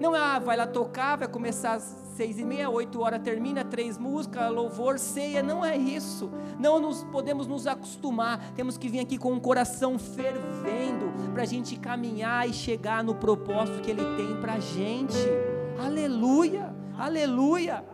Não 0.01 0.15
é, 0.15 0.19
ah, 0.19 0.41
vai 0.41 0.57
lá 0.57 0.67
tocar, 0.67 1.17
vai 1.17 1.29
começar 1.29 1.75
a 1.75 1.81
seis 2.19 2.37
e 2.37 2.45
meia, 2.45 2.69
oito 2.69 3.01
horas 3.01 3.23
termina, 3.23 3.65
três 3.65 3.97
músicas, 3.97 4.51
louvor, 4.51 4.99
ceia, 4.99 5.41
não 5.41 5.65
é 5.65 5.77
isso. 5.77 6.29
Não 6.59 6.81
nos 6.81 7.05
podemos 7.05 7.47
nos 7.47 7.65
acostumar. 7.65 8.55
Temos 8.57 8.77
que 8.77 8.89
vir 8.89 8.99
aqui 8.99 9.17
com 9.17 9.33
um 9.33 9.39
coração 9.39 9.97
fervendo 9.97 11.13
para 11.33 11.45
a 11.45 11.47
gente 11.47 11.77
caminhar 11.77 12.49
e 12.49 12.53
chegar 12.53 13.05
no 13.05 13.15
propósito 13.15 13.81
que 13.83 13.93
Ele 13.93 14.03
tem 14.17 14.35
para 14.41 14.55
a 14.55 14.59
gente. 14.59 15.15
Aleluia, 15.79 16.75
aleluia. 16.99 17.85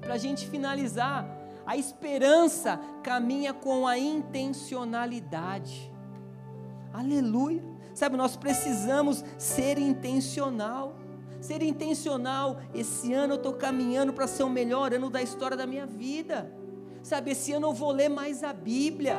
Para 0.00 0.14
a 0.14 0.18
gente 0.18 0.48
finalizar, 0.48 1.24
a 1.64 1.76
esperança 1.76 2.80
caminha 3.04 3.54
com 3.54 3.86
a 3.86 3.96
intencionalidade. 3.96 5.92
Aleluia. 6.92 7.62
Sabe, 7.94 8.16
nós 8.16 8.36
precisamos 8.36 9.24
ser 9.38 9.78
intencional. 9.78 11.03
Ser 11.44 11.62
intencional. 11.62 12.58
Esse 12.74 13.12
ano 13.12 13.34
eu 13.34 13.36
estou 13.36 13.52
caminhando 13.52 14.14
para 14.14 14.26
ser 14.26 14.44
o 14.44 14.48
melhor 14.48 14.94
ano 14.94 15.10
da 15.10 15.20
história 15.20 15.54
da 15.54 15.66
minha 15.66 15.84
vida. 15.84 16.50
Sabe, 17.02 17.32
esse 17.32 17.52
ano 17.52 17.66
eu 17.66 17.74
vou 17.74 17.90
ler 17.90 18.08
mais 18.08 18.42
a 18.42 18.50
Bíblia. 18.50 19.18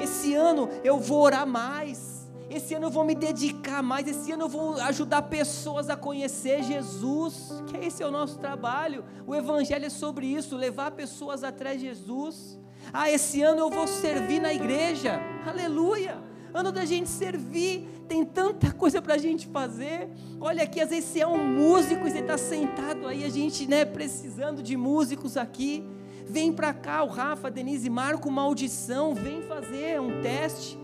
Esse 0.00 0.34
ano 0.34 0.68
eu 0.84 1.00
vou 1.00 1.20
orar 1.20 1.44
mais. 1.44 2.30
Esse 2.48 2.74
ano 2.74 2.86
eu 2.86 2.90
vou 2.92 3.04
me 3.04 3.16
dedicar 3.16 3.82
mais. 3.82 4.06
Esse 4.06 4.30
ano 4.30 4.44
eu 4.44 4.48
vou 4.48 4.80
ajudar 4.82 5.22
pessoas 5.22 5.90
a 5.90 5.96
conhecer 5.96 6.62
Jesus. 6.62 7.50
Que 7.66 7.76
esse 7.86 8.04
é 8.04 8.06
o 8.06 8.12
nosso 8.12 8.38
trabalho. 8.38 9.04
O 9.26 9.34
Evangelho 9.34 9.86
é 9.86 9.90
sobre 9.90 10.26
isso, 10.26 10.56
levar 10.56 10.92
pessoas 10.92 11.42
atrás 11.42 11.80
de 11.80 11.88
Jesus. 11.88 12.56
Ah, 12.92 13.10
esse 13.10 13.42
ano 13.42 13.58
eu 13.58 13.68
vou 13.68 13.88
servir 13.88 14.40
na 14.40 14.54
igreja. 14.54 15.18
Aleluia 15.44 16.31
ano 16.54 16.70
da 16.70 16.84
gente 16.84 17.08
servir, 17.08 17.88
tem 18.08 18.24
tanta 18.24 18.72
coisa 18.72 19.00
para 19.00 19.14
a 19.14 19.18
gente 19.18 19.46
fazer. 19.46 20.08
Olha 20.40 20.62
aqui, 20.62 20.80
às 20.80 20.90
vezes 20.90 21.06
você 21.06 21.20
é 21.20 21.26
um 21.26 21.46
músico 21.46 22.06
e 22.06 22.10
você 22.10 22.18
está 22.18 22.36
sentado 22.36 23.06
aí, 23.06 23.24
a 23.24 23.28
gente 23.28 23.66
né, 23.66 23.84
precisando 23.84 24.62
de 24.62 24.76
músicos 24.76 25.36
aqui. 25.36 25.84
Vem 26.26 26.52
para 26.52 26.72
cá, 26.72 27.02
o 27.02 27.08
Rafa, 27.08 27.48
a 27.48 27.50
Denise, 27.50 27.90
marca 27.90 28.28
uma 28.28 28.42
audição, 28.42 29.14
vem 29.14 29.42
fazer 29.42 30.00
um 30.00 30.20
teste. 30.20 30.78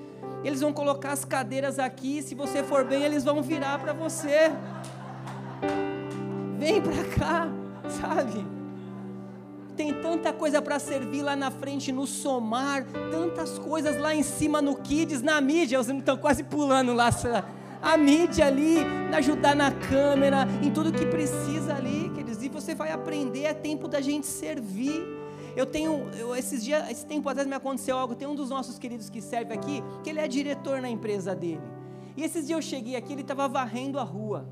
Eles 0.45 0.61
vão 0.61 0.73
colocar 0.73 1.13
as 1.13 1.25
cadeiras 1.25 1.79
aqui, 1.79 2.23
se 2.23 2.35
você 2.35 2.63
for 2.63 2.85
bem, 2.85 3.03
eles 3.03 3.25
vão 3.25 3.43
virar 3.43 3.79
para 3.79 3.93
você. 3.93 4.51
Vem 6.59 6.81
para 6.81 7.05
cá, 7.17 7.49
sabe? 8.01 8.58
Tem 9.79 9.95
tanta 9.95 10.33
coisa 10.33 10.61
para 10.61 10.81
servir 10.81 11.23
lá 11.23 11.37
na 11.37 11.53
frente, 11.53 11.93
no 11.93 12.05
somar, 12.05 12.85
tantas 13.13 13.61
coisas 13.61 13.97
lá 13.97 14.13
em 14.13 14.25
cima 14.25 14.61
no 14.61 14.75
Kids, 14.75 15.23
na 15.23 15.41
mídia, 15.41 15.79
vocês 15.79 15.97
estão 15.97 16.17
quase 16.17 16.43
pulando 16.43 16.93
lá, 16.93 17.11
a 17.81 17.97
mídia 17.97 18.47
ali, 18.47 18.79
ajudar 19.17 19.55
na 19.55 19.71
câmera, 19.71 20.49
em 20.61 20.73
tudo 20.73 20.91
que 20.91 21.07
precisa 21.07 21.77
ali, 21.77 22.11
queridos, 22.13 22.43
e 22.43 22.49
você 22.49 22.75
vai 22.75 22.91
aprender, 22.91 23.45
é 23.45 23.55
tempo 23.55 23.87
da 23.87 24.01
gente 24.01 24.27
servir. 24.27 25.07
Eu 25.55 25.65
tenho, 25.65 26.11
eu, 26.19 26.35
esses 26.35 26.65
dias, 26.65 26.91
esse 26.91 27.07
tempo 27.07 27.29
atrás 27.29 27.47
me 27.47 27.55
aconteceu 27.55 27.97
algo, 27.97 28.17
tem 28.17 28.27
um 28.27 28.35
dos 28.35 28.51
nossos 28.51 28.81
queridos 28.81 29.09
que 29.09 29.21
serve 29.21 29.55
aqui, 29.55 29.81
que 30.03 30.11
ele 30.11 30.19
é 30.19 30.27
diretor 30.27 30.83
na 30.83 30.91
empresa 30.91 31.37
dele. 31.37 31.63
E 32.17 32.25
esses 32.25 32.49
dias 32.49 32.59
eu 32.59 32.63
cheguei 32.63 32.97
aqui, 32.97 33.13
ele 33.13 33.23
estava 33.23 33.47
varrendo 33.47 34.01
a 34.01 34.03
rua. 34.03 34.49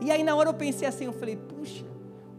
E 0.00 0.10
aí 0.10 0.24
na 0.24 0.34
hora 0.34 0.48
eu 0.48 0.54
pensei 0.54 0.88
assim, 0.88 1.04
eu 1.04 1.12
falei, 1.12 1.36
puxa, 1.36 1.84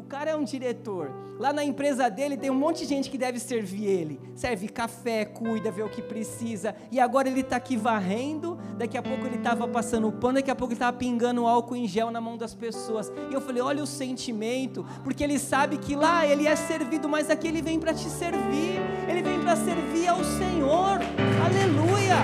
cara 0.07 0.31
é 0.31 0.35
um 0.35 0.43
diretor. 0.43 1.11
Lá 1.37 1.53
na 1.53 1.63
empresa 1.63 2.09
dele 2.09 2.35
tem 2.35 2.49
um 2.49 2.55
monte 2.55 2.79
de 2.79 2.85
gente 2.85 3.11
que 3.11 3.17
deve 3.17 3.39
servir 3.39 3.85
ele. 3.85 4.19
Serve 4.33 4.67
café, 4.67 5.25
cuida, 5.25 5.69
vê 5.69 5.83
o 5.83 5.89
que 5.89 6.01
precisa. 6.01 6.75
E 6.91 6.99
agora 6.99 7.29
ele 7.29 7.41
está 7.41 7.57
aqui 7.57 7.77
varrendo. 7.77 8.57
Daqui 8.77 8.97
a 8.97 9.03
pouco 9.03 9.25
ele 9.25 9.35
estava 9.35 9.67
passando 9.67 10.11
pano. 10.11 10.35
Daqui 10.35 10.49
a 10.49 10.55
pouco 10.55 10.73
ele 10.73 10.77
estava 10.77 10.97
pingando 10.97 11.45
álcool 11.45 11.75
em 11.75 11.87
gel 11.87 12.09
na 12.09 12.19
mão 12.19 12.37
das 12.37 12.55
pessoas. 12.55 13.11
E 13.29 13.33
eu 13.33 13.41
falei: 13.41 13.61
olha 13.61 13.83
o 13.83 13.87
sentimento. 13.87 14.83
Porque 15.03 15.23
ele 15.23 15.37
sabe 15.37 15.77
que 15.77 15.95
lá 15.95 16.25
ele 16.25 16.47
é 16.47 16.55
servido, 16.55 17.07
mas 17.07 17.29
aqui 17.29 17.47
ele 17.47 17.61
vem 17.61 17.79
para 17.79 17.93
te 17.93 18.09
servir. 18.09 18.79
Ele 19.07 19.21
vem 19.21 19.39
para 19.39 19.55
servir 19.55 20.07
ao 20.07 20.23
Senhor. 20.23 20.99
Aleluia. 21.45 22.17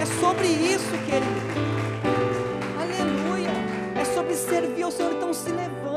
É 0.00 0.06
sobre 0.20 0.46
isso, 0.46 0.90
querido. 1.04 1.68
Aleluia. 2.80 3.50
É 4.00 4.04
sobre 4.06 4.34
servir 4.34 4.84
ao 4.84 4.90
Senhor. 4.90 5.12
Então 5.12 5.34
se 5.34 5.50
levanta. 5.50 5.87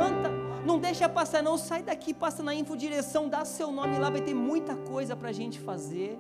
Deixa 0.81 1.07
passar, 1.07 1.43
não. 1.43 1.57
Sai 1.57 1.83
daqui, 1.83 2.13
passa 2.13 2.41
na 2.41 2.53
infodireção, 2.53 3.29
dá 3.29 3.45
seu 3.45 3.71
nome 3.71 3.99
lá, 3.99 4.09
vai 4.09 4.21
ter 4.21 4.33
muita 4.33 4.75
coisa 4.75 5.15
para 5.15 5.29
a 5.29 5.31
gente 5.31 5.59
fazer. 5.59 6.19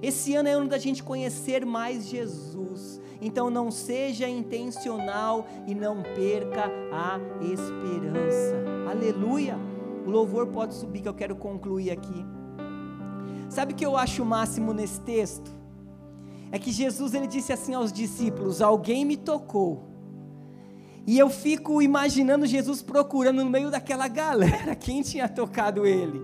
Esse 0.00 0.36
ano 0.36 0.48
é 0.48 0.52
ano 0.52 0.68
da 0.68 0.78
gente 0.78 1.02
conhecer 1.02 1.66
mais 1.66 2.06
Jesus. 2.06 3.00
Então 3.20 3.50
não 3.50 3.70
seja 3.70 4.28
intencional 4.28 5.46
e 5.66 5.74
não 5.74 6.02
perca 6.02 6.70
a 6.92 7.18
esperança. 7.42 8.54
Aleluia. 8.88 9.58
O 10.06 10.10
louvor 10.10 10.46
pode 10.46 10.74
subir 10.74 11.02
que 11.02 11.08
eu 11.08 11.14
quero 11.14 11.34
concluir 11.34 11.90
aqui. 11.90 12.24
Sabe 13.48 13.72
o 13.72 13.76
que 13.76 13.84
eu 13.84 13.96
acho 13.96 14.22
o 14.22 14.26
máximo 14.26 14.72
nesse 14.72 15.00
texto? 15.00 15.50
É 16.52 16.58
que 16.58 16.70
Jesus 16.70 17.12
ele 17.12 17.26
disse 17.26 17.52
assim 17.52 17.74
aos 17.74 17.92
discípulos: 17.92 18.62
Alguém 18.62 19.04
me 19.04 19.16
tocou 19.16 19.87
e 21.08 21.18
eu 21.18 21.30
fico 21.30 21.80
imaginando 21.80 22.44
Jesus 22.44 22.82
procurando 22.82 23.42
no 23.42 23.48
meio 23.48 23.70
daquela 23.70 24.06
galera 24.08 24.74
quem 24.76 25.00
tinha 25.00 25.26
tocado 25.26 25.86
ele. 25.86 26.20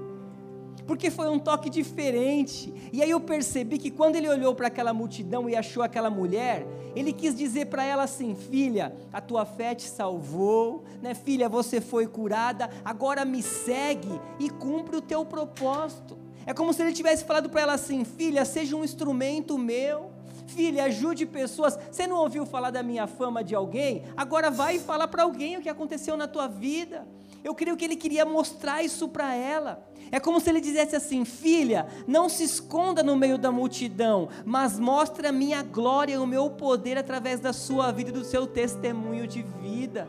Porque 0.86 1.10
foi 1.10 1.26
um 1.30 1.38
toque 1.38 1.70
diferente. 1.70 2.70
E 2.92 3.02
aí 3.02 3.08
eu 3.08 3.18
percebi 3.18 3.78
que 3.78 3.90
quando 3.90 4.16
ele 4.16 4.28
olhou 4.28 4.54
para 4.54 4.66
aquela 4.66 4.92
multidão 4.92 5.48
e 5.48 5.56
achou 5.56 5.82
aquela 5.82 6.10
mulher, 6.10 6.66
ele 6.94 7.14
quis 7.14 7.34
dizer 7.34 7.68
para 7.68 7.82
ela 7.82 8.02
assim: 8.02 8.34
"Filha, 8.34 8.94
a 9.10 9.22
tua 9.22 9.46
fé 9.46 9.74
te 9.74 9.88
salvou, 9.88 10.84
né? 11.00 11.14
Filha, 11.14 11.48
você 11.48 11.80
foi 11.80 12.06
curada, 12.06 12.68
agora 12.84 13.24
me 13.24 13.42
segue 13.42 14.20
e 14.38 14.50
cumpre 14.50 14.96
o 14.98 15.00
teu 15.00 15.24
propósito". 15.24 16.18
É 16.44 16.52
como 16.52 16.74
se 16.74 16.82
ele 16.82 16.92
tivesse 16.92 17.24
falado 17.24 17.48
para 17.48 17.62
ela 17.62 17.72
assim: 17.72 18.04
"Filha, 18.04 18.44
seja 18.44 18.76
um 18.76 18.84
instrumento 18.84 19.56
meu, 19.56 20.10
Filha, 20.46 20.84
ajude 20.84 21.26
pessoas. 21.26 21.78
Você 21.90 22.06
não 22.06 22.16
ouviu 22.16 22.44
falar 22.44 22.70
da 22.70 22.82
minha 22.82 23.06
fama 23.06 23.42
de 23.42 23.54
alguém? 23.54 24.04
Agora 24.16 24.50
vai 24.50 24.76
e 24.76 24.80
fala 24.80 25.08
para 25.08 25.22
alguém 25.22 25.56
o 25.56 25.60
que 25.60 25.68
aconteceu 25.68 26.16
na 26.16 26.28
tua 26.28 26.46
vida. 26.46 27.06
Eu 27.42 27.54
creio 27.54 27.76
que 27.76 27.84
ele 27.84 27.96
queria 27.96 28.24
mostrar 28.24 28.82
isso 28.82 29.08
para 29.08 29.34
ela. 29.34 29.86
É 30.10 30.20
como 30.20 30.40
se 30.40 30.48
ele 30.48 30.60
dissesse 30.60 30.96
assim: 30.96 31.24
Filha, 31.24 31.86
não 32.06 32.28
se 32.28 32.44
esconda 32.44 33.02
no 33.02 33.16
meio 33.16 33.36
da 33.36 33.50
multidão, 33.50 34.28
mas 34.44 34.78
mostre 34.78 35.26
a 35.26 35.32
minha 35.32 35.62
glória 35.62 36.14
e 36.14 36.18
o 36.18 36.26
meu 36.26 36.50
poder 36.50 36.96
através 36.96 37.40
da 37.40 37.52
sua 37.52 37.90
vida 37.90 38.10
e 38.10 38.12
do 38.12 38.24
seu 38.24 38.46
testemunho 38.46 39.26
de 39.26 39.42
vida. 39.42 40.08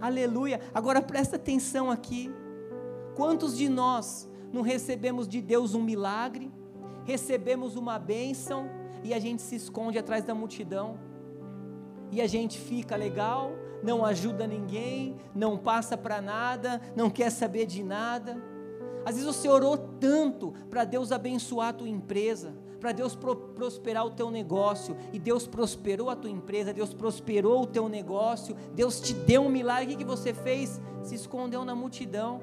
Aleluia. 0.00 0.60
Agora 0.72 1.02
presta 1.02 1.36
atenção 1.36 1.90
aqui. 1.90 2.32
Quantos 3.14 3.56
de 3.56 3.68
nós 3.68 4.28
não 4.52 4.62
recebemos 4.62 5.28
de 5.28 5.42
Deus 5.42 5.74
um 5.74 5.82
milagre, 5.82 6.50
recebemos 7.04 7.76
uma 7.76 7.98
bênção, 7.98 8.68
e 9.02 9.14
a 9.14 9.18
gente 9.18 9.42
se 9.42 9.56
esconde 9.56 9.98
atrás 9.98 10.24
da 10.24 10.34
multidão, 10.34 10.98
e 12.10 12.20
a 12.20 12.26
gente 12.26 12.58
fica 12.58 12.96
legal, 12.96 13.52
não 13.82 14.04
ajuda 14.04 14.46
ninguém, 14.46 15.16
não 15.34 15.56
passa 15.56 15.96
para 15.96 16.20
nada, 16.20 16.80
não 16.96 17.10
quer 17.10 17.30
saber 17.30 17.66
de 17.66 17.82
nada. 17.82 18.42
Às 19.04 19.16
vezes 19.16 19.24
você 19.24 19.48
orou 19.48 19.76
tanto 19.76 20.52
para 20.70 20.84
Deus 20.84 21.12
abençoar 21.12 21.68
a 21.68 21.72
tua 21.72 21.88
empresa, 21.88 22.54
para 22.80 22.92
Deus 22.92 23.14
pro 23.14 23.34
prosperar 23.36 24.06
o 24.06 24.10
teu 24.10 24.30
negócio, 24.30 24.96
e 25.12 25.18
Deus 25.18 25.46
prosperou 25.46 26.10
a 26.10 26.16
tua 26.16 26.30
empresa, 26.30 26.72
Deus 26.72 26.94
prosperou 26.94 27.62
o 27.62 27.66
teu 27.66 27.88
negócio, 27.88 28.56
Deus 28.74 29.00
te 29.00 29.12
deu 29.12 29.42
um 29.42 29.48
milagre, 29.48 29.94
o 29.94 29.98
que 29.98 30.04
você 30.04 30.32
fez? 30.32 30.80
Se 31.02 31.14
escondeu 31.14 31.64
na 31.64 31.74
multidão. 31.74 32.40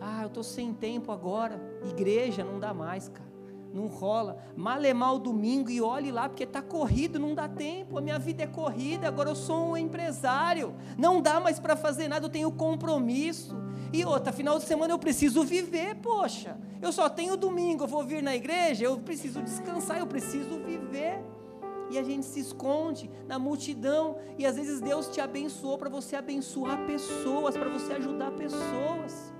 Ah, 0.00 0.22
eu 0.22 0.28
estou 0.28 0.42
sem 0.42 0.72
tempo 0.72 1.10
agora. 1.10 1.60
Igreja 1.88 2.44
não 2.44 2.60
dá 2.60 2.72
mais, 2.72 3.08
cara 3.08 3.29
não 3.72 3.86
rola. 3.86 4.38
Malemar 4.56 5.14
o 5.14 5.18
domingo 5.18 5.70
e 5.70 5.80
olhe 5.80 6.10
lá, 6.10 6.28
porque 6.28 6.44
está 6.44 6.60
corrido, 6.60 7.18
não 7.18 7.34
dá 7.34 7.48
tempo. 7.48 7.98
A 7.98 8.00
minha 8.00 8.18
vida 8.18 8.42
é 8.42 8.46
corrida, 8.46 9.08
agora 9.08 9.30
eu 9.30 9.36
sou 9.36 9.70
um 9.70 9.76
empresário. 9.76 10.74
Não 10.98 11.20
dá 11.20 11.40
mais 11.40 11.58
para 11.58 11.76
fazer 11.76 12.08
nada, 12.08 12.26
eu 12.26 12.30
tenho 12.30 12.50
compromisso. 12.50 13.56
E 13.92 14.04
outra, 14.04 14.32
final 14.32 14.58
de 14.58 14.64
semana 14.64 14.92
eu 14.92 14.98
preciso 14.98 15.42
viver, 15.42 15.96
poxa. 15.96 16.56
Eu 16.80 16.92
só 16.92 17.08
tenho 17.08 17.36
domingo, 17.36 17.84
eu 17.84 17.88
vou 17.88 18.04
vir 18.04 18.22
na 18.22 18.34
igreja, 18.34 18.84
eu 18.84 18.98
preciso 18.98 19.42
descansar, 19.42 19.98
eu 19.98 20.06
preciso 20.06 20.58
viver. 20.60 21.22
E 21.90 21.98
a 21.98 22.04
gente 22.04 22.24
se 22.24 22.38
esconde 22.38 23.10
na 23.26 23.38
multidão. 23.38 24.16
E 24.38 24.46
às 24.46 24.54
vezes 24.54 24.80
Deus 24.80 25.08
te 25.08 25.20
abençoou 25.20 25.76
para 25.76 25.88
você 25.88 26.14
abençoar 26.14 26.86
pessoas, 26.86 27.56
para 27.56 27.68
você 27.68 27.94
ajudar 27.94 28.30
pessoas. 28.32 29.32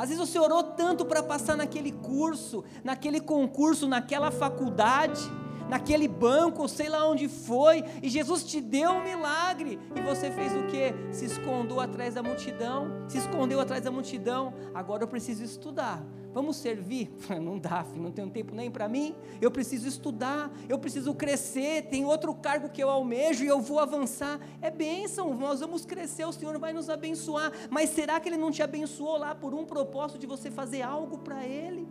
Às 0.00 0.08
vezes 0.08 0.26
você 0.26 0.38
orou 0.38 0.62
tanto 0.62 1.04
para 1.04 1.22
passar 1.22 1.58
naquele 1.58 1.92
curso, 1.92 2.64
naquele 2.82 3.20
concurso, 3.20 3.86
naquela 3.86 4.30
faculdade, 4.30 5.20
naquele 5.68 6.08
banco, 6.08 6.66
sei 6.66 6.88
lá 6.88 7.06
onde 7.06 7.28
foi, 7.28 7.84
e 8.02 8.08
Jesus 8.08 8.42
te 8.42 8.62
deu 8.62 8.92
um 8.92 9.04
milagre, 9.04 9.78
e 9.94 10.00
você 10.00 10.30
fez 10.30 10.54
o 10.54 10.62
que? 10.68 10.94
Se 11.12 11.26
escondeu 11.26 11.78
atrás 11.80 12.14
da 12.14 12.22
multidão, 12.22 13.04
se 13.08 13.18
escondeu 13.18 13.60
atrás 13.60 13.84
da 13.84 13.90
multidão. 13.90 14.54
Agora 14.72 15.02
eu 15.02 15.06
preciso 15.06 15.44
estudar, 15.44 16.02
Vamos 16.32 16.56
servir? 16.56 17.10
Não 17.40 17.58
dá, 17.58 17.82
filho, 17.82 18.02
não 18.02 18.12
tenho 18.12 18.30
tempo 18.30 18.54
nem 18.54 18.70
para 18.70 18.88
mim. 18.88 19.14
Eu 19.40 19.50
preciso 19.50 19.88
estudar, 19.88 20.50
eu 20.68 20.78
preciso 20.78 21.12
crescer. 21.12 21.88
Tem 21.90 22.04
outro 22.04 22.32
cargo 22.34 22.68
que 22.68 22.82
eu 22.82 22.88
almejo 22.88 23.44
e 23.44 23.48
eu 23.48 23.60
vou 23.60 23.80
avançar. 23.80 24.38
É 24.62 24.70
bênção, 24.70 25.34
nós 25.34 25.60
vamos 25.60 25.84
crescer, 25.84 26.24
o 26.24 26.32
Senhor 26.32 26.56
vai 26.58 26.72
nos 26.72 26.88
abençoar. 26.88 27.50
Mas 27.68 27.90
será 27.90 28.20
que 28.20 28.28
Ele 28.28 28.36
não 28.36 28.50
te 28.50 28.62
abençoou 28.62 29.16
lá 29.16 29.34
por 29.34 29.54
um 29.54 29.64
propósito 29.64 30.18
de 30.18 30.26
você 30.26 30.50
fazer 30.50 30.82
algo 30.82 31.18
para 31.18 31.44
Ele? 31.44 31.88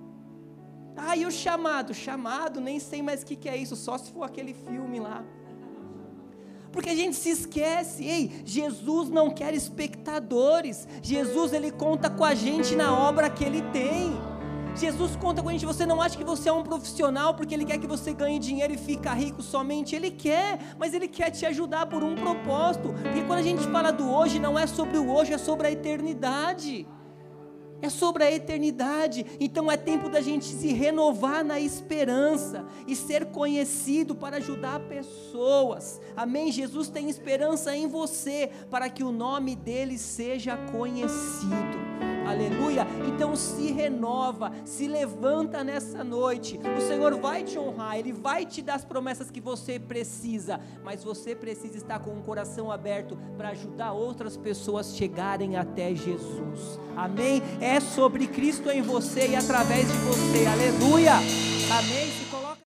Ah, 0.95 1.15
e 1.15 1.25
o 1.25 1.31
chamado? 1.31 1.93
Chamado, 1.93 2.61
nem 2.61 2.79
sei 2.79 3.01
mais 3.01 3.23
o 3.23 3.25
que, 3.25 3.35
que 3.35 3.49
é 3.49 3.57
isso, 3.57 3.75
só 3.75 3.97
se 3.97 4.11
for 4.11 4.23
aquele 4.23 4.53
filme 4.53 4.99
lá. 4.99 5.25
Porque 6.71 6.89
a 6.89 6.95
gente 6.95 7.15
se 7.15 7.29
esquece, 7.29 8.05
ei, 8.05 8.41
Jesus 8.45 9.09
não 9.09 9.31
quer 9.31 9.53
espectadores. 9.53 10.87
Jesus 11.01 11.51
ele 11.51 11.71
conta 11.71 12.09
com 12.09 12.23
a 12.23 12.35
gente 12.35 12.75
na 12.75 12.95
obra 12.95 13.29
que 13.29 13.43
ele 13.43 13.61
tem. 13.71 14.28
Jesus 14.79 15.15
conta 15.17 15.41
com 15.43 15.49
a 15.49 15.51
gente, 15.51 15.65
você 15.65 15.85
não 15.85 16.01
acha 16.01 16.17
que 16.17 16.23
você 16.23 16.47
é 16.47 16.53
um 16.53 16.63
profissional 16.63 17.33
porque 17.33 17.53
ele 17.53 17.65
quer 17.65 17.77
que 17.77 17.87
você 17.87 18.13
ganhe 18.13 18.39
dinheiro 18.39 18.73
e 18.73 18.77
fica 18.77 19.13
rico 19.13 19.41
somente? 19.41 19.95
Ele 19.95 20.09
quer, 20.09 20.59
mas 20.77 20.93
ele 20.93 21.07
quer 21.07 21.31
te 21.31 21.45
ajudar 21.45 21.85
por 21.87 22.03
um 22.03 22.15
propósito. 22.15 22.93
Porque 22.93 23.23
quando 23.23 23.39
a 23.39 23.43
gente 23.43 23.63
fala 23.67 23.91
do 23.91 24.09
hoje, 24.09 24.39
não 24.39 24.57
é 24.57 24.65
sobre 24.65 24.97
o 24.97 25.11
hoje, 25.11 25.33
é 25.33 25.37
sobre 25.37 25.67
a 25.67 25.71
eternidade 25.71 26.87
é 27.81 27.89
sobre 27.89 28.23
a 28.23 28.31
eternidade. 28.31 29.25
Então 29.39 29.71
é 29.71 29.77
tempo 29.77 30.09
da 30.09 30.21
gente 30.21 30.45
se 30.45 30.73
renovar 30.73 31.43
na 31.43 31.59
esperança 31.59 32.65
e 32.87 32.95
ser 32.95 33.27
conhecido 33.27 34.15
para 34.15 34.37
ajudar 34.37 34.79
pessoas. 34.81 35.99
Amém? 36.15 36.51
Jesus 36.51 36.89
tem 36.89 37.09
esperança 37.09 37.75
em 37.75 37.87
você 37.87 38.49
para 38.69 38.89
que 38.89 39.03
o 39.03 39.11
nome 39.11 39.55
dele 39.55 39.97
seja 39.97 40.57
conhecido. 40.71 42.08
Aleluia. 42.29 42.85
Então 43.07 43.35
se 43.35 43.71
renova, 43.71 44.51
se 44.63 44.87
levanta 44.87 45.63
nessa 45.63 46.03
noite. 46.03 46.59
O 46.77 46.81
Senhor 46.81 47.19
vai 47.19 47.43
te 47.43 47.57
honrar, 47.57 47.97
Ele 47.97 48.13
vai 48.13 48.45
te 48.45 48.61
dar 48.61 48.75
as 48.75 48.85
promessas 48.85 49.31
que 49.31 49.41
você 49.41 49.79
precisa, 49.79 50.59
mas 50.83 51.03
você 51.03 51.35
precisa 51.35 51.77
estar 51.77 51.99
com 51.99 52.11
o 52.11 52.21
coração 52.21 52.71
aberto 52.71 53.17
para 53.35 53.49
ajudar 53.49 53.93
outras 53.93 54.37
pessoas 54.37 54.95
chegarem 54.95 55.57
até 55.57 55.95
Jesus. 55.95 56.79
Amém? 56.95 57.41
É 57.59 57.79
sobre 57.79 58.27
Cristo 58.27 58.69
em 58.69 58.81
você 58.81 59.29
e 59.29 59.35
através 59.35 59.87
de 59.87 59.97
você. 59.97 60.45
Aleluia. 60.45 61.13
Amém. 61.13 62.28